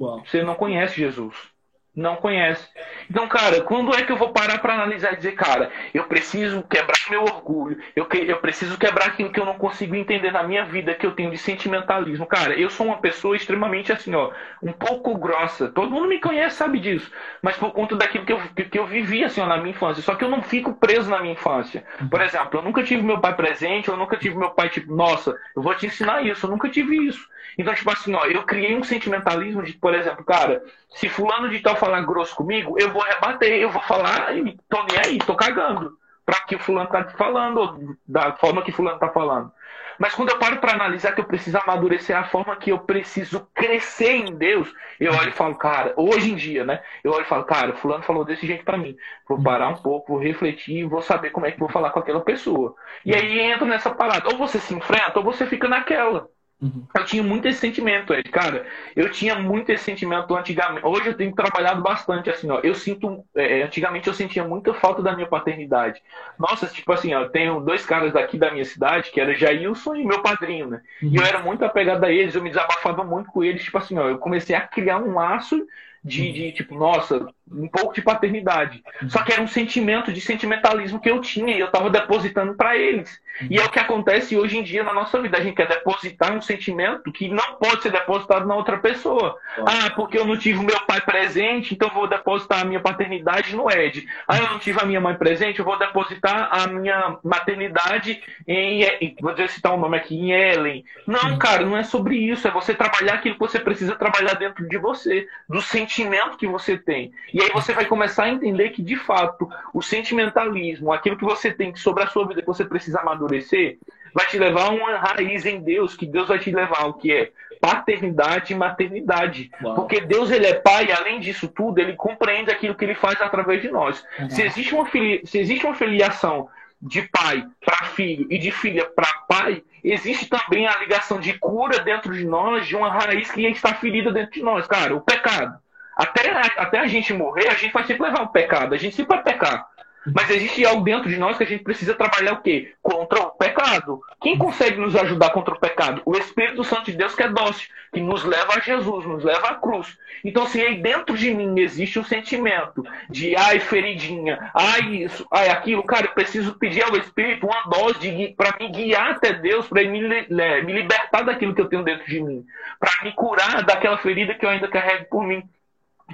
Uau. 0.00 0.24
Você 0.26 0.42
não 0.42 0.56
conhece 0.56 0.96
Jesus 0.96 1.53
não 1.94 2.16
conhece. 2.16 2.66
Então, 3.08 3.28
cara, 3.28 3.60
quando 3.60 3.94
é 3.94 4.02
que 4.02 4.10
eu 4.10 4.16
vou 4.16 4.30
parar 4.30 4.58
para 4.58 4.74
analisar 4.74 5.12
e 5.12 5.16
dizer, 5.16 5.32
cara, 5.32 5.70
eu 5.92 6.04
preciso 6.04 6.62
quebrar 6.64 6.98
meu 7.08 7.22
orgulho, 7.22 7.80
eu, 7.94 8.08
eu 8.26 8.38
preciso 8.38 8.76
quebrar 8.76 9.06
aquilo 9.06 9.30
que 9.30 9.38
eu 9.38 9.44
não 9.44 9.54
consigo 9.54 9.94
entender 9.94 10.32
na 10.32 10.42
minha 10.42 10.64
vida, 10.64 10.94
que 10.94 11.06
eu 11.06 11.12
tenho 11.12 11.30
de 11.30 11.38
sentimentalismo. 11.38 12.26
Cara, 12.26 12.58
eu 12.58 12.68
sou 12.68 12.86
uma 12.86 12.98
pessoa 12.98 13.36
extremamente 13.36 13.92
assim, 13.92 14.14
ó, 14.14 14.32
um 14.62 14.72
pouco 14.72 15.16
grossa. 15.16 15.68
Todo 15.68 15.90
mundo 15.90 16.08
me 16.08 16.20
conhece, 16.20 16.56
sabe 16.56 16.80
disso. 16.80 17.10
Mas 17.40 17.56
por 17.56 17.72
conta 17.72 17.94
daquilo 17.94 18.24
que 18.24 18.32
eu, 18.32 18.40
que 18.70 18.78
eu 18.78 18.86
vivi, 18.86 19.22
assim, 19.22 19.40
ó, 19.40 19.46
na 19.46 19.58
minha 19.58 19.70
infância. 19.70 20.02
Só 20.02 20.14
que 20.14 20.24
eu 20.24 20.28
não 20.28 20.42
fico 20.42 20.74
preso 20.74 21.08
na 21.08 21.20
minha 21.20 21.34
infância. 21.34 21.84
Por 22.10 22.20
exemplo, 22.20 22.58
eu 22.58 22.62
nunca 22.62 22.82
tive 22.82 23.02
meu 23.02 23.20
pai 23.20 23.34
presente, 23.36 23.88
eu 23.88 23.96
nunca 23.96 24.16
tive 24.16 24.36
meu 24.36 24.50
pai, 24.50 24.68
tipo, 24.68 24.92
nossa, 24.92 25.36
eu 25.54 25.62
vou 25.62 25.74
te 25.74 25.86
ensinar 25.86 26.24
isso. 26.26 26.46
Eu 26.46 26.50
nunca 26.50 26.68
tive 26.68 26.96
isso. 27.06 27.28
Então, 27.56 27.74
tipo 27.74 27.90
assim, 27.90 28.14
ó, 28.14 28.24
eu 28.24 28.42
criei 28.42 28.74
um 28.74 28.82
sentimentalismo 28.82 29.62
de, 29.62 29.74
por 29.74 29.94
exemplo, 29.94 30.24
cara, 30.24 30.62
se 30.94 31.08
fulano 31.08 31.48
de 31.48 31.60
tal 31.60 31.76
falar 31.76 32.00
grosso 32.02 32.34
comigo, 32.34 32.76
eu 32.78 32.90
vou 32.92 33.02
rebater, 33.02 33.52
eu 33.52 33.70
vou 33.70 33.82
falar 33.82 34.36
e 34.36 34.56
tô 34.68 34.82
nem 34.84 34.98
aí, 34.98 35.18
tô 35.18 35.34
cagando 35.34 35.96
para 36.24 36.40
que 36.40 36.56
o 36.56 36.58
fulano 36.58 36.88
tá 36.88 37.04
falando, 37.18 37.96
da 38.06 38.32
forma 38.32 38.62
que 38.62 38.72
fulano 38.72 38.98
tá 38.98 39.08
falando. 39.08 39.52
Mas 39.98 40.14
quando 40.14 40.30
eu 40.30 40.38
paro 40.38 40.58
para 40.58 40.72
analisar 40.72 41.12
que 41.12 41.20
eu 41.20 41.24
preciso 41.24 41.56
amadurecer 41.58 42.16
a 42.16 42.24
forma 42.24 42.56
que 42.56 42.70
eu 42.70 42.80
preciso 42.80 43.46
crescer 43.54 44.12
em 44.12 44.34
Deus, 44.34 44.72
eu 44.98 45.12
olho 45.12 45.28
e 45.28 45.32
falo, 45.32 45.54
cara, 45.54 45.92
hoje 45.96 46.32
em 46.32 46.34
dia, 46.34 46.64
né? 46.64 46.82
Eu 47.02 47.12
olho 47.12 47.22
e 47.22 47.28
falo, 47.28 47.44
cara, 47.44 47.74
fulano 47.74 48.02
falou 48.02 48.24
desse 48.24 48.46
jeito 48.46 48.64
para 48.64 48.78
mim. 48.78 48.96
Vou 49.28 49.40
parar 49.40 49.68
um 49.68 49.76
pouco, 49.76 50.14
vou 50.14 50.22
refletir, 50.22 50.84
vou 50.84 51.02
saber 51.02 51.30
como 51.30 51.46
é 51.46 51.52
que 51.52 51.60
vou 51.60 51.68
falar 51.68 51.90
com 51.90 52.00
aquela 52.00 52.20
pessoa. 52.20 52.74
E 53.04 53.14
aí 53.14 53.38
entra 53.38 53.66
nessa 53.66 53.94
parada. 53.94 54.28
Ou 54.30 54.38
você 54.38 54.58
se 54.58 54.74
enfrenta, 54.74 55.18
ou 55.18 55.24
você 55.24 55.46
fica 55.46 55.68
naquela. 55.68 56.28
Uhum. 56.60 56.86
Eu 56.94 57.04
tinha 57.04 57.22
muito 57.22 57.46
esse 57.46 57.58
sentimento, 57.58 58.14
Ed. 58.14 58.30
Cara, 58.30 58.66
eu 58.96 59.10
tinha 59.10 59.34
muito 59.34 59.70
esse 59.70 59.84
sentimento 59.84 60.34
antigamente. 60.34 60.86
Hoje 60.86 61.08
eu 61.08 61.16
tenho 61.16 61.34
trabalhado 61.34 61.82
bastante 61.82 62.30
assim, 62.30 62.50
ó. 62.50 62.60
Eu 62.62 62.74
sinto. 62.74 63.24
É, 63.34 63.62
antigamente 63.62 64.08
eu 64.08 64.14
sentia 64.14 64.44
muita 64.44 64.72
falta 64.72 65.02
da 65.02 65.14
minha 65.14 65.26
paternidade. 65.26 66.00
Nossa, 66.38 66.66
tipo 66.66 66.90
assim, 66.92 67.12
ó, 67.12 67.22
eu 67.22 67.28
tenho 67.28 67.60
dois 67.60 67.84
caras 67.84 68.12
daqui 68.12 68.38
da 68.38 68.50
minha 68.50 68.64
cidade, 68.64 69.10
que 69.10 69.20
era 69.20 69.34
Jailson 69.34 69.96
e 69.96 70.04
meu 70.04 70.22
padrinho, 70.22 70.70
né? 70.70 70.80
Uhum. 71.02 71.10
E 71.12 71.16
eu 71.16 71.22
era 71.22 71.40
muito 71.40 71.64
apegado 71.64 72.04
a 72.04 72.10
eles, 72.10 72.34
eu 72.34 72.42
me 72.42 72.50
desabafava 72.50 73.04
muito 73.04 73.30
com 73.30 73.44
eles. 73.44 73.62
Tipo 73.62 73.78
assim, 73.78 73.98
ó, 73.98 74.08
eu 74.08 74.18
comecei 74.18 74.56
a 74.56 74.60
criar 74.60 74.98
um 74.98 75.14
laço 75.14 75.66
de, 76.04 76.32
de, 76.32 76.52
tipo, 76.52 76.74
nossa, 76.74 77.26
um 77.50 77.66
pouco 77.66 77.94
de 77.94 78.02
paternidade. 78.02 78.82
Só 79.08 79.22
que 79.22 79.32
era 79.32 79.40
um 79.40 79.46
sentimento 79.46 80.12
de 80.12 80.20
sentimentalismo 80.20 81.00
que 81.00 81.10
eu 81.10 81.18
tinha 81.20 81.56
e 81.56 81.60
eu 81.60 81.66
estava 81.66 81.88
depositando 81.88 82.54
para 82.54 82.76
eles. 82.76 83.22
E 83.50 83.58
é 83.58 83.64
o 83.64 83.70
que 83.70 83.80
acontece 83.80 84.36
hoje 84.36 84.58
em 84.58 84.62
dia 84.62 84.84
na 84.84 84.92
nossa 84.92 85.20
vida. 85.20 85.38
A 85.38 85.40
gente 85.40 85.56
quer 85.56 85.66
depositar 85.66 86.32
um 86.32 86.42
sentimento 86.42 87.10
que 87.10 87.28
não 87.28 87.54
pode 87.54 87.82
ser 87.82 87.90
depositado 87.90 88.46
na 88.46 88.54
outra 88.54 88.78
pessoa. 88.78 89.36
Ah, 89.58 89.90
porque 89.96 90.18
eu 90.18 90.26
não 90.26 90.36
tive 90.36 90.58
o 90.58 90.62
meu 90.62 90.78
pai 90.86 91.00
presente, 91.00 91.74
então 91.74 91.90
vou 91.90 92.06
depositar 92.06 92.60
a 92.60 92.64
minha 92.64 92.80
paternidade 92.80 93.56
no 93.56 93.70
Ed. 93.70 94.06
Ah, 94.28 94.38
eu 94.38 94.50
não 94.50 94.58
tive 94.58 94.80
a 94.80 94.86
minha 94.86 95.00
mãe 95.00 95.14
presente, 95.14 95.58
eu 95.58 95.64
vou 95.64 95.78
depositar 95.78 96.48
a 96.52 96.68
minha 96.68 97.18
maternidade 97.24 98.22
em, 98.46 98.86
vou 99.20 99.32
dizer 99.32 99.48
citar 99.48 99.72
o 99.72 99.76
um 99.76 99.80
nome 99.80 99.96
aqui, 99.96 100.14
em 100.14 100.32
Ellen. 100.32 100.84
Não, 101.06 101.36
cara, 101.38 101.64
não 101.64 101.76
é 101.76 101.82
sobre 101.82 102.16
isso. 102.16 102.46
É 102.46 102.50
você 102.50 102.74
trabalhar 102.74 103.14
aquilo 103.14 103.34
que 103.34 103.40
você 103.40 103.58
precisa 103.58 103.96
trabalhar 103.96 104.34
dentro 104.34 104.68
de 104.68 104.78
você, 104.78 105.26
do 105.48 105.60
sentimento 105.60 105.93
que 106.36 106.46
você 106.46 106.76
tem. 106.76 107.12
E 107.32 107.42
aí 107.42 107.50
você 107.52 107.72
vai 107.72 107.84
começar 107.84 108.24
a 108.24 108.30
entender 108.30 108.70
que, 108.70 108.82
de 108.82 108.96
fato, 108.96 109.48
o 109.72 109.82
sentimentalismo, 109.82 110.92
aquilo 110.92 111.16
que 111.16 111.24
você 111.24 111.52
tem 111.52 111.74
sobre 111.76 112.02
a 112.02 112.06
sua 112.06 112.26
vida 112.26 112.40
que 112.40 112.46
você 112.46 112.64
precisa 112.64 113.00
amadurecer, 113.00 113.78
vai 114.14 114.26
te 114.26 114.38
levar 114.38 114.66
a 114.66 114.70
uma 114.70 114.96
raiz 114.96 115.44
em 115.44 115.60
Deus, 115.60 115.96
que 115.96 116.06
Deus 116.06 116.28
vai 116.28 116.38
te 116.38 116.50
levar 116.50 116.82
ao 116.82 116.94
que 116.94 117.12
é 117.12 117.30
paternidade 117.60 118.52
e 118.52 118.56
maternidade. 118.56 119.50
Uau. 119.62 119.74
Porque 119.74 120.00
Deus 120.00 120.30
ele 120.30 120.46
é 120.46 120.54
pai, 120.54 120.86
e 120.86 120.92
além 120.92 121.18
disso 121.20 121.48
tudo, 121.48 121.78
ele 121.78 121.94
compreende 121.94 122.50
aquilo 122.50 122.74
que 122.74 122.84
ele 122.84 122.94
faz 122.94 123.20
através 123.20 123.62
de 123.62 123.70
nós. 123.70 124.04
Uhum. 124.18 124.30
Se, 124.30 124.42
existe 124.42 124.74
uma. 124.74 124.88
Se 125.24 125.38
existe 125.38 125.64
uma 125.64 125.74
filiação 125.74 126.48
de 126.80 127.02
pai 127.02 127.46
para 127.64 127.86
filho 127.86 128.26
e 128.30 128.38
de 128.38 128.50
filha 128.50 128.84
para 128.84 129.08
pai, 129.26 129.62
existe 129.82 130.26
também 130.28 130.66
a 130.66 130.78
ligação 130.78 131.18
de 131.18 131.32
cura 131.38 131.78
dentro 131.78 132.12
de 132.12 132.24
nós, 132.24 132.66
de 132.66 132.76
uma 132.76 132.90
raiz 132.90 133.30
que 133.30 133.46
está 133.46 133.74
ferida 133.74 134.12
dentro 134.12 134.32
de 134.32 134.42
nós. 134.42 134.66
Cara, 134.66 134.94
o 134.94 135.00
pecado. 135.00 135.58
Até, 135.96 136.30
até 136.56 136.78
a 136.78 136.86
gente 136.86 137.12
morrer, 137.12 137.48
a 137.48 137.54
gente 137.54 137.72
vai 137.72 137.84
sempre 137.84 138.04
levar 138.04 138.22
o 138.22 138.28
pecado, 138.28 138.74
a 138.74 138.78
gente 138.78 138.96
sempre 138.96 139.16
vai 139.16 139.24
pecar. 139.24 139.68
Mas 140.12 140.28
existe 140.28 140.64
algo 140.66 140.84
dentro 140.84 141.08
de 141.08 141.16
nós 141.16 141.38
que 141.38 141.44
a 141.44 141.46
gente 141.46 141.64
precisa 141.64 141.94
trabalhar 141.94 142.34
o 142.34 142.42
quê? 142.42 142.74
Contra 142.82 143.20
o 143.20 143.30
pecado. 143.30 144.02
Quem 144.20 144.36
consegue 144.36 144.78
nos 144.78 144.94
ajudar 144.94 145.30
contra 145.30 145.54
o 145.54 145.58
pecado? 145.58 146.02
O 146.04 146.16
Espírito 146.16 146.62
Santo 146.62 146.90
de 146.90 146.96
Deus 146.96 147.14
que 147.14 147.22
é 147.22 147.28
dócil, 147.28 147.68
que 147.92 148.00
nos 148.00 148.22
leva 148.22 148.54
a 148.54 148.60
Jesus, 148.60 149.06
nos 149.06 149.24
leva 149.24 149.48
à 149.48 149.54
cruz. 149.54 149.96
Então, 150.22 150.46
se 150.46 150.60
aí 150.60 150.80
dentro 150.80 151.16
de 151.16 151.32
mim 151.32 151.58
existe 151.58 151.98
um 151.98 152.04
sentimento 152.04 152.84
de 153.08 153.34
ai, 153.34 153.60
feridinha, 153.60 154.50
ai, 154.54 155.04
isso, 155.04 155.26
ai, 155.30 155.48
aquilo, 155.48 155.82
cara, 155.82 156.06
eu 156.06 156.12
preciso 156.12 156.54
pedir 156.58 156.82
ao 156.82 156.96
Espírito 156.96 157.46
uma 157.46 157.62
dose 157.62 158.34
para 158.36 158.56
me 158.58 158.68
guiar 158.68 159.12
até 159.12 159.32
Deus, 159.32 159.66
para 159.66 159.82
me, 159.84 160.00
me 160.00 160.72
libertar 160.72 161.22
daquilo 161.22 161.54
que 161.54 161.60
eu 161.62 161.68
tenho 161.68 161.82
dentro 161.82 162.06
de 162.06 162.20
mim, 162.20 162.44
para 162.78 162.92
me 163.02 163.12
curar 163.12 163.62
daquela 163.64 163.96
ferida 163.96 164.34
que 164.34 164.44
eu 164.44 164.50
ainda 164.50 164.68
carrego 164.68 165.06
por 165.06 165.26
mim. 165.26 165.42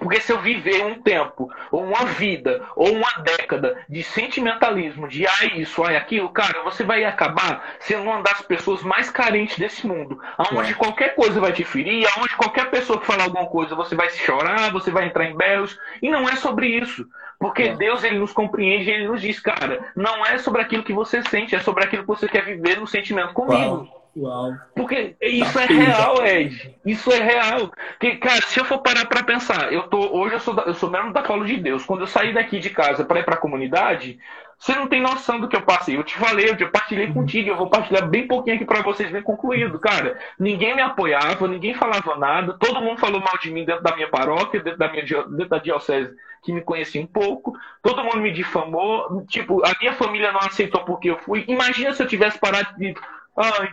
Porque 0.00 0.20
se 0.20 0.32
eu 0.32 0.40
viver 0.40 0.84
um 0.84 1.00
tempo, 1.00 1.50
ou 1.70 1.84
uma 1.84 2.06
vida, 2.06 2.64
ou 2.74 2.90
uma 2.92 3.12
década 3.22 3.78
de 3.88 4.02
sentimentalismo, 4.02 5.06
de 5.06 5.26
ah, 5.26 5.44
isso, 5.54 5.84
ah, 5.84 5.96
aquilo, 5.96 6.30
cara, 6.30 6.62
você 6.64 6.82
vai 6.82 7.04
acabar 7.04 7.76
sendo 7.78 8.04
uma 8.04 8.22
das 8.22 8.40
pessoas 8.42 8.82
mais 8.82 9.10
carentes 9.10 9.58
desse 9.58 9.86
mundo. 9.86 10.18
Aonde 10.38 10.72
é. 10.72 10.74
qualquer 10.74 11.14
coisa 11.14 11.38
vai 11.38 11.52
te 11.52 11.64
ferir, 11.64 12.08
aonde 12.16 12.34
qualquer 12.34 12.70
pessoa 12.70 12.98
que 12.98 13.06
falar 13.06 13.24
alguma 13.24 13.46
coisa, 13.46 13.74
você 13.74 13.94
vai 13.94 14.08
se 14.10 14.18
chorar, 14.18 14.72
você 14.72 14.90
vai 14.90 15.06
entrar 15.06 15.26
em 15.26 15.36
berros. 15.36 15.78
E 16.02 16.10
não 16.10 16.28
é 16.28 16.36
sobre 16.36 16.66
isso. 16.66 17.06
Porque 17.38 17.64
é. 17.64 17.76
Deus, 17.76 18.02
ele 18.02 18.18
nos 18.18 18.32
compreende, 18.32 18.90
ele 18.90 19.08
nos 19.08 19.20
diz, 19.20 19.38
cara, 19.38 19.92
não 19.94 20.24
é 20.24 20.38
sobre 20.38 20.62
aquilo 20.62 20.82
que 20.82 20.92
você 20.92 21.22
sente, 21.22 21.54
é 21.54 21.60
sobre 21.60 21.84
aquilo 21.84 22.02
que 22.02 22.08
você 22.08 22.28
quer 22.28 22.44
viver 22.44 22.78
no 22.78 22.86
sentimento 22.86 23.32
comigo. 23.32 23.76
Uau. 23.76 23.99
Uau. 24.16 24.52
Porque 24.74 25.16
isso 25.20 25.52
tá 25.52 25.62
é 25.62 25.66
real, 25.66 26.26
Ed. 26.26 26.76
Isso 26.84 27.12
é 27.12 27.20
real. 27.20 27.70
Porque, 27.98 28.16
cara, 28.16 28.42
se 28.42 28.58
eu 28.58 28.64
for 28.64 28.78
parar 28.78 29.06
pra 29.06 29.22
pensar, 29.22 29.72
eu 29.72 29.84
tô, 29.84 29.98
hoje 30.16 30.34
eu 30.34 30.40
sou, 30.40 30.58
eu 30.60 30.74
sou 30.74 30.90
membro 30.90 31.12
da 31.12 31.22
Paulo 31.22 31.44
de 31.44 31.56
Deus. 31.56 31.84
Quando 31.84 32.00
eu 32.00 32.06
saí 32.06 32.34
daqui 32.34 32.58
de 32.58 32.70
casa 32.70 33.04
para 33.04 33.20
ir 33.20 33.24
pra 33.24 33.36
comunidade, 33.36 34.18
você 34.58 34.74
não 34.74 34.88
tem 34.88 35.00
noção 35.00 35.40
do 35.40 35.48
que 35.48 35.56
eu 35.56 35.62
passei. 35.62 35.96
Eu 35.96 36.04
te 36.04 36.18
falei, 36.18 36.50
eu 36.50 36.56
te 36.56 36.66
partilhei 36.66 37.06
uhum. 37.06 37.14
contigo. 37.14 37.48
Eu 37.48 37.56
vou 37.56 37.70
partilhar 37.70 38.06
bem 38.08 38.26
pouquinho 38.26 38.56
aqui 38.56 38.64
para 38.64 38.82
vocês 38.82 39.10
bem 39.10 39.22
concluído. 39.22 39.78
Cara, 39.78 40.18
ninguém 40.38 40.74
me 40.74 40.82
apoiava, 40.82 41.48
ninguém 41.48 41.72
falava 41.72 42.16
nada. 42.16 42.52
Todo 42.58 42.82
mundo 42.82 42.98
falou 42.98 43.20
mal 43.20 43.38
de 43.38 43.50
mim 43.50 43.64
dentro 43.64 43.82
da 43.82 43.94
minha 43.94 44.10
paróquia, 44.10 44.60
dentro 44.60 44.78
da 44.78 44.90
minha 44.90 45.04
dentro 45.04 45.48
da 45.48 45.58
diocese 45.58 46.14
que 46.42 46.52
me 46.52 46.60
conhecia 46.60 47.00
um 47.00 47.06
pouco. 47.06 47.56
Todo 47.82 48.04
mundo 48.04 48.18
me 48.18 48.32
difamou. 48.32 49.24
Tipo, 49.26 49.64
a 49.64 49.72
minha 49.80 49.94
família 49.94 50.32
não 50.32 50.40
aceitou 50.40 50.84
porque 50.84 51.10
eu 51.10 51.18
fui. 51.18 51.44
Imagina 51.48 51.92
se 51.92 52.02
eu 52.02 52.08
tivesse 52.08 52.38
parado 52.38 52.76
de. 52.76 52.94
Ai, 53.36 53.72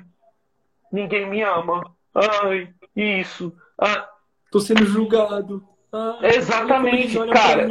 ninguém 0.91 1.29
me 1.29 1.41
ama. 1.41 1.83
Ai, 2.13 2.69
isso. 2.95 3.55
Ah. 3.79 4.07
Tô 4.51 4.59
sendo 4.59 4.85
julgado. 4.85 5.63
Ai, 5.91 6.35
Exatamente, 6.35 7.17
cara. 7.27 7.67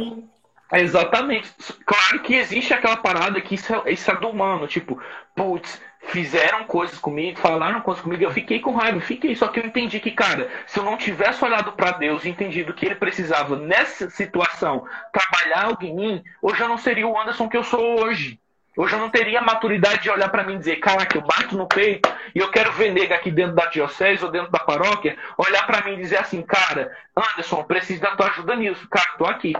Exatamente. 0.73 1.53
Claro 1.85 2.19
que 2.21 2.35
existe 2.35 2.73
aquela 2.73 2.97
parada 2.97 3.39
que 3.41 3.55
isso 3.55 3.73
é, 3.73 3.91
isso 3.91 4.11
é 4.11 4.15
do 4.15 4.29
humano. 4.29 4.67
Tipo, 4.67 5.01
putz, 5.35 5.81
fizeram 6.01 6.65
coisas 6.65 6.99
comigo, 6.99 7.39
falaram 7.39 7.81
coisas 7.81 8.03
comigo, 8.03 8.23
eu 8.23 8.31
fiquei 8.31 8.59
com 8.59 8.75
raiva, 8.75 8.99
fiquei. 8.99 9.35
Só 9.35 9.47
que 9.47 9.59
eu 9.59 9.65
entendi 9.65 9.99
que, 9.99 10.11
cara, 10.11 10.49
se 10.65 10.79
eu 10.79 10.83
não 10.83 10.97
tivesse 10.97 11.43
olhado 11.43 11.71
para 11.71 11.91
Deus 11.91 12.25
e 12.25 12.29
entendido 12.29 12.73
que 12.73 12.85
ele 12.85 12.95
precisava, 12.95 13.55
nessa 13.55 14.09
situação, 14.09 14.85
trabalhar 15.11 15.65
algo 15.65 15.83
em 15.83 15.95
mim, 15.95 16.23
hoje 16.41 16.61
eu 16.61 16.67
não 16.67 16.77
seria 16.77 17.07
o 17.07 17.19
Anderson 17.19 17.47
que 17.47 17.57
eu 17.57 17.63
sou 17.63 18.01
hoje. 18.01 18.39
Hoje 18.77 18.93
eu 18.93 18.99
não 18.99 19.09
teria 19.09 19.39
a 19.39 19.43
maturidade 19.43 20.03
de 20.03 20.09
olhar 20.11 20.29
para 20.29 20.43
mim 20.43 20.53
e 20.53 20.59
dizer, 20.59 20.75
caraca, 20.75 21.17
eu 21.17 21.21
bato 21.21 21.57
no 21.57 21.67
peito 21.67 22.07
e 22.35 22.37
eu 22.37 22.51
quero 22.51 22.71
ver 22.73 22.91
nega 22.91 23.15
aqui 23.15 23.31
dentro 23.31 23.55
da 23.55 23.65
diocese 23.65 24.23
ou 24.23 24.29
dentro 24.29 24.51
da 24.51 24.59
paróquia, 24.59 25.17
olhar 25.35 25.65
para 25.65 25.83
mim 25.83 25.93
e 25.93 25.97
dizer 25.97 26.17
assim, 26.17 26.43
cara, 26.43 26.95
Anderson, 27.15 27.63
preciso 27.63 28.01
da 28.01 28.15
tua 28.15 28.27
ajuda 28.27 28.55
nisso. 28.55 28.87
Cara, 28.87 29.17
tô 29.17 29.25
aqui. 29.25 29.53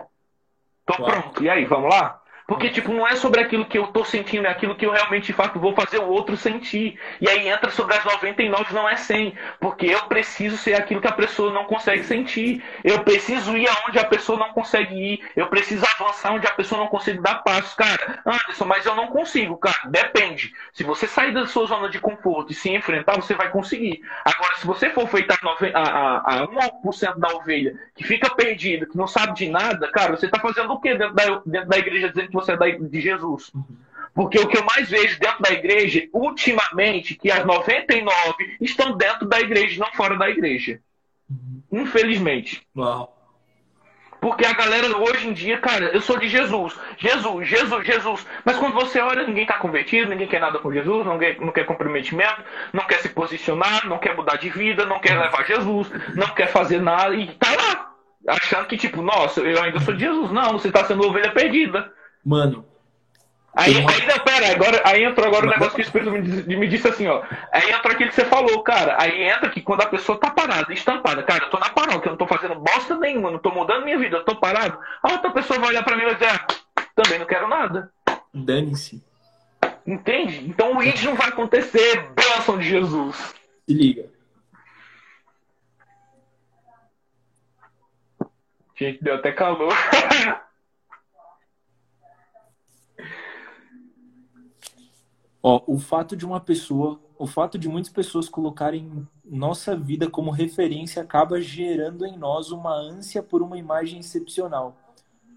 Tô 0.86 0.94
pronto. 1.04 1.44
E 1.44 1.50
aí, 1.50 1.66
vamos 1.66 1.90
lá? 1.90 2.22
Porque, 2.48 2.70
tipo, 2.70 2.94
não 2.94 3.06
é 3.06 3.18
sobre 3.18 3.42
aquilo 3.42 3.66
que 3.66 3.78
eu 3.78 3.88
tô 3.88 4.06
sentindo, 4.06 4.48
é 4.48 4.50
aquilo 4.50 4.74
que 4.74 4.86
eu 4.86 4.92
realmente, 4.92 5.26
de 5.26 5.34
fato, 5.34 5.60
vou 5.60 5.76
fazer 5.76 6.00
o 6.00 6.08
outro 6.08 6.38
sentir. 6.38 6.98
E 7.20 7.28
aí 7.28 7.50
entra 7.50 7.70
sobre 7.70 7.94
as 7.94 8.06
99, 8.06 8.74
não 8.74 8.88
é 8.88 8.96
100. 8.96 9.36
Porque 9.60 9.88
eu 9.88 10.04
preciso 10.04 10.56
ser 10.56 10.76
aquilo 10.76 11.02
que 11.02 11.08
a 11.08 11.12
pessoa 11.12 11.52
não 11.52 11.66
consegue 11.66 12.06
sentir. 12.06 12.64
Eu 12.86 13.04
preciso 13.04 13.58
ir 13.58 13.68
aonde 13.68 14.00
a 14.00 14.06
pessoa 14.06 14.40
não 14.40 14.54
consegue 14.54 14.96
ir. 14.96 15.30
Eu 15.36 15.48
preciso 15.48 15.86
avançar 15.86 16.32
onde 16.32 16.48
a 16.48 16.52
pessoa 16.52 16.80
não 16.80 16.88
consegue 16.88 17.22
dar 17.22 17.44
passos. 17.44 17.74
Cara, 17.74 18.22
Anderson, 18.26 18.64
mas 18.64 18.86
eu 18.86 18.96
não 18.96 19.08
consigo. 19.08 19.58
Cara, 19.58 19.90
depende. 19.90 20.54
Se 20.72 20.86
você 20.86 21.06
sair 21.06 21.34
da 21.34 21.46
sua 21.48 21.68
zona 21.68 21.90
de 21.90 22.00
conforto 22.00 22.54
e 22.54 22.56
se 22.56 22.70
enfrentar, 22.70 23.16
você 23.16 23.34
vai 23.34 23.50
conseguir. 23.50 24.02
Agora, 24.24 24.56
se 24.56 24.66
você 24.66 24.90
for 24.90 25.06
feito 25.10 25.32
a, 25.32 25.38
a, 25.74 26.44
a 26.44 26.48
1% 26.48 27.18
da 27.18 27.28
ovelha 27.36 27.76
que 27.94 28.06
fica 28.06 28.30
perdido, 28.30 28.88
que 28.88 28.96
não 28.96 29.08
sabe 29.08 29.34
de 29.34 29.50
nada, 29.50 29.92
cara, 29.92 30.16
você 30.16 30.30
tá 30.30 30.40
fazendo 30.40 30.72
o 30.72 30.80
quê 30.80 30.96
dentro 30.96 31.14
da, 31.14 31.42
dentro 31.46 31.68
da 31.68 31.78
igreja 31.78 32.08
dizendo 32.08 32.30
que 32.30 32.37
você 32.42 32.54
é 32.54 32.72
de 32.72 33.02
Jesus. 33.02 33.52
Porque 34.14 34.40
o 34.40 34.48
que 34.48 34.58
eu 34.58 34.66
mais 34.66 34.90
vejo 34.90 35.20
dentro 35.20 35.42
da 35.42 35.52
igreja, 35.52 36.08
ultimamente, 36.12 37.16
que 37.16 37.30
as 37.30 37.46
99 37.46 38.58
estão 38.60 38.98
dentro 38.98 39.28
da 39.28 39.40
igreja, 39.40 39.80
não 39.80 39.92
fora 39.94 40.18
da 40.18 40.30
igreja. 40.30 40.80
Infelizmente. 41.72 42.66
Uau. 42.76 43.18
Porque 44.20 44.46
a 44.46 44.54
galera 44.54 44.98
hoje 44.98 45.28
em 45.28 45.34
dia, 45.34 45.60
cara, 45.60 45.86
eu 45.94 46.02
sou 46.02 46.18
de 46.18 46.28
Jesus. 46.28 46.76
Jesus, 46.98 47.48
Jesus, 47.48 47.86
Jesus. 47.86 48.28
Mas 48.44 48.58
quando 48.58 48.74
você 48.74 49.00
olha, 49.00 49.26
ninguém 49.26 49.46
tá 49.46 49.60
convertido, 49.60 50.10
ninguém 50.10 50.28
quer 50.28 50.42
nada 50.42 50.58
com 50.60 50.74
Jesus, 50.74 51.06
não 51.06 51.20
quer, 51.20 51.40
não 51.40 51.52
quer 51.52 51.66
comprometimento, 51.66 52.44
não 52.74 52.86
quer 52.86 53.00
se 53.00 53.10
posicionar, 53.10 53.88
não 53.88 54.00
quer 54.00 54.16
mudar 54.16 54.38
de 54.38 54.50
vida, 54.50 54.86
não 54.86 55.00
quer 55.00 55.20
levar 55.20 55.46
Jesus, 55.46 55.90
não 56.16 56.28
quer 56.30 56.48
fazer 56.48 56.82
nada 56.82 57.14
e 57.16 57.28
tá 57.34 57.52
lá. 57.56 57.92
Achando 58.28 58.66
que, 58.66 58.78
tipo, 58.78 59.02
nossa, 59.02 59.42
eu 59.42 59.62
ainda 59.62 59.80
sou 59.80 59.94
de 59.94 60.02
Jesus. 60.02 60.32
Não, 60.32 60.54
você 60.54 60.72
tá 60.72 60.84
sendo 60.84 61.08
ovelha 61.08 61.32
perdida. 61.32 61.94
Mano, 62.28 62.66
Aí, 63.56 63.76
uma- 63.76 63.90
aí 63.90 64.06
não, 64.06 64.20
pera, 64.20 64.52
agora, 64.52 64.82
aí 64.86 65.04
entrou 65.04 65.26
agora 65.26 65.48
o 65.48 65.50
negócio 65.50 65.74
que 65.74 65.82
o 65.82 65.82
Espírito 65.82 66.12
me 66.12 66.22
disse, 66.22 66.48
me 66.48 66.68
disse 66.68 66.88
assim, 66.88 67.08
ó. 67.08 67.24
Aí 67.52 67.72
entrou 67.72 67.92
aquilo 67.92 68.10
que 68.10 68.16
você 68.16 68.26
falou, 68.26 68.62
cara. 68.62 69.02
Aí 69.02 69.24
entra 69.24 69.50
que 69.50 69.62
quando 69.62 69.82
a 69.82 69.88
pessoa 69.88 70.20
tá 70.20 70.30
parada, 70.30 70.72
estampada, 70.72 71.24
cara, 71.24 71.46
eu 71.46 71.50
tô 71.50 71.58
na 71.58 71.70
paróquia, 71.70 72.10
eu 72.10 72.12
não 72.12 72.18
tô 72.18 72.28
fazendo 72.28 72.54
bosta 72.54 72.96
nenhuma, 73.00 73.32
não 73.32 73.40
tô 73.40 73.50
mudando 73.50 73.84
minha 73.84 73.98
vida, 73.98 74.18
eu 74.18 74.24
tô 74.26 74.36
parado. 74.36 74.78
A 75.02 75.14
outra 75.14 75.32
pessoa 75.32 75.58
vai 75.58 75.70
olhar 75.70 75.84
pra 75.84 75.96
mim 75.96 76.04
e 76.04 76.06
vai 76.06 76.14
dizer, 76.16 76.30
ah, 76.30 76.48
também 76.94 77.18
não 77.18 77.26
quero 77.26 77.48
nada. 77.48 77.92
dane-se. 78.32 79.04
Entende? 79.88 80.48
Então 80.48 80.78
o 80.78 80.84
id 80.84 81.02
não 81.04 81.16
vai 81.16 81.30
acontecer, 81.30 82.12
bênção 82.14 82.60
de 82.60 82.70
Jesus. 82.70 83.16
Se 83.66 83.74
liga. 83.74 84.06
Gente, 88.76 89.04
deu 89.04 89.16
até 89.16 89.32
calor. 89.32 89.74
Ó, 95.42 95.62
o 95.68 95.80
fato 95.80 96.16
de 96.16 96.26
uma 96.26 96.40
pessoa, 96.40 97.00
o 97.18 97.28
fato 97.28 97.58
de 97.58 97.70
muitas 97.70 97.92
pessoas 97.92 98.28
colocarem 98.30 99.08
nossa 99.26 99.76
vida 99.76 100.10
como 100.10 100.32
referência 100.32 101.02
acaba 101.02 101.42
gerando 101.42 102.06
em 102.06 102.18
nós 102.18 102.52
uma 102.52 102.74
ânsia 102.74 103.22
por 103.24 103.42
uma 103.42 103.58
imagem 103.58 104.00
excepcional. 104.00 104.76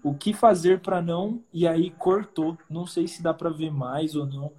O 0.03 0.13
que 0.13 0.33
fazer 0.33 0.81
para 0.81 1.01
não? 1.01 1.43
E 1.53 1.67
aí 1.67 1.91
cortou. 1.91 2.57
Não 2.69 2.85
sei 2.87 3.07
se 3.07 3.21
dá 3.21 3.33
para 3.33 3.49
ver 3.49 3.71
mais 3.71 4.15
ou 4.15 4.25
não, 4.25 4.51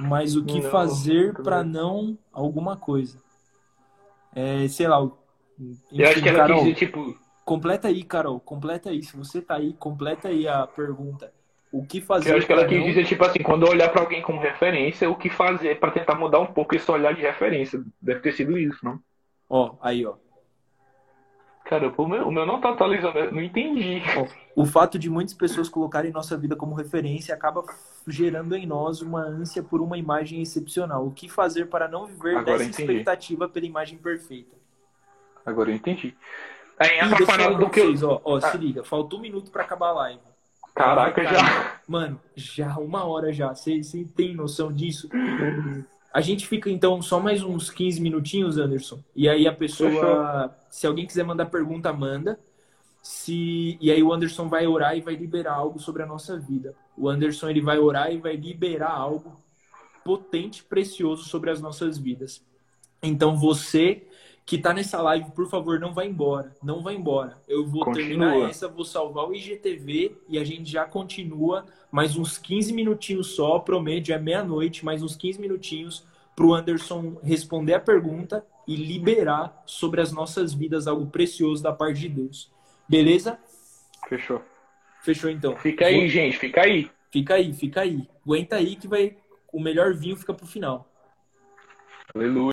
mas 0.00 0.36
o 0.36 0.44
que 0.44 0.60
Não, 0.60 0.70
fazer 0.70 1.34
para 1.42 1.64
não 1.64 2.16
alguma 2.32 2.76
coisa. 2.76 3.18
É, 4.34 4.66
sei 4.68 4.86
lá. 4.88 5.02
o- 5.02 5.16
Eu 5.96 6.08
acho 6.08 6.20
enfim, 6.20 6.22
que 6.22 6.28
ela 6.28 6.38
Carol, 6.38 6.58
quis 6.62 6.74
dizer, 6.74 6.74
tipo, 6.74 7.18
completa 7.44 7.88
aí, 7.88 8.04
Carol. 8.04 8.40
Completa 8.40 8.90
aí. 8.90 9.02
Se 9.02 9.16
você 9.16 9.42
tá 9.42 9.56
aí, 9.56 9.74
completa 9.74 10.28
aí 10.28 10.48
a 10.48 10.66
pergunta. 10.66 11.32
O 11.76 11.84
que 11.84 12.00
fazer 12.00 12.30
eu 12.32 12.36
acho 12.36 12.46
que 12.46 12.52
ela 12.52 12.66
quis 12.66 12.78
não- 12.78 12.86
dizer, 12.86 13.04
tipo 13.04 13.24
assim, 13.24 13.42
quando 13.42 13.66
eu 13.66 13.72
olhar 13.72 13.88
pra 13.90 14.00
alguém 14.02 14.22
como 14.22 14.40
referência, 14.40 15.10
o 15.10 15.16
que 15.16 15.28
fazer 15.28 15.80
pra 15.80 15.90
tentar 15.90 16.14
mudar 16.14 16.38
um 16.38 16.46
pouco 16.46 16.76
esse 16.76 16.88
olhar 16.88 17.12
de 17.14 17.22
referência. 17.22 17.82
Deve 18.00 18.20
ter 18.20 18.30
sido 18.32 18.56
isso, 18.56 18.78
não? 18.84 19.00
Ó, 19.50 19.74
aí, 19.82 20.06
ó. 20.06 20.14
Cara, 21.64 21.92
o 21.96 22.06
meu, 22.06 22.28
o 22.28 22.30
meu 22.30 22.46
não 22.46 22.60
tá 22.60 22.70
atualizando, 22.70 23.18
eu 23.18 23.32
não 23.32 23.40
entendi. 23.42 24.02
O 24.54 24.64
fato 24.66 24.98
de 24.98 25.08
muitas 25.10 25.34
pessoas 25.34 25.68
colocarem 25.68 26.12
nossa 26.12 26.36
vida 26.36 26.54
como 26.54 26.74
referência 26.76 27.34
acaba 27.34 27.64
gerando 28.06 28.54
em 28.54 28.66
nós 28.66 29.00
uma 29.00 29.22
ânsia 29.22 29.62
por 29.62 29.80
uma 29.80 29.96
imagem 29.98 30.40
excepcional. 30.42 31.04
O 31.06 31.10
que 31.10 31.28
fazer 31.28 31.66
para 31.66 31.88
não 31.88 32.06
viver 32.06 32.36
Agora 32.36 32.58
dessa 32.58 32.70
expectativa 32.70 33.48
pela 33.48 33.66
imagem 33.66 33.98
perfeita? 33.98 34.54
Agora 35.44 35.70
eu 35.70 35.74
entendi. 35.74 36.14
Aí 36.78 36.98
entra 37.00 37.22
a 37.24 37.26
parada 37.26 37.54
do 37.56 37.68
que 37.70 37.80
eu. 37.80 37.94
ó, 38.08 38.20
ó, 38.24 38.36
Ah. 38.36 38.40
se 38.42 38.58
liga, 38.58 38.84
faltou 38.84 39.18
um 39.18 39.22
minuto 39.22 39.50
para 39.50 39.62
acabar 39.64 39.88
a 39.88 39.92
live. 39.92 40.33
Caraca, 40.74 41.22
Vai, 41.22 41.32
já. 41.34 41.80
Mano, 41.86 42.20
já 42.34 42.76
uma 42.78 43.04
hora 43.04 43.32
já. 43.32 43.54
Você 43.54 43.80
tem 44.16 44.34
noção 44.34 44.72
disso? 44.72 45.08
A 46.12 46.20
gente 46.20 46.46
fica 46.46 46.70
então 46.70 47.00
só 47.00 47.20
mais 47.20 47.42
uns 47.42 47.70
15 47.70 48.00
minutinhos, 48.00 48.58
Anderson. 48.58 49.00
E 49.14 49.28
aí 49.28 49.46
a 49.46 49.52
pessoa, 49.52 49.90
Fechou. 49.90 50.50
se 50.70 50.86
alguém 50.86 51.06
quiser 51.06 51.24
mandar 51.24 51.46
pergunta, 51.46 51.92
manda. 51.92 52.38
Se 53.02 53.76
e 53.80 53.90
aí 53.90 54.02
o 54.02 54.12
Anderson 54.12 54.48
vai 54.48 54.66
orar 54.66 54.96
e 54.96 55.00
vai 55.00 55.14
liberar 55.14 55.54
algo 55.54 55.78
sobre 55.78 56.02
a 56.02 56.06
nossa 56.06 56.38
vida. 56.38 56.74
O 56.96 57.08
Anderson 57.08 57.50
ele 57.50 57.60
vai 57.60 57.78
orar 57.78 58.12
e 58.12 58.18
vai 58.18 58.34
liberar 58.34 58.92
algo 58.92 59.38
potente, 60.04 60.62
precioso 60.62 61.24
sobre 61.24 61.50
as 61.50 61.60
nossas 61.60 61.98
vidas. 61.98 62.42
Então 63.02 63.36
você 63.36 64.06
que 64.46 64.58
tá 64.58 64.74
nessa 64.74 65.00
live, 65.00 65.30
por 65.30 65.48
favor, 65.48 65.80
não 65.80 65.94
vai 65.94 66.06
embora. 66.06 66.54
Não 66.62 66.82
vai 66.82 66.94
embora. 66.94 67.38
Eu 67.48 67.66
vou 67.66 67.84
Continua. 67.84 68.08
terminar 68.08 68.50
essa, 68.50 68.68
vou 68.68 68.84
salvar 68.84 69.26
o 69.26 69.34
IGTV 69.34 70.18
e 70.28 70.38
a 70.38 70.44
gente 70.44 70.70
já 70.70 70.84
continua 70.84 71.64
mais 71.90 72.16
uns 72.16 72.36
15 72.36 72.72
minutinhos 72.72 73.28
só, 73.28 73.58
prometo, 73.58 74.12
é 74.12 74.18
meia-noite, 74.18 74.84
mais 74.84 75.02
uns 75.02 75.16
15 75.16 75.40
minutinhos 75.40 76.04
pro 76.36 76.52
Anderson 76.52 77.16
responder 77.22 77.74
a 77.74 77.80
pergunta 77.80 78.44
e 78.66 78.76
liberar 78.76 79.62
sobre 79.64 80.00
as 80.00 80.12
nossas 80.12 80.52
vidas 80.52 80.86
algo 80.86 81.06
precioso 81.06 81.62
da 81.62 81.72
parte 81.72 82.00
de 82.00 82.08
Deus. 82.08 82.50
Beleza? 82.88 83.38
Fechou. 84.08 84.42
Fechou 85.02 85.30
então. 85.30 85.56
Fica 85.56 85.86
aí, 85.86 86.08
gente, 86.08 86.38
fica 86.38 86.62
aí. 86.62 86.90
Fica 87.10 87.34
aí, 87.34 87.52
fica 87.52 87.80
aí. 87.82 88.08
Aguenta 88.24 88.56
aí 88.56 88.76
que 88.76 88.88
vai 88.88 89.16
o 89.52 89.60
melhor 89.60 89.94
vinho 89.94 90.16
fica 90.16 90.34
pro 90.34 90.46
final. 90.46 90.90
Aleluia. 92.12 92.42